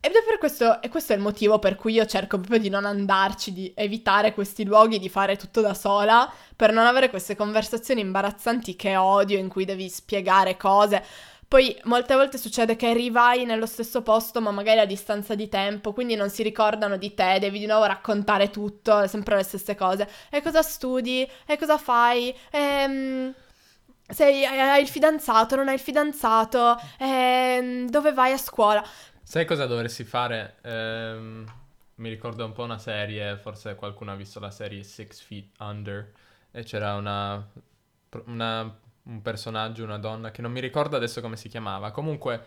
Ed 0.00 0.12
è 0.12 0.22
per 0.22 0.36
questo, 0.36 0.82
e 0.82 0.90
questo 0.90 1.14
è 1.14 1.16
il 1.16 1.22
motivo 1.22 1.58
per 1.58 1.76
cui 1.76 1.94
io 1.94 2.04
cerco 2.04 2.36
proprio 2.36 2.58
di 2.58 2.68
non 2.68 2.84
andarci, 2.84 3.54
di 3.54 3.72
evitare 3.74 4.34
questi 4.34 4.66
luoghi, 4.66 4.98
di 4.98 5.08
fare 5.08 5.36
tutto 5.36 5.62
da 5.62 5.72
sola, 5.72 6.30
per 6.54 6.74
non 6.74 6.84
avere 6.84 7.08
queste 7.08 7.34
conversazioni 7.34 8.02
imbarazzanti 8.02 8.76
che 8.76 8.98
odio, 8.98 9.38
in 9.38 9.48
cui 9.48 9.64
devi 9.64 9.88
spiegare 9.88 10.58
cose. 10.58 11.02
Poi 11.54 11.80
molte 11.84 12.16
volte 12.16 12.36
succede 12.36 12.74
che 12.74 12.92
rivai 12.92 13.44
nello 13.44 13.66
stesso 13.66 14.02
posto, 14.02 14.40
ma 14.40 14.50
magari 14.50 14.80
a 14.80 14.86
distanza 14.86 15.36
di 15.36 15.48
tempo, 15.48 15.92
quindi 15.92 16.16
non 16.16 16.28
si 16.28 16.42
ricordano 16.42 16.96
di 16.96 17.14
te, 17.14 17.38
devi 17.38 17.60
di 17.60 17.66
nuovo 17.66 17.84
raccontare 17.84 18.50
tutto, 18.50 19.06
sempre 19.06 19.36
le 19.36 19.44
stesse 19.44 19.76
cose. 19.76 20.08
E 20.30 20.42
cosa 20.42 20.62
studi? 20.62 21.24
E 21.46 21.56
cosa 21.56 21.78
fai? 21.78 22.36
Ehm, 22.50 23.32
sei, 24.08 24.44
hai 24.44 24.82
il 24.82 24.88
fidanzato? 24.88 25.54
Non 25.54 25.68
hai 25.68 25.74
il 25.74 25.80
fidanzato? 25.80 26.76
Ehm, 26.98 27.88
dove 27.88 28.12
vai 28.12 28.32
a 28.32 28.36
scuola? 28.36 28.84
Sai 29.22 29.44
cosa 29.44 29.66
dovresti 29.66 30.02
fare? 30.02 30.56
Ehm, 30.62 31.46
mi 31.94 32.08
ricorda 32.08 32.44
un 32.44 32.50
po' 32.50 32.64
una 32.64 32.78
serie, 32.78 33.36
forse 33.36 33.76
qualcuno 33.76 34.10
ha 34.10 34.16
visto 34.16 34.40
la 34.40 34.50
serie 34.50 34.82
Six 34.82 35.20
Feet 35.20 35.50
Under, 35.60 36.10
e 36.50 36.64
c'era 36.64 36.94
una, 36.96 37.46
una- 38.24 38.76
un 39.04 39.22
personaggio, 39.22 39.84
una 39.84 39.98
donna, 39.98 40.30
che 40.30 40.42
non 40.42 40.52
mi 40.52 40.60
ricordo 40.60 40.96
adesso 40.96 41.20
come 41.20 41.36
si 41.36 41.48
chiamava, 41.48 41.90
comunque 41.90 42.44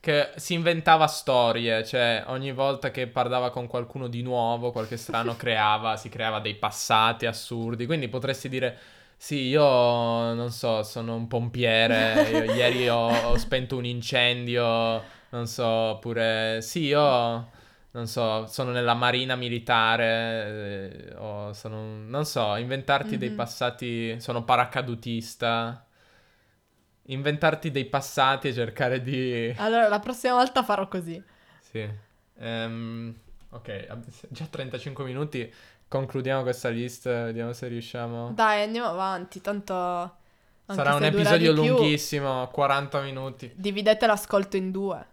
che 0.00 0.30
si 0.36 0.54
inventava 0.54 1.06
storie, 1.06 1.84
cioè 1.84 2.24
ogni 2.26 2.52
volta 2.52 2.90
che 2.90 3.06
parlava 3.06 3.50
con 3.50 3.68
qualcuno 3.68 4.08
di 4.08 4.22
nuovo, 4.22 4.72
qualche 4.72 4.96
strano 4.96 5.36
creava, 5.36 5.96
si 5.96 6.08
creava 6.08 6.40
dei 6.40 6.56
passati 6.56 7.26
assurdi, 7.26 7.86
quindi 7.86 8.08
potresti 8.08 8.48
dire... 8.48 8.78
Sì, 9.22 9.36
io 9.46 9.62
non 9.62 10.50
so, 10.50 10.82
sono 10.82 11.14
un 11.14 11.28
pompiere, 11.28 12.28
io 12.32 12.42
ieri 12.52 12.88
ho, 12.88 13.06
ho 13.30 13.36
spento 13.36 13.76
un 13.76 13.84
incendio, 13.84 15.04
non 15.28 15.46
so, 15.46 15.64
oppure 15.64 16.60
sì, 16.60 16.86
io 16.86 17.50
non 17.92 18.06
so, 18.08 18.46
sono 18.46 18.72
nella 18.72 18.94
marina 18.94 19.36
militare, 19.36 21.10
eh, 21.12 21.14
o 21.16 21.52
sono, 21.52 21.82
non 22.06 22.24
so, 22.24 22.56
inventarti 22.56 23.16
dei 23.16 23.30
Mhm. 23.30 23.36
passati, 23.36 24.20
sono 24.20 24.42
paracadutista, 24.44 25.84
inventarti 27.06 27.70
dei 27.70 27.84
passati 27.86 28.48
e 28.48 28.52
cercare 28.52 29.02
di... 29.02 29.52
Allora, 29.56 29.88
la 29.88 29.98
prossima 29.98 30.34
volta 30.34 30.62
farò 30.62 30.86
così. 30.88 31.22
Sì. 31.60 31.88
Ehm, 32.38 33.14
ok, 33.50 33.98
già 34.28 34.46
35 34.46 35.04
minuti, 35.04 35.52
concludiamo 35.88 36.42
questa 36.42 36.68
lista, 36.68 37.24
vediamo 37.24 37.52
se 37.52 37.68
riusciamo... 37.68 38.32
Dai, 38.32 38.62
andiamo 38.62 38.88
avanti, 38.88 39.40
tanto... 39.40 40.16
Sarà 40.66 40.94
un 40.94 41.04
episodio 41.04 41.52
di 41.52 41.60
più, 41.60 41.76
lunghissimo, 41.76 42.48
40 42.48 43.00
minuti. 43.02 43.52
Dividete 43.54 44.06
l'ascolto 44.06 44.56
in 44.56 44.70
due. 44.70 45.06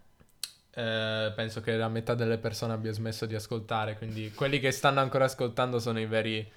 Eh, 0.72 1.34
penso 1.36 1.60
che 1.60 1.76
la 1.76 1.90
metà 1.90 2.14
delle 2.14 2.38
persone 2.38 2.72
abbia 2.72 2.94
smesso 2.94 3.26
di 3.26 3.36
ascoltare, 3.36 3.98
quindi 3.98 4.32
quelli 4.32 4.60
che 4.60 4.72
stanno 4.72 5.02
ancora 5.02 5.26
ascoltando 5.26 5.80
sono 5.80 6.00
i 6.00 6.06
veri, 6.06 6.50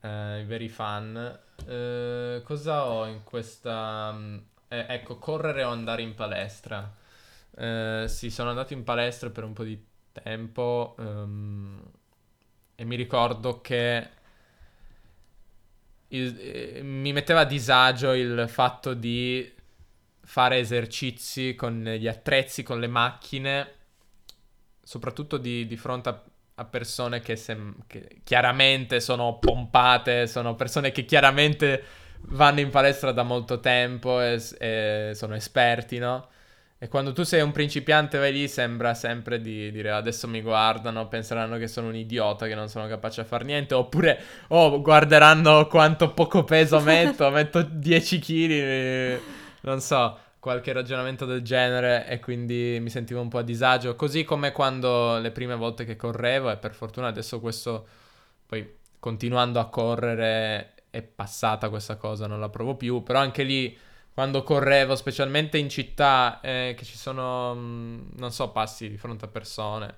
eh, 0.00 0.40
i 0.40 0.44
veri 0.44 0.68
fan. 0.68 1.38
Eh, 1.68 2.40
cosa 2.44 2.86
ho 2.86 3.06
in 3.06 3.22
questa... 3.24 4.12
mm, 4.12 4.38
eh, 4.68 4.86
ecco, 4.88 5.18
correre 5.18 5.64
o 5.64 5.70
andare 5.70 6.02
in 6.02 6.14
palestra. 6.14 6.94
Eh, 7.56 8.04
sì, 8.08 8.30
sono 8.30 8.50
andato 8.50 8.72
in 8.72 8.84
palestra 8.84 9.30
per 9.30 9.44
un 9.44 9.52
po' 9.52 9.64
di 9.64 9.84
tempo 10.12 10.96
ehm, 10.98 11.82
e 12.76 12.84
mi 12.84 12.96
ricordo 12.96 13.60
che 13.60 14.08
il, 16.08 16.36
eh, 16.38 16.82
mi 16.82 17.12
metteva 17.12 17.40
a 17.40 17.44
disagio 17.44 18.12
il 18.12 18.46
fatto 18.48 18.94
di 18.94 19.50
fare 20.22 20.58
esercizi 20.58 21.54
con 21.54 21.82
gli 21.82 22.06
attrezzi, 22.08 22.62
con 22.62 22.80
le 22.80 22.86
macchine, 22.86 23.72
soprattutto 24.82 25.36
di, 25.38 25.66
di 25.66 25.76
fronte 25.76 26.08
a, 26.08 26.22
a 26.58 26.64
persone 26.64 27.20
che, 27.20 27.36
sem- 27.36 27.74
che, 27.86 28.20
chiaramente 28.24 29.00
sono 29.00 29.38
pompate, 29.38 30.26
sono 30.26 30.54
persone 30.56 30.90
che 30.90 31.04
chiaramente 31.04 31.82
vanno 32.30 32.60
in 32.60 32.70
palestra 32.70 33.12
da 33.12 33.22
molto 33.22 33.60
tempo 33.60 34.20
e, 34.20 34.42
e 34.58 35.12
sono 35.14 35.34
esperti, 35.36 35.98
no? 35.98 36.28
E 36.80 36.86
quando 36.88 37.12
tu 37.12 37.24
sei 37.24 37.40
un 37.40 37.50
principiante 37.50 38.18
vai 38.18 38.32
lì 38.32 38.46
sembra 38.46 38.94
sempre 38.94 39.40
di 39.40 39.70
dire 39.72 39.90
adesso 39.90 40.28
mi 40.28 40.40
guardano, 40.40 41.08
penseranno 41.08 41.56
che 41.58 41.66
sono 41.66 41.88
un 41.88 41.96
idiota, 41.96 42.46
che 42.46 42.54
non 42.54 42.68
sono 42.68 42.86
capace 42.86 43.20
a 43.20 43.24
fare 43.24 43.44
niente, 43.44 43.74
oppure 43.74 44.20
oh, 44.48 44.80
guarderanno 44.80 45.66
quanto 45.66 46.12
poco 46.12 46.44
peso 46.44 46.80
metto, 46.80 47.30
metto 47.30 47.62
10 47.62 48.18
kg, 48.20 49.20
non 49.62 49.80
so, 49.80 50.18
qualche 50.38 50.72
ragionamento 50.72 51.24
del 51.24 51.42
genere 51.42 52.06
e 52.06 52.20
quindi 52.20 52.78
mi 52.80 52.90
sentivo 52.90 53.20
un 53.20 53.28
po' 53.28 53.38
a 53.38 53.42
disagio, 53.42 53.96
così 53.96 54.24
come 54.24 54.52
quando 54.52 55.18
le 55.18 55.30
prime 55.30 55.56
volte 55.56 55.84
che 55.84 55.96
correvo 55.96 56.50
e 56.50 56.56
per 56.56 56.74
fortuna 56.74 57.08
adesso 57.08 57.40
questo 57.40 57.86
poi 58.46 58.76
continuando 58.98 59.60
a 59.60 59.68
correre 59.68 60.74
è 60.90 61.02
passata 61.02 61.68
questa 61.68 61.96
cosa, 61.96 62.26
non 62.26 62.40
la 62.40 62.48
provo 62.48 62.76
più, 62.76 63.02
però 63.02 63.18
anche 63.18 63.42
lì 63.42 63.76
quando 64.12 64.42
correvo, 64.42 64.96
specialmente 64.96 65.58
in 65.58 65.68
città, 65.68 66.40
eh, 66.40 66.74
che 66.76 66.84
ci 66.84 66.96
sono, 66.96 67.54
mm, 67.54 68.00
non 68.16 68.32
so, 68.32 68.50
passi 68.50 68.88
di 68.88 68.96
fronte 68.96 69.26
a 69.26 69.28
persone, 69.28 69.94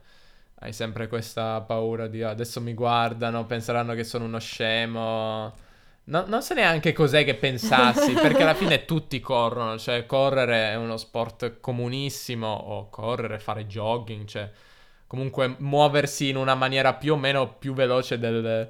hai 0.56 0.72
sempre 0.74 1.08
questa 1.08 1.60
paura 1.62 2.06
di 2.06 2.22
adesso 2.22 2.60
mi 2.60 2.74
guardano, 2.74 3.46
penseranno 3.46 3.94
che 3.94 4.04
sono 4.04 4.26
uno 4.26 4.38
scemo. 4.38 5.54
No, 6.10 6.24
non 6.26 6.42
so 6.42 6.54
neanche 6.54 6.92
cos'è 6.92 7.24
che 7.24 7.36
pensassi, 7.36 8.12
perché 8.14 8.42
alla 8.42 8.54
fine 8.54 8.84
tutti 8.84 9.20
corrono, 9.20 9.78
cioè 9.78 10.06
correre 10.06 10.70
è 10.70 10.74
uno 10.74 10.96
sport 10.96 11.60
comunissimo, 11.60 12.48
o 12.48 12.88
correre, 12.88 13.38
fare 13.38 13.66
jogging, 13.66 14.26
cioè 14.26 14.50
comunque 15.06 15.54
muoversi 15.58 16.28
in 16.28 16.36
una 16.36 16.56
maniera 16.56 16.94
più 16.94 17.12
o 17.12 17.16
meno 17.16 17.54
più 17.54 17.74
veloce 17.74 18.18
del 18.18 18.68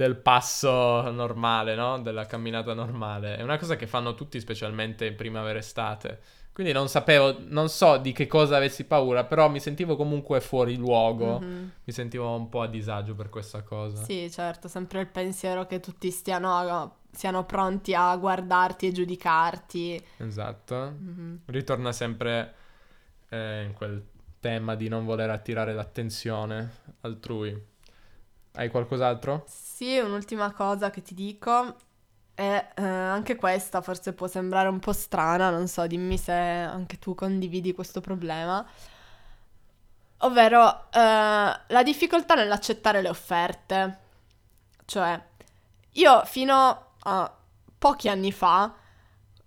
del 0.00 0.16
passo 0.16 1.10
normale, 1.10 1.74
no? 1.74 2.00
Della 2.00 2.24
camminata 2.24 2.72
normale. 2.72 3.36
È 3.36 3.42
una 3.42 3.58
cosa 3.58 3.76
che 3.76 3.86
fanno 3.86 4.14
tutti, 4.14 4.40
specialmente 4.40 5.04
in 5.04 5.14
primavera-estate. 5.14 6.20
Quindi 6.54 6.72
non 6.72 6.88
sapevo, 6.88 7.36
non 7.48 7.68
so 7.68 7.98
di 7.98 8.12
che 8.12 8.26
cosa 8.26 8.56
avessi 8.56 8.84
paura, 8.84 9.24
però 9.24 9.50
mi 9.50 9.60
sentivo 9.60 9.96
comunque 9.96 10.40
fuori 10.40 10.76
luogo, 10.76 11.38
mm-hmm. 11.38 11.68
mi 11.84 11.92
sentivo 11.92 12.34
un 12.34 12.48
po' 12.48 12.62
a 12.62 12.66
disagio 12.66 13.14
per 13.14 13.28
questa 13.28 13.62
cosa. 13.62 14.02
Sì, 14.02 14.30
certo, 14.30 14.68
sempre 14.68 15.00
il 15.00 15.06
pensiero 15.06 15.66
che 15.66 15.80
tutti 15.80 16.10
stiano, 16.10 16.96
siano 17.12 17.44
pronti 17.44 17.92
a 17.94 18.16
guardarti 18.16 18.86
e 18.86 18.92
giudicarti. 18.92 20.02
Esatto, 20.16 20.94
mm-hmm. 20.98 21.34
ritorna 21.44 21.92
sempre 21.92 22.54
eh, 23.28 23.64
in 23.64 23.74
quel 23.74 24.02
tema 24.40 24.74
di 24.76 24.88
non 24.88 25.04
voler 25.04 25.28
attirare 25.28 25.74
l'attenzione 25.74 26.70
altrui. 27.02 27.68
Hai 28.52 28.68
qualcos'altro? 28.70 29.44
Sì, 29.46 29.98
un'ultima 29.98 30.52
cosa 30.52 30.90
che 30.90 31.02
ti 31.02 31.14
dico 31.14 31.76
è 32.34 32.72
eh, 32.74 32.82
anche 32.82 33.36
questa 33.36 33.82
forse 33.82 34.12
può 34.14 34.26
sembrare 34.26 34.68
un 34.68 34.78
po' 34.78 34.92
strana, 34.92 35.50
non 35.50 35.68
so, 35.68 35.86
dimmi 35.86 36.16
se 36.16 36.32
anche 36.32 36.98
tu 36.98 37.14
condividi 37.14 37.74
questo 37.74 38.00
problema. 38.00 38.66
Ovvero 40.22 40.90
eh, 40.90 40.98
la 40.98 41.82
difficoltà 41.84 42.34
nell'accettare 42.34 43.02
le 43.02 43.08
offerte. 43.08 43.98
Cioè, 44.86 45.22
io 45.92 46.24
fino 46.24 46.86
a 46.98 47.34
pochi 47.78 48.08
anni 48.08 48.32
fa, 48.32 48.74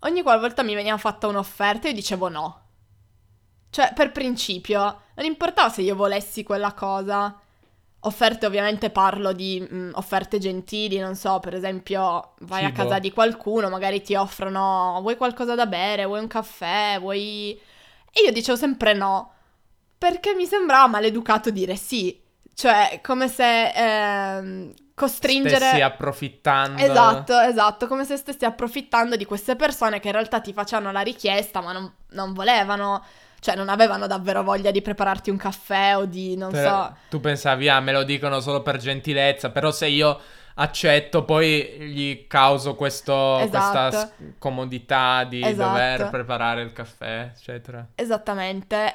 ogni 0.00 0.22
qualvolta 0.22 0.62
mi 0.62 0.74
veniva 0.74 0.96
fatta 0.96 1.26
un'offerta, 1.26 1.88
io 1.88 1.94
dicevo 1.94 2.28
no. 2.28 2.60
Cioè, 3.70 3.92
per 3.92 4.12
principio, 4.12 5.00
non 5.14 5.26
importava 5.26 5.68
se 5.68 5.82
io 5.82 5.96
volessi 5.96 6.42
quella 6.44 6.72
cosa 6.74 7.38
Offerte 8.06 8.46
ovviamente 8.46 8.90
parlo 8.90 9.32
di 9.32 9.66
mh, 9.66 9.76
mm, 9.76 9.90
offerte 9.94 10.38
gentili, 10.38 10.98
non 10.98 11.16
so, 11.16 11.40
per 11.40 11.54
esempio 11.54 12.34
vai 12.40 12.64
Cibo. 12.64 12.80
a 12.80 12.84
casa 12.84 12.98
di 12.98 13.12
qualcuno, 13.12 13.70
magari 13.70 14.02
ti 14.02 14.14
offrono 14.14 14.98
vuoi 15.00 15.16
qualcosa 15.16 15.54
da 15.54 15.66
bere, 15.66 16.04
vuoi 16.04 16.20
un 16.20 16.26
caffè, 16.26 16.98
vuoi... 17.00 17.58
E 18.12 18.22
io 18.24 18.30
dicevo 18.30 18.56
sempre 18.56 18.92
no, 18.92 19.32
perché 19.96 20.34
mi 20.34 20.44
sembrava 20.46 20.86
maleducato 20.86 21.50
dire 21.50 21.76
sì, 21.76 22.20
cioè 22.54 23.00
come 23.02 23.28
se 23.28 23.68
eh, 23.68 24.74
costringere... 24.94 25.56
Stessi 25.56 25.80
approfittando. 25.80 26.82
Esatto, 26.82 27.38
esatto, 27.40 27.86
come 27.86 28.04
se 28.04 28.16
stessi 28.16 28.44
approfittando 28.44 29.16
di 29.16 29.24
queste 29.24 29.56
persone 29.56 29.98
che 29.98 30.08
in 30.08 30.12
realtà 30.14 30.40
ti 30.40 30.52
facevano 30.52 30.92
la 30.92 31.00
richiesta 31.00 31.60
ma 31.60 31.72
non, 31.72 31.92
non 32.10 32.32
volevano 32.32 33.02
cioè, 33.44 33.56
non 33.56 33.68
avevano 33.68 34.06
davvero 34.06 34.42
voglia 34.42 34.70
di 34.70 34.80
prepararti 34.80 35.28
un 35.28 35.36
caffè 35.36 35.98
o 35.98 36.06
di, 36.06 36.34
non 36.34 36.50
per, 36.50 36.66
so... 36.66 36.96
Tu 37.10 37.20
pensavi, 37.20 37.68
ah, 37.68 37.78
me 37.78 37.92
lo 37.92 38.02
dicono 38.02 38.40
solo 38.40 38.62
per 38.62 38.78
gentilezza, 38.78 39.50
però 39.50 39.70
se 39.70 39.86
io 39.86 40.18
accetto, 40.54 41.26
poi 41.26 41.76
gli 41.78 42.26
causo 42.26 42.74
questo, 42.74 43.40
esatto. 43.40 43.96
questa 43.96 44.12
comodità 44.38 45.24
di 45.24 45.42
esatto. 45.44 45.68
dover 45.68 46.08
preparare 46.08 46.62
il 46.62 46.72
caffè, 46.72 47.32
eccetera. 47.34 47.86
Esattamente. 47.96 48.94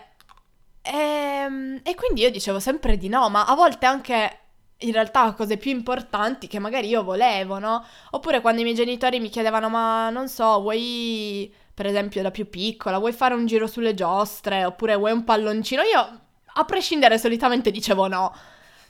E, 0.82 0.94
ehm, 0.94 1.82
e 1.84 1.94
quindi 1.94 2.22
io 2.22 2.32
dicevo 2.32 2.60
sempre 2.60 2.98
di 2.98 3.08
no, 3.08 3.30
ma 3.30 3.46
a 3.46 3.54
volte 3.54 3.86
anche 3.86 4.38
in 4.80 4.94
realtà 4.94 5.32
cose 5.34 5.58
più 5.58 5.70
importanti 5.70 6.48
che 6.48 6.58
magari 6.58 6.88
io 6.88 7.04
volevo, 7.04 7.60
no? 7.60 7.86
Oppure 8.10 8.42
quando 8.42 8.62
i 8.62 8.64
miei 8.64 8.76
genitori 8.76 9.20
mi 9.20 9.30
chiedevano, 9.30 9.70
ma 9.70 10.10
non 10.10 10.28
so, 10.28 10.60
vuoi 10.60 11.54
per 11.80 11.88
esempio 11.88 12.22
da 12.22 12.30
più 12.30 12.50
piccola, 12.50 12.98
vuoi 12.98 13.14
fare 13.14 13.36
un 13.36 13.46
giro 13.46 13.66
sulle 13.66 13.94
giostre 13.94 14.66
oppure 14.66 14.98
vuoi 14.98 15.14
un 15.14 15.24
palloncino? 15.24 15.82
Io 15.84 16.20
a 16.46 16.66
prescindere 16.66 17.18
solitamente 17.18 17.72
dicevo 17.72 18.10
no. 18.10 18.36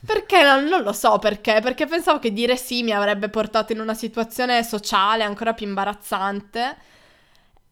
Perché 0.04 0.42
non, 0.42 0.64
non, 0.64 0.82
lo 0.82 0.92
so 0.92 1.20
perché, 1.20 1.60
perché 1.62 1.86
pensavo 1.86 2.18
che 2.18 2.32
dire 2.32 2.56
sì 2.56 2.82
mi 2.82 2.90
avrebbe 2.90 3.28
portato 3.28 3.70
in 3.70 3.78
una 3.78 3.94
situazione 3.94 4.64
sociale 4.64 5.22
ancora 5.22 5.52
più 5.52 5.68
imbarazzante 5.68 6.76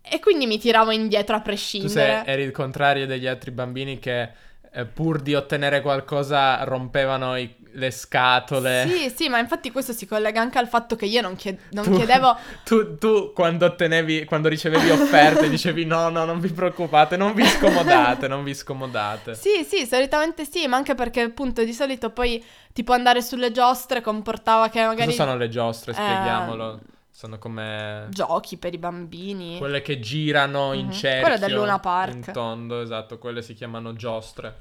e 0.03 0.21
quindi 0.21 0.47
mi 0.47 0.57
tiravo 0.61 0.93
indietro 0.93 1.35
a 1.35 1.41
prescindere. 1.41 2.19
Tu 2.19 2.25
sei, 2.25 2.33
eri 2.33 2.43
il 2.45 2.53
contrario 2.53 3.05
degli 3.05 3.27
altri 3.27 3.51
bambini 3.51 3.99
che 3.99 4.31
pur 4.93 5.21
di 5.21 5.35
ottenere 5.35 5.81
qualcosa 5.81 6.63
rompevano 6.65 7.37
i, 7.37 7.55
le 7.73 7.91
scatole. 7.91 8.87
Sì, 8.89 9.13
sì, 9.15 9.29
ma 9.29 9.39
infatti 9.39 9.71
questo 9.71 9.93
si 9.93 10.07
collega 10.07 10.41
anche 10.41 10.59
al 10.59 10.69
fatto 10.69 10.97
che 10.97 11.07
io 11.07 11.21
non, 11.21 11.37
chied- 11.37 11.59
non 11.71 11.85
tu, 11.85 11.97
chiedevo... 11.97 12.37
Tu, 12.65 12.99
tu, 12.99 13.33
quando 13.33 13.67
ottenevi, 13.67 14.25
quando 14.25 14.49
ricevevi 14.49 14.91
offerte 14.91 15.49
dicevi 15.51 15.85
no, 15.85 16.09
no, 16.09 16.25
non 16.25 16.41
vi 16.41 16.51
preoccupate, 16.51 17.17
non 17.17 17.35
vi 17.35 17.45
scomodate, 17.45 18.29
non 18.29 18.45
vi 18.45 18.55
scomodate. 18.55 19.35
Sì, 19.35 19.65
sì, 19.67 19.87
solitamente 19.87 20.45
sì, 20.45 20.67
ma 20.67 20.77
anche 20.77 20.95
perché 20.95 21.23
appunto 21.23 21.65
di 21.65 21.73
solito 21.73 22.11
poi 22.11 22.45
tipo 22.73 22.93
andare 22.93 23.23
sulle 23.23 23.53
giostre 23.53 24.01
comportava 24.01 24.69
che 24.69 24.85
magari... 24.85 25.11
Cosa 25.11 25.25
sono 25.25 25.37
le 25.37 25.49
giostre, 25.49 25.93
spieghiamolo. 25.93 26.81
Sono 27.19 27.37
come... 27.39 28.07
Giochi 28.11 28.59
per 28.59 28.75
i 28.75 28.79
bambini. 28.79 29.59
Quelle 29.59 29.83
che 29.83 29.99
girano 29.99 30.73
in 30.73 30.87
mm-hmm. 30.87 30.91
cerchio. 30.93 31.23
Quelle 31.23 31.39
del 31.39 31.53
Luna 31.53 31.81
Park. 31.81 32.15
In 32.15 32.33
tondo, 32.33 32.81
esatto. 32.81 33.19
Quelle 33.19 33.43
si 33.43 33.55
chiamano 33.55 33.93
giostre. 33.95 34.55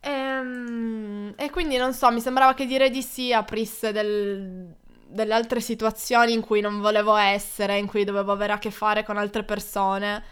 Ehm, 0.00 1.32
e 1.38 1.48
quindi 1.48 1.78
non 1.78 1.94
so, 1.94 2.10
mi 2.10 2.20
sembrava 2.20 2.52
che 2.52 2.66
dire 2.66 2.90
di 2.90 3.00
sì 3.00 3.32
aprisse 3.32 3.92
del, 3.92 4.74
delle 5.06 5.32
altre 5.32 5.62
situazioni 5.62 6.34
in 6.34 6.42
cui 6.42 6.60
non 6.60 6.82
volevo 6.82 7.16
essere, 7.16 7.78
in 7.78 7.86
cui 7.86 8.04
dovevo 8.04 8.32
avere 8.32 8.52
a 8.52 8.58
che 8.58 8.70
fare 8.70 9.02
con 9.02 9.16
altre 9.16 9.42
persone. 9.42 10.22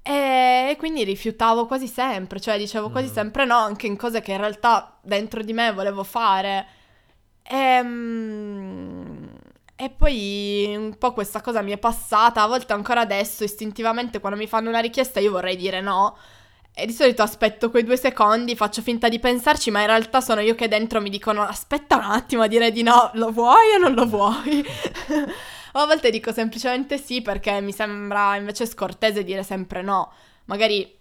E 0.00 0.74
quindi 0.78 1.04
rifiutavo 1.04 1.66
quasi 1.66 1.86
sempre, 1.86 2.40
cioè 2.40 2.56
dicevo 2.56 2.88
quasi 2.88 3.10
mm. 3.10 3.12
sempre 3.12 3.44
no, 3.44 3.58
anche 3.58 3.88
in 3.88 3.98
cose 3.98 4.22
che 4.22 4.32
in 4.32 4.38
realtà 4.38 4.96
dentro 5.02 5.42
di 5.42 5.52
me 5.52 5.70
volevo 5.70 6.02
fare. 6.02 6.80
Ehm, 7.42 8.51
e 9.82 9.90
poi 9.90 10.72
un 10.76 10.96
po' 10.96 11.12
questa 11.12 11.40
cosa 11.40 11.60
mi 11.60 11.72
è 11.72 11.76
passata, 11.76 12.42
a 12.42 12.46
volte 12.46 12.72
ancora 12.72 13.00
adesso 13.00 13.42
istintivamente 13.42 14.20
quando 14.20 14.38
mi 14.38 14.46
fanno 14.46 14.68
una 14.68 14.78
richiesta 14.78 15.18
io 15.18 15.32
vorrei 15.32 15.56
dire 15.56 15.80
no. 15.80 16.16
E 16.72 16.86
di 16.86 16.92
solito 16.92 17.22
aspetto 17.22 17.68
quei 17.68 17.82
due 17.82 17.96
secondi, 17.96 18.54
faccio 18.54 18.80
finta 18.80 19.08
di 19.08 19.18
pensarci, 19.18 19.72
ma 19.72 19.80
in 19.80 19.86
realtà 19.86 20.20
sono 20.20 20.40
io 20.40 20.54
che 20.54 20.68
dentro 20.68 21.00
mi 21.00 21.10
dicono 21.10 21.42
aspetta 21.42 21.96
un 21.96 22.04
attimo 22.04 22.42
a 22.42 22.46
dire 22.46 22.70
di 22.70 22.84
no, 22.84 23.10
lo 23.14 23.32
vuoi 23.32 23.74
o 23.74 23.78
non 23.78 23.94
lo 23.94 24.06
vuoi? 24.06 24.64
o 25.74 25.78
a 25.80 25.86
volte 25.86 26.10
dico 26.10 26.30
semplicemente 26.32 26.96
sì 26.96 27.20
perché 27.20 27.60
mi 27.60 27.72
sembra 27.72 28.36
invece 28.36 28.66
scortese 28.66 29.24
dire 29.24 29.42
sempre 29.42 29.82
no. 29.82 30.12
Magari 30.44 30.96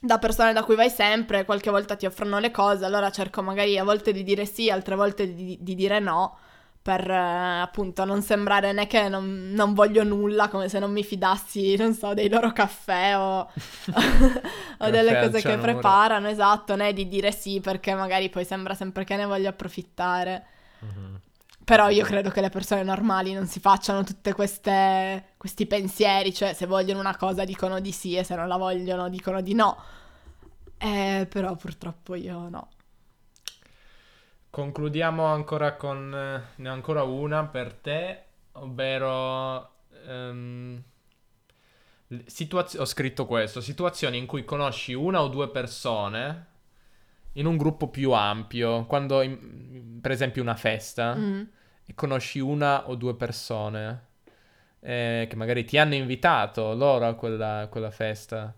da 0.00 0.18
persone 0.18 0.52
da 0.52 0.62
cui 0.62 0.76
vai 0.76 0.90
sempre, 0.90 1.44
qualche 1.44 1.70
volta 1.70 1.96
ti 1.96 2.06
offrono 2.06 2.38
le 2.38 2.52
cose, 2.52 2.84
allora 2.84 3.10
cerco 3.10 3.42
magari 3.42 3.76
a 3.78 3.84
volte 3.84 4.12
di 4.12 4.22
dire 4.22 4.46
sì, 4.46 4.70
altre 4.70 4.94
volte 4.94 5.34
di, 5.34 5.58
di 5.60 5.74
dire 5.74 5.98
no 5.98 6.38
per 6.82 7.10
eh, 7.10 7.60
appunto 7.60 8.04
non 8.04 8.22
sembrare 8.22 8.72
né 8.72 8.86
che 8.86 9.08
non, 9.08 9.50
non, 9.52 9.74
voglio 9.74 10.02
nulla, 10.02 10.48
come 10.48 10.68
se 10.68 10.78
non 10.78 10.90
mi 10.90 11.04
fidassi, 11.04 11.76
non 11.76 11.92
so, 11.92 12.14
dei 12.14 12.28
loro 12.28 12.52
caffè 12.52 13.16
o, 13.18 13.40
o 14.78 14.90
delle 14.90 15.20
cose 15.20 15.42
che 15.42 15.58
preparano, 15.58 16.28
esatto, 16.28 16.76
né 16.76 16.92
di 16.92 17.06
dire 17.06 17.32
sì 17.32 17.60
perché 17.60 17.94
magari 17.94 18.30
poi 18.30 18.44
sembra 18.44 18.74
sempre 18.74 19.04
che 19.04 19.16
ne 19.16 19.26
voglio 19.26 19.50
approfittare. 19.50 20.46
Mm-hmm. 20.84 21.14
Però 21.62 21.88
io 21.88 22.04
credo 22.04 22.30
che 22.30 22.40
le 22.40 22.48
persone 22.48 22.82
normali 22.82 23.32
non 23.32 23.46
si 23.46 23.60
facciano 23.60 24.02
tutti 24.02 24.32
questi 24.32 25.66
pensieri, 25.68 26.34
cioè 26.34 26.52
se 26.52 26.66
vogliono 26.66 26.98
una 26.98 27.16
cosa 27.16 27.44
dicono 27.44 27.78
di 27.78 27.92
sì 27.92 28.16
e 28.16 28.24
se 28.24 28.34
non 28.34 28.48
la 28.48 28.56
vogliono 28.56 29.08
dicono 29.08 29.40
di 29.40 29.54
no. 29.54 29.76
Eh, 30.78 31.26
però 31.28 31.54
purtroppo 31.54 32.14
io 32.16 32.48
no. 32.48 32.68
Concludiamo 34.50 35.24
ancora 35.24 35.76
con... 35.76 36.10
ne 36.54 36.68
ho 36.68 36.72
ancora 36.72 37.02
una 37.02 37.46
per 37.46 37.72
te, 37.74 38.22
ovvero... 38.52 39.74
Um, 40.06 40.82
situaz- 42.26 42.78
ho 42.78 42.84
scritto 42.84 43.26
questo, 43.26 43.60
situazioni 43.60 44.18
in 44.18 44.26
cui 44.26 44.44
conosci 44.44 44.92
una 44.92 45.22
o 45.22 45.28
due 45.28 45.48
persone 45.50 46.46
in 47.34 47.46
un 47.46 47.56
gruppo 47.56 47.88
più 47.88 48.12
ampio, 48.12 48.86
quando 48.86 49.22
in, 49.22 49.98
per 50.00 50.10
esempio 50.10 50.42
una 50.42 50.56
festa 50.56 51.14
mm. 51.14 51.42
e 51.86 51.94
conosci 51.94 52.40
una 52.40 52.88
o 52.88 52.96
due 52.96 53.14
persone 53.14 54.06
eh, 54.80 55.26
che 55.28 55.36
magari 55.36 55.64
ti 55.64 55.78
hanno 55.78 55.94
invitato 55.94 56.74
loro 56.74 57.06
a 57.06 57.14
quella, 57.14 57.68
quella 57.70 57.90
festa, 57.90 58.52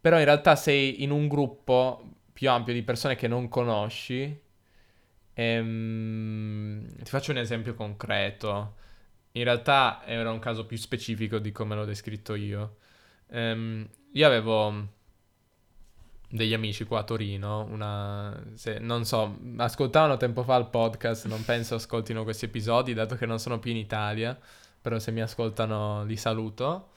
però 0.00 0.18
in 0.18 0.24
realtà 0.24 0.56
sei 0.56 1.02
in 1.02 1.10
un 1.10 1.28
gruppo 1.28 2.02
più 2.32 2.48
ampio 2.48 2.72
di 2.72 2.82
persone 2.82 3.16
che 3.16 3.28
non 3.28 3.48
conosci. 3.48 4.48
Ehm, 5.40 6.86
ti 7.02 7.10
faccio 7.10 7.30
un 7.30 7.38
esempio 7.38 7.74
concreto. 7.74 8.76
In 9.32 9.44
realtà 9.44 10.02
era 10.04 10.30
un 10.30 10.38
caso 10.38 10.66
più 10.66 10.76
specifico 10.76 11.38
di 11.38 11.50
come 11.52 11.74
l'ho 11.74 11.84
descritto 11.86 12.34
io. 12.34 12.76
Ehm, 13.30 13.88
io 14.12 14.26
avevo 14.26 14.88
degli 16.28 16.52
amici 16.54 16.84
qua 16.84 17.00
a 17.00 17.04
Torino, 17.04 17.64
una... 17.70 18.38
Se, 18.54 18.78
non 18.78 19.04
so, 19.04 19.38
ascoltavano 19.56 20.16
tempo 20.16 20.42
fa 20.42 20.56
il 20.56 20.66
podcast, 20.66 21.26
non 21.26 21.44
penso 21.44 21.74
ascoltino 21.76 22.22
questi 22.22 22.44
episodi, 22.44 22.92
dato 22.94 23.16
che 23.16 23.26
non 23.26 23.38
sono 23.38 23.58
più 23.58 23.70
in 23.70 23.78
Italia, 23.78 24.38
però 24.80 24.98
se 24.98 25.10
mi 25.10 25.22
ascoltano 25.22 26.04
li 26.04 26.16
saluto. 26.16 26.90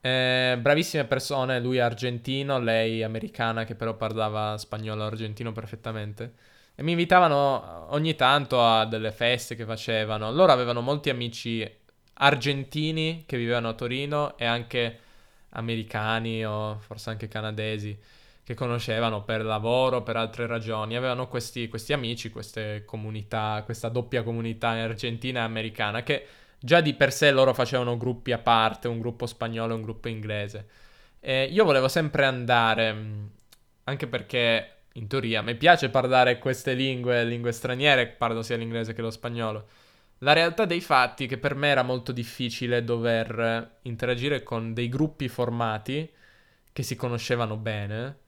Eh, 0.00 0.58
bravissime 0.60 1.04
persone, 1.06 1.60
lui 1.60 1.80
argentino, 1.80 2.58
lei 2.60 3.02
americana 3.02 3.64
che 3.64 3.74
però 3.74 3.96
parlava 3.96 4.56
spagnolo 4.58 5.04
argentino 5.04 5.52
perfettamente. 5.52 6.34
E 6.74 6.82
mi 6.82 6.92
invitavano 6.92 7.86
ogni 7.90 8.14
tanto 8.16 8.64
a 8.64 8.84
delle 8.84 9.12
feste 9.12 9.54
che 9.54 9.64
facevano. 9.64 10.32
Loro 10.32 10.52
avevano 10.52 10.80
molti 10.80 11.10
amici 11.10 11.68
argentini 12.14 13.24
che 13.26 13.36
vivevano 13.36 13.68
a 13.68 13.74
Torino 13.74 14.36
e 14.36 14.44
anche 14.44 14.98
americani 15.50 16.44
o 16.44 16.78
forse 16.78 17.10
anche 17.10 17.28
canadesi 17.28 17.96
che 18.44 18.54
conoscevano 18.54 19.22
per 19.22 19.44
lavoro, 19.44 20.02
per 20.02 20.16
altre 20.16 20.46
ragioni. 20.46 20.96
Avevano 20.96 21.28
questi, 21.28 21.68
questi 21.68 21.92
amici, 21.92 22.30
queste 22.30 22.84
comunità, 22.84 23.62
questa 23.64 23.88
doppia 23.88 24.22
comunità 24.22 24.70
argentina 24.70 25.40
e 25.40 25.44
americana 25.44 26.02
che 26.02 26.26
già 26.58 26.80
di 26.80 26.94
per 26.94 27.12
sé 27.12 27.30
loro 27.30 27.54
facevano 27.54 27.96
gruppi 27.96 28.32
a 28.32 28.38
parte, 28.38 28.88
un 28.88 28.98
gruppo 28.98 29.26
spagnolo 29.26 29.72
e 29.72 29.76
un 29.76 29.82
gruppo 29.82 30.08
inglese. 30.08 30.66
E 31.20 31.44
io 31.44 31.64
volevo 31.64 31.88
sempre 31.88 32.26
andare, 32.26 32.96
anche 33.84 34.06
perché 34.06 34.68
in 34.94 35.06
teoria 35.06 35.42
mi 35.42 35.54
piace 35.54 35.90
parlare 35.90 36.38
queste 36.38 36.74
lingue, 36.74 37.24
lingue 37.24 37.52
straniere, 37.52 38.08
parlo 38.08 38.42
sia 38.42 38.56
l'inglese 38.56 38.92
che 38.92 39.02
lo 39.02 39.10
spagnolo. 39.10 39.68
La 40.18 40.32
realtà 40.32 40.64
dei 40.64 40.80
fatti 40.80 41.24
è 41.26 41.28
che 41.28 41.38
per 41.38 41.54
me 41.54 41.68
era 41.68 41.82
molto 41.82 42.12
difficile 42.12 42.84
dover 42.84 43.78
interagire 43.82 44.42
con 44.42 44.72
dei 44.74 44.88
gruppi 44.88 45.28
formati 45.28 46.10
che 46.72 46.82
si 46.82 46.96
conoscevano 46.96 47.56
bene 47.56 48.22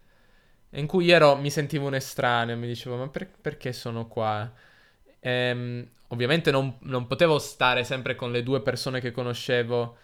in 0.71 0.87
cui 0.87 1.11
ero, 1.11 1.37
mi 1.37 1.51
sentivo 1.51 1.87
un 1.87 1.95
estraneo, 1.95 2.57
mi 2.57 2.67
dicevo 2.67 2.97
ma 2.97 3.09
per, 3.09 3.29
perché 3.41 3.73
sono 3.73 4.07
qua? 4.09 4.51
Ehm, 5.21 5.89
ovviamente 6.09 6.51
non, 6.51 6.77
non, 6.81 7.07
potevo 7.07 7.39
stare 7.39 7.85
sempre 7.85 8.14
con 8.14 8.31
le 8.31 8.43
due 8.43 8.61
persone 8.61 9.01
che 9.01 9.11
conoscevo 9.11 9.97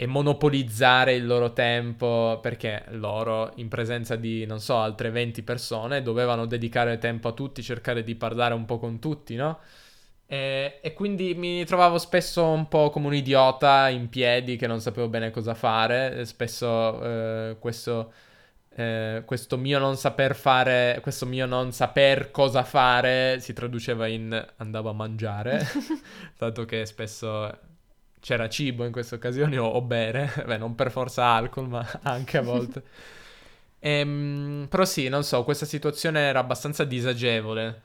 e 0.00 0.06
monopolizzare 0.06 1.12
il 1.12 1.26
loro 1.26 1.52
tempo 1.52 2.38
perché 2.40 2.84
loro 2.92 3.52
in 3.56 3.68
presenza 3.68 4.16
di, 4.16 4.46
non 4.46 4.58
so, 4.58 4.78
altre 4.78 5.10
20 5.10 5.42
persone 5.42 6.00
dovevano 6.00 6.46
dedicare 6.46 6.96
tempo 6.96 7.28
a 7.28 7.32
tutti, 7.32 7.62
cercare 7.62 8.02
di 8.02 8.14
parlare 8.14 8.54
un 8.54 8.64
po' 8.64 8.78
con 8.78 8.98
tutti, 8.98 9.34
no? 9.34 9.58
E, 10.24 10.78
e, 10.80 10.94
quindi 10.94 11.34
mi 11.34 11.66
trovavo 11.66 11.98
spesso 11.98 12.46
un 12.46 12.66
po' 12.68 12.88
come 12.88 13.08
un 13.08 13.14
idiota 13.14 13.90
in 13.90 14.08
piedi 14.08 14.56
che 14.56 14.66
non 14.66 14.80
sapevo 14.80 15.08
bene 15.08 15.30
cosa 15.30 15.52
fare. 15.52 16.24
Spesso 16.24 17.02
eh, 17.02 17.56
questo 17.58 18.10
eh, 18.76 19.22
questo 19.26 19.58
mio 19.58 19.78
non 19.78 19.96
saper 19.96 20.34
fare, 20.34 20.98
questo 21.02 21.26
mio 21.26 21.44
non 21.44 21.72
saper 21.72 22.30
cosa 22.30 22.64
fare 22.64 23.38
si 23.40 23.52
traduceva 23.52 24.06
in 24.06 24.46
andavo 24.56 24.88
a 24.88 24.94
mangiare, 24.94 25.60
dato 26.38 26.64
che 26.64 26.86
spesso 26.86 27.68
c'era 28.20 28.48
cibo 28.48 28.84
in 28.84 28.92
queste 28.92 29.14
occasioni 29.16 29.58
o, 29.58 29.66
o 29.66 29.82
bere, 29.82 30.32
beh 30.46 30.58
non 30.58 30.74
per 30.74 30.90
forza 30.90 31.24
alcol 31.24 31.68
ma 31.68 31.86
anche 32.02 32.38
a 32.38 32.42
volte. 32.42 32.82
ehm, 33.78 34.66
però 34.68 34.84
sì, 34.84 35.08
non 35.08 35.24
so, 35.24 35.44
questa 35.44 35.66
situazione 35.66 36.20
era 36.20 36.38
abbastanza 36.40 36.84
disagevole. 36.84 37.82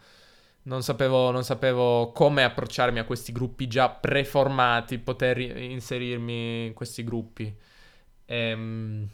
Non 0.64 0.82
sapevo, 0.84 1.30
non 1.32 1.44
sapevo, 1.44 2.12
come 2.12 2.44
approcciarmi 2.44 3.00
a 3.00 3.06
questi 3.06 3.32
gruppi 3.32 3.68
già 3.68 3.90
preformati, 3.90 4.98
poter 4.98 5.38
inserirmi 5.40 6.68
in 6.68 6.74
questi 6.74 7.04
gruppi. 7.04 7.56
Ehm, 8.26 9.08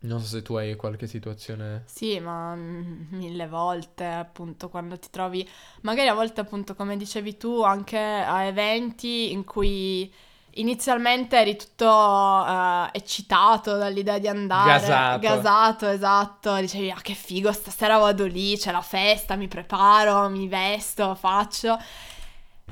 non 0.00 0.20
so 0.20 0.26
se 0.26 0.42
tu 0.42 0.54
hai 0.56 0.76
qualche 0.76 1.06
situazione. 1.08 1.86
Sì, 1.90 2.20
ma 2.20 2.54
mille 2.54 3.48
volte, 3.48 4.04
appunto, 4.04 4.68
quando 4.68 4.98
ti 4.98 5.08
trovi, 5.10 5.46
magari 5.82 6.08
a 6.08 6.14
volte, 6.14 6.40
appunto, 6.40 6.74
come 6.74 6.96
dicevi 6.98 7.36
tu, 7.38 7.62
anche 7.62 7.98
a 7.98 8.44
eventi 8.44 9.32
in 9.32 9.42
cui 9.44 10.12
inizialmente 10.54 11.38
eri 11.38 11.56
tutto 11.56 11.86
uh, 11.86 12.88
eccitato 12.92 13.76
dall'idea 13.76 14.18
di 14.18 14.28
andare. 14.28 14.80
Gasato. 14.80 15.18
Gasato, 15.20 15.86
esatto. 15.88 16.56
Dicevi, 16.56 16.90
ah, 16.90 17.00
che 17.00 17.14
figo, 17.14 17.52
stasera 17.52 17.98
vado 17.98 18.26
lì, 18.26 18.56
c'è 18.56 18.72
la 18.72 18.80
festa, 18.80 19.36
mi 19.36 19.48
preparo, 19.48 20.28
mi 20.28 20.48
vesto, 20.48 21.14
faccio. 21.14 21.78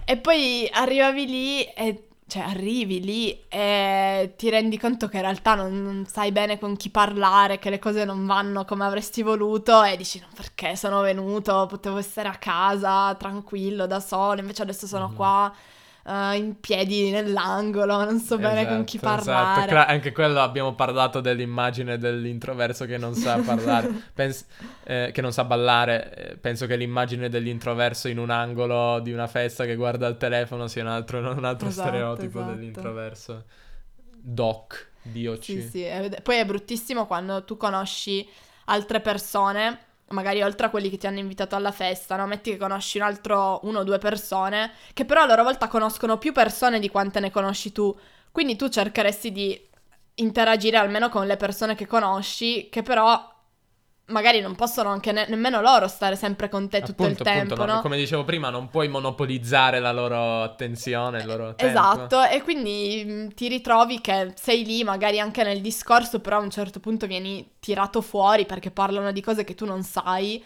E 0.05 0.17
poi 0.17 0.69
arrivavi 0.73 1.27
lì 1.27 1.65
e 1.65 2.09
cioè 2.29 2.43
arrivi 2.43 3.01
lì 3.01 3.47
e 3.49 4.35
ti 4.37 4.51
rendi 4.51 4.79
conto 4.79 5.07
che 5.07 5.17
in 5.17 5.23
realtà 5.23 5.55
non, 5.55 5.81
non, 5.81 6.07
sai 6.07 6.33
bene 6.33 6.59
con 6.59 6.77
chi 6.77 6.91
parlare, 6.91 7.61
che 7.61 7.71
le 7.71 7.79
cose 7.79 8.05
non 8.05 8.27
vanno 8.27 8.65
come 8.65 8.85
avresti 8.85 9.23
voluto 9.23 9.83
e 9.85 9.97
dici 9.97 10.19
no, 10.19 10.27
perché 10.35 10.75
sono 10.75 11.01
venuto, 11.03 11.67
potevo 11.67 11.99
essere 11.99 12.29
a 12.29 12.35
casa 12.35 13.15
tranquillo 13.15 13.87
da 13.87 14.01
solo, 14.01 14.41
invece 14.41 14.63
adesso 14.63 14.89
sono 14.89 15.11
mm. 15.11 15.15
qua 15.15 15.55
uh, 16.07 16.33
in 16.35 16.61
piedi 16.61 17.11
nell'angolo, 17.11 18.05
non 18.05 18.19
so 18.21 18.39
bene 18.39 18.61
esatto, 18.61 18.75
con 18.75 18.85
chi 18.85 18.97
esatto. 18.97 19.25
parlare. 19.25 19.53
Esatto. 19.53 19.71
Cla- 19.71 19.87
anche 19.87 20.13
quello 20.13 20.41
abbiamo 20.41 20.75
parlato 20.75 21.21
dell'immagine 21.21 21.99
dell'introverso 21.99 22.87
che 22.87 22.97
non 22.97 23.15
sa 23.15 23.39
parlare, 23.39 23.91
Pens- 24.15 24.47
eh, 24.85 25.11
che 25.13 25.21
non 25.21 25.33
sa 25.33 25.45
ballare. 25.45 26.15
Eh, 26.15 26.37
penso 26.37 26.67
che 26.67 26.77
l'immagine 26.77 27.29
dell'introverso 27.29 28.09
in 28.09 28.19
un 28.19 28.31
angolo 28.31 29.01
di 29.01 29.13
una 29.13 29.27
festa 29.27 29.65
che 29.65 29.75
guarda 29.75 30.07
il 30.07 30.17
telefono 30.17 30.69
sia 30.69 30.83
un 30.83 30.89
altro, 30.89 31.19
un 31.19 31.45
altro 31.45 31.69
esatto, 31.69 31.89
stereotipo 31.89 32.39
esatto. 32.39 32.55
dell'introverso. 32.55 33.45
Doc, 34.19 34.89
DOC. 35.03 35.43
Sì, 35.43 35.63
sì. 35.63 35.87
Poi 36.23 36.37
è 36.37 36.45
bruttissimo 36.45 37.07
quando 37.07 37.45
tu 37.45 37.57
conosci 37.57 38.27
altre 38.67 39.01
persone 39.01 39.86
magari 40.09 40.43
oltre 40.43 40.67
a 40.67 40.71
quelli 40.71 40.91
che 40.91 40.99
ti 40.99 41.07
hanno 41.07 41.19
invitato 41.19 41.57
alla 41.57 41.73
festa, 41.73 42.17
no? 42.17 42.27
Metti 42.27 42.51
che 42.51 42.57
conosci 42.57 42.99
un 42.99 43.05
altro 43.05 43.61
uno 43.65 43.81
o 43.81 43.85
due 43.85 43.99
persone, 43.99 44.73
che 44.93 45.05
però 45.05 45.23
a 45.23 45.27
loro 45.27 45.43
volta 45.43 45.69
conoscono 45.69 46.19
più 46.19 46.33
persone 46.33 46.79
di 46.79 46.89
quante 46.89 47.21
ne 47.21 47.31
conosci 47.31 47.73
tu. 47.73 47.97
Quindi 48.31 48.57
tu 48.57 48.69
cercheresti 48.69 49.33
di 49.33 49.69
interagire 50.17 50.77
almeno 50.77 51.09
con 51.09 51.27
le 51.27 51.37
persone 51.37 51.75
che 51.75 51.87
conosci, 51.87 52.69
che 52.69 52.83
però 52.83 53.35
magari 54.07 54.41
non 54.41 54.55
possono 54.55 54.91
anche 54.91 55.11
ne- 55.13 55.27
nemmeno 55.29 55.61
loro 55.61 55.89
stare 55.89 56.17
sempre 56.17 56.49
con 56.49 56.69
te 56.69 56.81
tutto 56.81 57.03
appunto, 57.03 57.23
il 57.23 57.29
tempo, 57.29 57.55
appunto, 57.55 57.73
no? 57.73 57.81
Come 57.81 57.97
dicevo 57.97 58.25
prima, 58.25 58.51
non 58.51 58.69
puoi 58.69 58.89
monopolizzare 58.89 59.81
la 59.81 59.93
loro 59.93 60.43
attenzione, 60.43 61.21
il 61.21 61.27
loro 61.27 61.55
tempo. 61.55 61.67
Esatto, 61.67 62.23
e 62.25 62.43
quindi 62.43 63.03
mh, 63.05 63.13
mm, 63.13 63.29
ti 63.29 63.49
ritrovi 63.49 64.01
che 64.01 64.33
sei 64.37 64.65
lì 64.65 64.85
magari 64.85 65.19
anche 65.19 65.43
nel 65.43 65.61
discorso, 65.61 66.21
però 66.21 66.39
a 66.39 66.41
un 66.41 66.51
certo 66.51 66.79
punto 66.79 67.07
vieni 67.07 67.55
tirato 67.59 68.01
fuori 68.01 68.47
perché 68.47 68.71
parlano 68.71 69.11
di 69.13 69.21
cose 69.21 69.45
che 69.45 69.55
tu 69.55 69.65
non 69.65 69.83
sai 69.83 70.43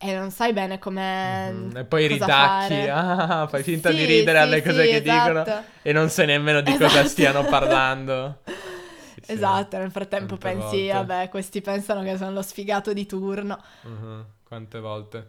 e 0.00 0.14
non 0.14 0.30
sai 0.30 0.52
bene 0.52 0.78
come 0.78 1.50
mm-hmm. 1.50 1.76
E 1.76 1.84
poi 1.84 2.06
ridacchi, 2.06 2.86
ah, 2.88 3.48
fai 3.48 3.64
finta 3.64 3.90
sì, 3.90 3.96
di 3.96 4.04
ridere 4.04 4.38
sì, 4.38 4.44
alle 4.44 4.62
cose 4.62 4.84
sì, 4.84 4.90
che 4.90 4.96
esatto. 4.98 5.28
dicono 5.28 5.64
e 5.82 5.92
non 5.92 6.08
sai 6.08 6.26
nemmeno 6.26 6.60
di 6.60 6.70
esatto. 6.70 6.84
cosa 6.84 7.04
stiano 7.04 7.44
parlando. 7.44 8.38
Sì, 9.28 9.34
esatto, 9.34 9.76
nel 9.76 9.90
frattempo 9.90 10.38
pensi, 10.38 10.88
volte. 10.88 10.92
vabbè, 10.92 11.28
questi 11.28 11.60
pensano 11.60 12.02
che 12.02 12.16
sono 12.16 12.30
lo 12.32 12.40
sfigato 12.42 12.94
di 12.94 13.04
turno. 13.04 13.62
Uh-huh. 13.82 14.24
Quante 14.42 14.80
volte. 14.80 15.28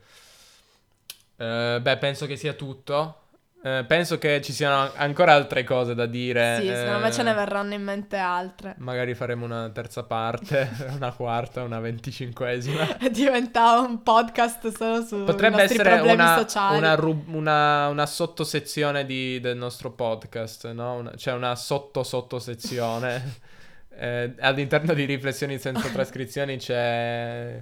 Uh, 1.35 1.81
beh, 1.81 1.97
penso 1.99 2.25
che 2.25 2.37
sia 2.37 2.53
tutto. 2.53 3.15
Eh, 3.61 3.83
penso 3.85 4.17
che 4.17 4.41
ci 4.41 4.53
siano 4.53 4.89
ancora 4.95 5.33
altre 5.33 5.65
cose 5.65 5.93
da 5.93 6.05
dire. 6.05 6.59
Sì, 6.61 6.67
secondo 6.67 6.99
eh, 6.99 7.01
me 7.01 7.11
ce 7.11 7.23
ne 7.23 7.33
verranno 7.33 7.73
in 7.73 7.83
mente 7.83 8.15
altre. 8.15 8.75
Magari 8.77 9.13
faremo 9.15 9.43
una 9.43 9.69
terza 9.69 10.03
parte, 10.03 10.69
una 10.95 11.11
quarta, 11.11 11.63
una 11.63 11.81
venticinquesima. 11.81 12.87
Diventa 13.11 13.79
un 13.81 14.01
podcast 14.01 14.73
solo 14.73 15.03
su 15.05 15.25
Potrebbe 15.25 15.63
essere 15.63 15.83
problemi 15.89 16.13
una, 16.13 16.37
sociali. 16.37 16.77
una, 16.77 16.95
rub- 16.95 17.33
una, 17.33 17.89
una 17.89 18.05
sottosezione 18.05 19.05
di- 19.05 19.41
del 19.41 19.57
nostro 19.57 19.91
podcast, 19.91 20.71
no? 20.71 20.93
Una- 20.93 21.11
c'è 21.11 21.33
una 21.33 21.53
sotto 21.55 22.03
sottosezione. 22.03 23.47
eh, 23.99 24.33
all'interno 24.39 24.93
di 24.93 25.03
riflessioni 25.03 25.57
senza 25.59 25.89
trascrizioni 25.91 26.57
c'è 26.57 27.61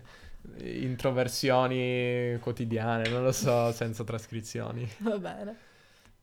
introversioni 0.63 2.37
quotidiane, 2.39 3.09
non 3.09 3.23
lo 3.23 3.31
so, 3.31 3.71
senza 3.71 4.03
trascrizioni. 4.03 4.87
Va 4.99 5.17
bene. 5.17 5.55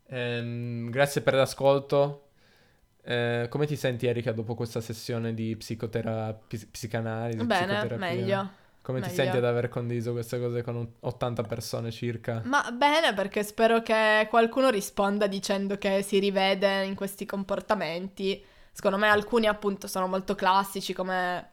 Ehm, 0.06 0.88
grazie 0.90 1.20
per 1.20 1.34
l'ascolto. 1.34 2.20
Eh, 3.02 3.48
come 3.50 3.66
ti 3.66 3.76
senti 3.76 4.06
Erika 4.06 4.32
dopo 4.32 4.54
questa 4.54 4.80
sessione 4.80 5.34
di 5.34 5.56
psicoterapia, 5.56 6.58
psicanalisi? 6.70 7.44
Bene, 7.44 7.96
meglio. 7.96 8.62
Come 8.80 9.00
ti 9.00 9.08
meglio. 9.08 9.22
senti 9.22 9.36
ad 9.38 9.44
aver 9.44 9.68
condiviso 9.68 10.12
queste 10.12 10.38
cose 10.38 10.62
con 10.62 10.76
un- 10.76 10.88
80 11.00 11.42
persone 11.42 11.90
circa? 11.90 12.42
Ma 12.44 12.70
bene, 12.70 13.14
perché 13.14 13.42
spero 13.42 13.82
che 13.82 14.26
qualcuno 14.30 14.68
risponda 14.70 15.26
dicendo 15.26 15.76
che 15.76 16.02
si 16.02 16.18
rivede 16.18 16.84
in 16.84 16.94
questi 16.94 17.26
comportamenti. 17.26 18.52
Secondo 18.74 18.98
me 18.98 19.08
alcuni 19.08 19.46
appunto 19.46 19.86
sono 19.86 20.08
molto 20.08 20.34
classici 20.34 20.92
come 20.92 21.50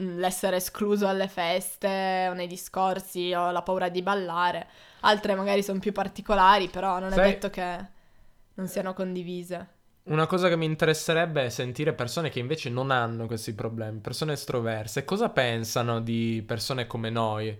mm, 0.00 0.18
l'essere 0.18 0.56
escluso 0.56 1.08
alle 1.08 1.26
feste 1.26 2.28
o 2.30 2.32
nei 2.32 2.46
discorsi 2.46 3.34
o 3.34 3.50
la 3.50 3.62
paura 3.62 3.88
di 3.88 4.02
ballare. 4.02 4.68
Altre 5.00 5.34
magari 5.34 5.64
sono 5.64 5.80
più 5.80 5.90
particolari, 5.90 6.68
però 6.68 7.00
non 7.00 7.10
è 7.10 7.16
Sai- 7.16 7.30
detto 7.32 7.50
che 7.50 7.86
non 8.54 8.68
siano 8.68 8.94
condivise. 8.94 9.68
Una 10.04 10.26
cosa 10.26 10.48
che 10.48 10.56
mi 10.56 10.66
interesserebbe 10.66 11.46
è 11.46 11.48
sentire 11.48 11.92
persone 11.92 12.30
che 12.30 12.38
invece 12.38 12.70
non 12.70 12.92
hanno 12.92 13.26
questi 13.26 13.52
problemi, 13.52 13.98
persone 13.98 14.34
estroverse. 14.34 15.04
Cosa 15.04 15.30
pensano 15.30 16.00
di 16.00 16.44
persone 16.46 16.86
come 16.86 17.10
noi? 17.10 17.58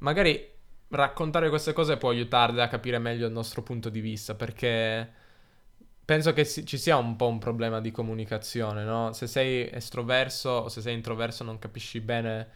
Magari 0.00 0.52
raccontare 0.88 1.48
queste 1.48 1.72
cose 1.72 1.96
può 1.96 2.10
aiutarle 2.10 2.62
a 2.62 2.68
capire 2.68 2.98
meglio 2.98 3.26
il 3.26 3.32
nostro 3.32 3.62
punto 3.62 3.88
di 3.88 4.00
vista, 4.00 4.34
perché 4.34 5.24
penso 6.06 6.32
che 6.32 6.44
si- 6.44 6.64
ci 6.64 6.78
sia 6.78 6.96
un 6.96 7.16
po' 7.16 7.26
un 7.26 7.38
problema 7.38 7.80
di 7.80 7.90
comunicazione, 7.90 8.84
no? 8.84 9.12
Se 9.12 9.26
sei 9.26 9.68
estroverso 9.70 10.48
o 10.50 10.68
se 10.68 10.80
sei 10.80 10.94
introverso 10.94 11.44
non 11.44 11.58
capisci 11.58 12.00
bene 12.00 12.48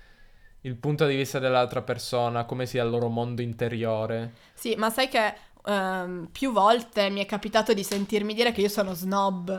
il 0.62 0.76
punto 0.76 1.06
di 1.06 1.16
vista 1.16 1.38
dell'altra 1.38 1.82
persona, 1.82 2.44
come 2.44 2.64
sia 2.64 2.84
il 2.84 2.90
loro 2.90 3.08
mondo 3.08 3.42
interiore. 3.42 4.32
Sì, 4.54 4.74
ma 4.76 4.88
sai 4.90 5.08
che 5.08 5.34
ehm, 5.66 6.28
più 6.30 6.52
volte 6.52 7.10
mi 7.10 7.20
è 7.20 7.26
capitato 7.26 7.72
di 7.72 7.82
sentirmi 7.82 8.34
dire 8.34 8.52
che 8.52 8.60
io 8.60 8.68
sono 8.68 8.94
snob. 8.94 9.58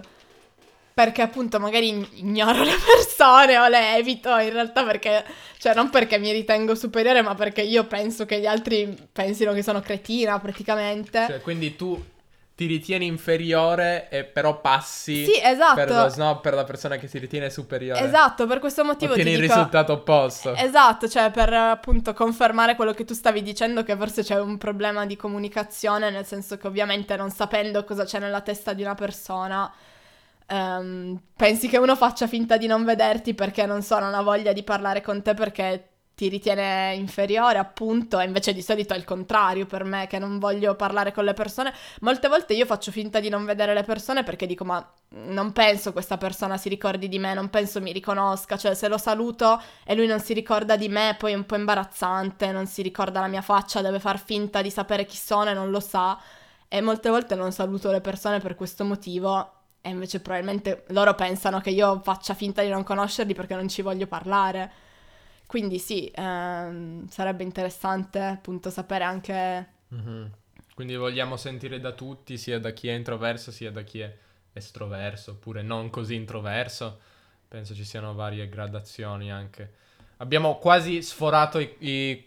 Perché 0.93 1.21
appunto 1.21 1.59
magari 1.59 1.87
ign- 1.89 2.09
ignoro 2.13 2.63
le 2.63 2.75
persone 2.75 3.57
o 3.57 3.67
le 3.67 3.95
evito 3.97 4.37
in 4.37 4.51
realtà 4.51 4.83
perché, 4.85 5.25
cioè 5.57 5.73
non 5.73 5.89
perché 5.89 6.17
mi 6.17 6.31
ritengo 6.31 6.75
superiore, 6.75 7.21
ma 7.21 7.35
perché 7.35 7.61
io 7.61 7.85
penso 7.85 8.25
che 8.25 8.39
gli 8.39 8.45
altri 8.45 8.95
pensino 9.11 9.53
che 9.53 9.63
sono 9.63 9.81
cretina 9.81 10.39
praticamente. 10.39 11.25
Cioè, 11.27 11.41
quindi 11.41 11.75
tu 11.75 11.99
ti 12.61 12.67
ritieni 12.67 13.07
inferiore 13.07 14.07
e 14.09 14.23
però 14.23 14.61
passi 14.61 15.25
sì, 15.25 15.41
esatto. 15.41 15.73
per 15.73 15.89
lo 15.89 16.07
snob 16.09 16.41
per 16.41 16.53
la 16.53 16.63
persona 16.63 16.97
che 16.97 17.07
si 17.07 17.17
ritiene 17.17 17.49
superiore. 17.49 18.01
Esatto, 18.01 18.45
per 18.45 18.59
questo 18.59 18.83
motivo 18.83 19.13
Ottieni 19.13 19.31
ti 19.31 19.35
il 19.35 19.41
dico... 19.41 19.55
risultato 19.55 19.93
opposto. 19.93 20.53
Esatto, 20.53 21.09
cioè 21.09 21.31
per 21.31 21.51
appunto 21.51 22.13
confermare 22.13 22.75
quello 22.75 22.93
che 22.93 23.03
tu 23.03 23.15
stavi 23.15 23.41
dicendo, 23.41 23.81
che 23.81 23.97
forse 23.97 24.21
c'è 24.21 24.39
un 24.39 24.59
problema 24.59 25.07
di 25.07 25.15
comunicazione, 25.15 26.11
nel 26.11 26.25
senso 26.25 26.57
che 26.57 26.67
ovviamente 26.67 27.15
non 27.15 27.31
sapendo 27.31 27.83
cosa 27.83 28.05
c'è 28.05 28.19
nella 28.19 28.41
testa 28.41 28.73
di 28.73 28.83
una 28.83 28.93
persona, 28.93 29.73
ehm, 30.45 31.19
pensi 31.35 31.67
che 31.67 31.79
uno 31.79 31.95
faccia 31.95 32.27
finta 32.27 32.57
di 32.57 32.67
non 32.67 32.85
vederti 32.85 33.33
perché 33.33 33.65
non 33.65 33.81
so, 33.81 33.97
non 33.97 34.13
ha 34.13 34.21
voglia 34.21 34.53
di 34.53 34.61
parlare 34.61 35.01
con 35.01 35.23
te 35.23 35.33
perché 35.33 35.90
ti 36.15 36.29
ritiene 36.29 36.93
inferiore, 36.95 37.57
appunto, 37.57 38.19
e 38.19 38.25
invece 38.25 38.53
di 38.53 38.61
solito 38.61 38.93
è 38.93 38.97
il 38.97 39.05
contrario 39.05 39.65
per 39.65 39.83
me, 39.83 40.07
che 40.07 40.19
non 40.19 40.39
voglio 40.39 40.75
parlare 40.75 41.11
con 41.11 41.23
le 41.23 41.33
persone. 41.33 41.73
Molte 42.01 42.27
volte 42.27 42.53
io 42.53 42.65
faccio 42.65 42.91
finta 42.91 43.19
di 43.19 43.29
non 43.29 43.45
vedere 43.45 43.73
le 43.73 43.83
persone 43.83 44.23
perché 44.23 44.45
dico, 44.45 44.63
ma 44.63 44.87
non 45.09 45.51
penso 45.51 45.91
questa 45.91 46.17
persona 46.17 46.57
si 46.57 46.69
ricordi 46.69 47.09
di 47.09 47.17
me, 47.17 47.33
non 47.33 47.49
penso 47.49 47.81
mi 47.81 47.91
riconosca, 47.91 48.57
cioè 48.57 48.75
se 48.75 48.87
lo 48.87 48.97
saluto 48.97 49.61
e 49.83 49.95
lui 49.95 50.05
non 50.05 50.19
si 50.19 50.33
ricorda 50.33 50.75
di 50.75 50.89
me, 50.89 51.15
poi 51.17 51.31
è 51.31 51.35
un 51.35 51.45
po' 51.45 51.55
imbarazzante, 51.55 52.51
non 52.51 52.67
si 52.67 52.81
ricorda 52.81 53.19
la 53.19 53.27
mia 53.27 53.41
faccia, 53.41 53.81
deve 53.81 53.99
far 53.99 54.19
finta 54.19 54.61
di 54.61 54.69
sapere 54.69 55.05
chi 55.05 55.17
sono 55.17 55.49
e 55.49 55.53
non 55.53 55.71
lo 55.71 55.79
sa. 55.79 56.19
E 56.67 56.81
molte 56.81 57.09
volte 57.09 57.35
non 57.35 57.51
saluto 57.51 57.91
le 57.91 57.99
persone 57.99 58.39
per 58.39 58.55
questo 58.55 58.85
motivo. 58.85 59.53
E 59.81 59.89
invece 59.89 60.19
probabilmente 60.21 60.83
loro 60.89 61.15
pensano 61.15 61.59
che 61.59 61.71
io 61.71 61.99
faccia 62.03 62.35
finta 62.35 62.61
di 62.61 62.69
non 62.69 62.83
conoscerli 62.83 63.33
perché 63.33 63.55
non 63.55 63.67
ci 63.67 63.81
voglio 63.81 64.05
parlare. 64.05 64.71
Quindi 65.51 65.79
sì, 65.79 66.09
ehm, 66.15 67.07
sarebbe 67.09 67.43
interessante 67.43 68.19
appunto 68.21 68.69
sapere 68.69 69.03
anche... 69.03 69.67
Mhm. 69.89 70.31
Quindi 70.73 70.95
vogliamo 70.95 71.35
sentire 71.35 71.81
da 71.81 71.91
tutti, 71.91 72.37
sia 72.37 72.57
da 72.57 72.71
chi 72.71 72.87
è 72.87 72.93
introverso, 72.93 73.51
sia 73.51 73.69
da 73.69 73.81
chi 73.81 73.99
è 73.99 74.17
estroverso, 74.53 75.31
oppure 75.31 75.61
non 75.61 75.89
così 75.89 76.15
introverso. 76.15 76.99
Penso 77.49 77.75
ci 77.75 77.83
siano 77.83 78.13
varie 78.13 78.47
gradazioni 78.47 79.29
anche. 79.29 79.73
Abbiamo 80.17 80.57
quasi 80.57 81.01
sforato 81.01 81.59
i, 81.59 81.75
i- 81.79 82.25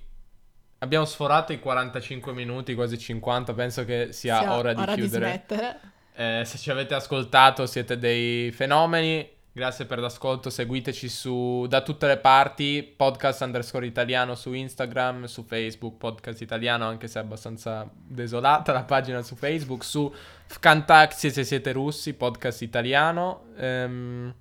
Abbiamo 0.80 1.06
sforato 1.06 1.54
i 1.54 1.60
45 1.60 2.34
minuti, 2.34 2.74
quasi 2.74 2.98
50. 2.98 3.54
Penso 3.54 3.86
che 3.86 4.12
sia, 4.12 4.38
sia 4.40 4.54
ora 4.54 4.74
di 4.74 4.84
chiudere. 4.84 5.24
smettere. 5.24 5.80
Eh, 6.14 6.42
se 6.44 6.58
ci 6.58 6.70
avete 6.70 6.94
ascoltato 6.94 7.64
siete 7.66 7.98
dei 7.98 8.52
fenomeni. 8.52 9.26
Grazie 9.56 9.84
per 9.84 10.00
l'ascolto, 10.00 10.50
seguiteci 10.50 11.08
su 11.08 11.66
da 11.68 11.80
tutte 11.82 12.08
le 12.08 12.18
parti, 12.18 12.82
podcast 12.82 13.40
underscore 13.42 13.86
italiano 13.86 14.34
su 14.34 14.52
Instagram, 14.52 15.26
su 15.26 15.44
Facebook, 15.44 15.96
podcast 15.96 16.40
italiano, 16.40 16.88
anche 16.88 17.06
se 17.06 17.20
è 17.20 17.22
abbastanza 17.22 17.88
desolata 17.94 18.72
la 18.72 18.82
pagina 18.82 19.22
su 19.22 19.36
Facebook, 19.36 19.84
su 19.84 20.12
Fkantaxi 20.46 21.30
se 21.30 21.44
siete 21.44 21.70
russi, 21.70 22.14
podcast 22.14 22.62
italiano, 22.62 23.44
ehm, 23.56 24.34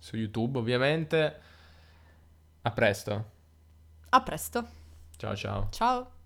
su 0.00 0.16
YouTube 0.16 0.58
ovviamente. 0.58 1.40
A 2.62 2.70
presto, 2.72 3.24
A 4.08 4.22
presto. 4.22 4.66
ciao 5.18 5.36
ciao. 5.36 5.68
Ciao. 5.70 6.21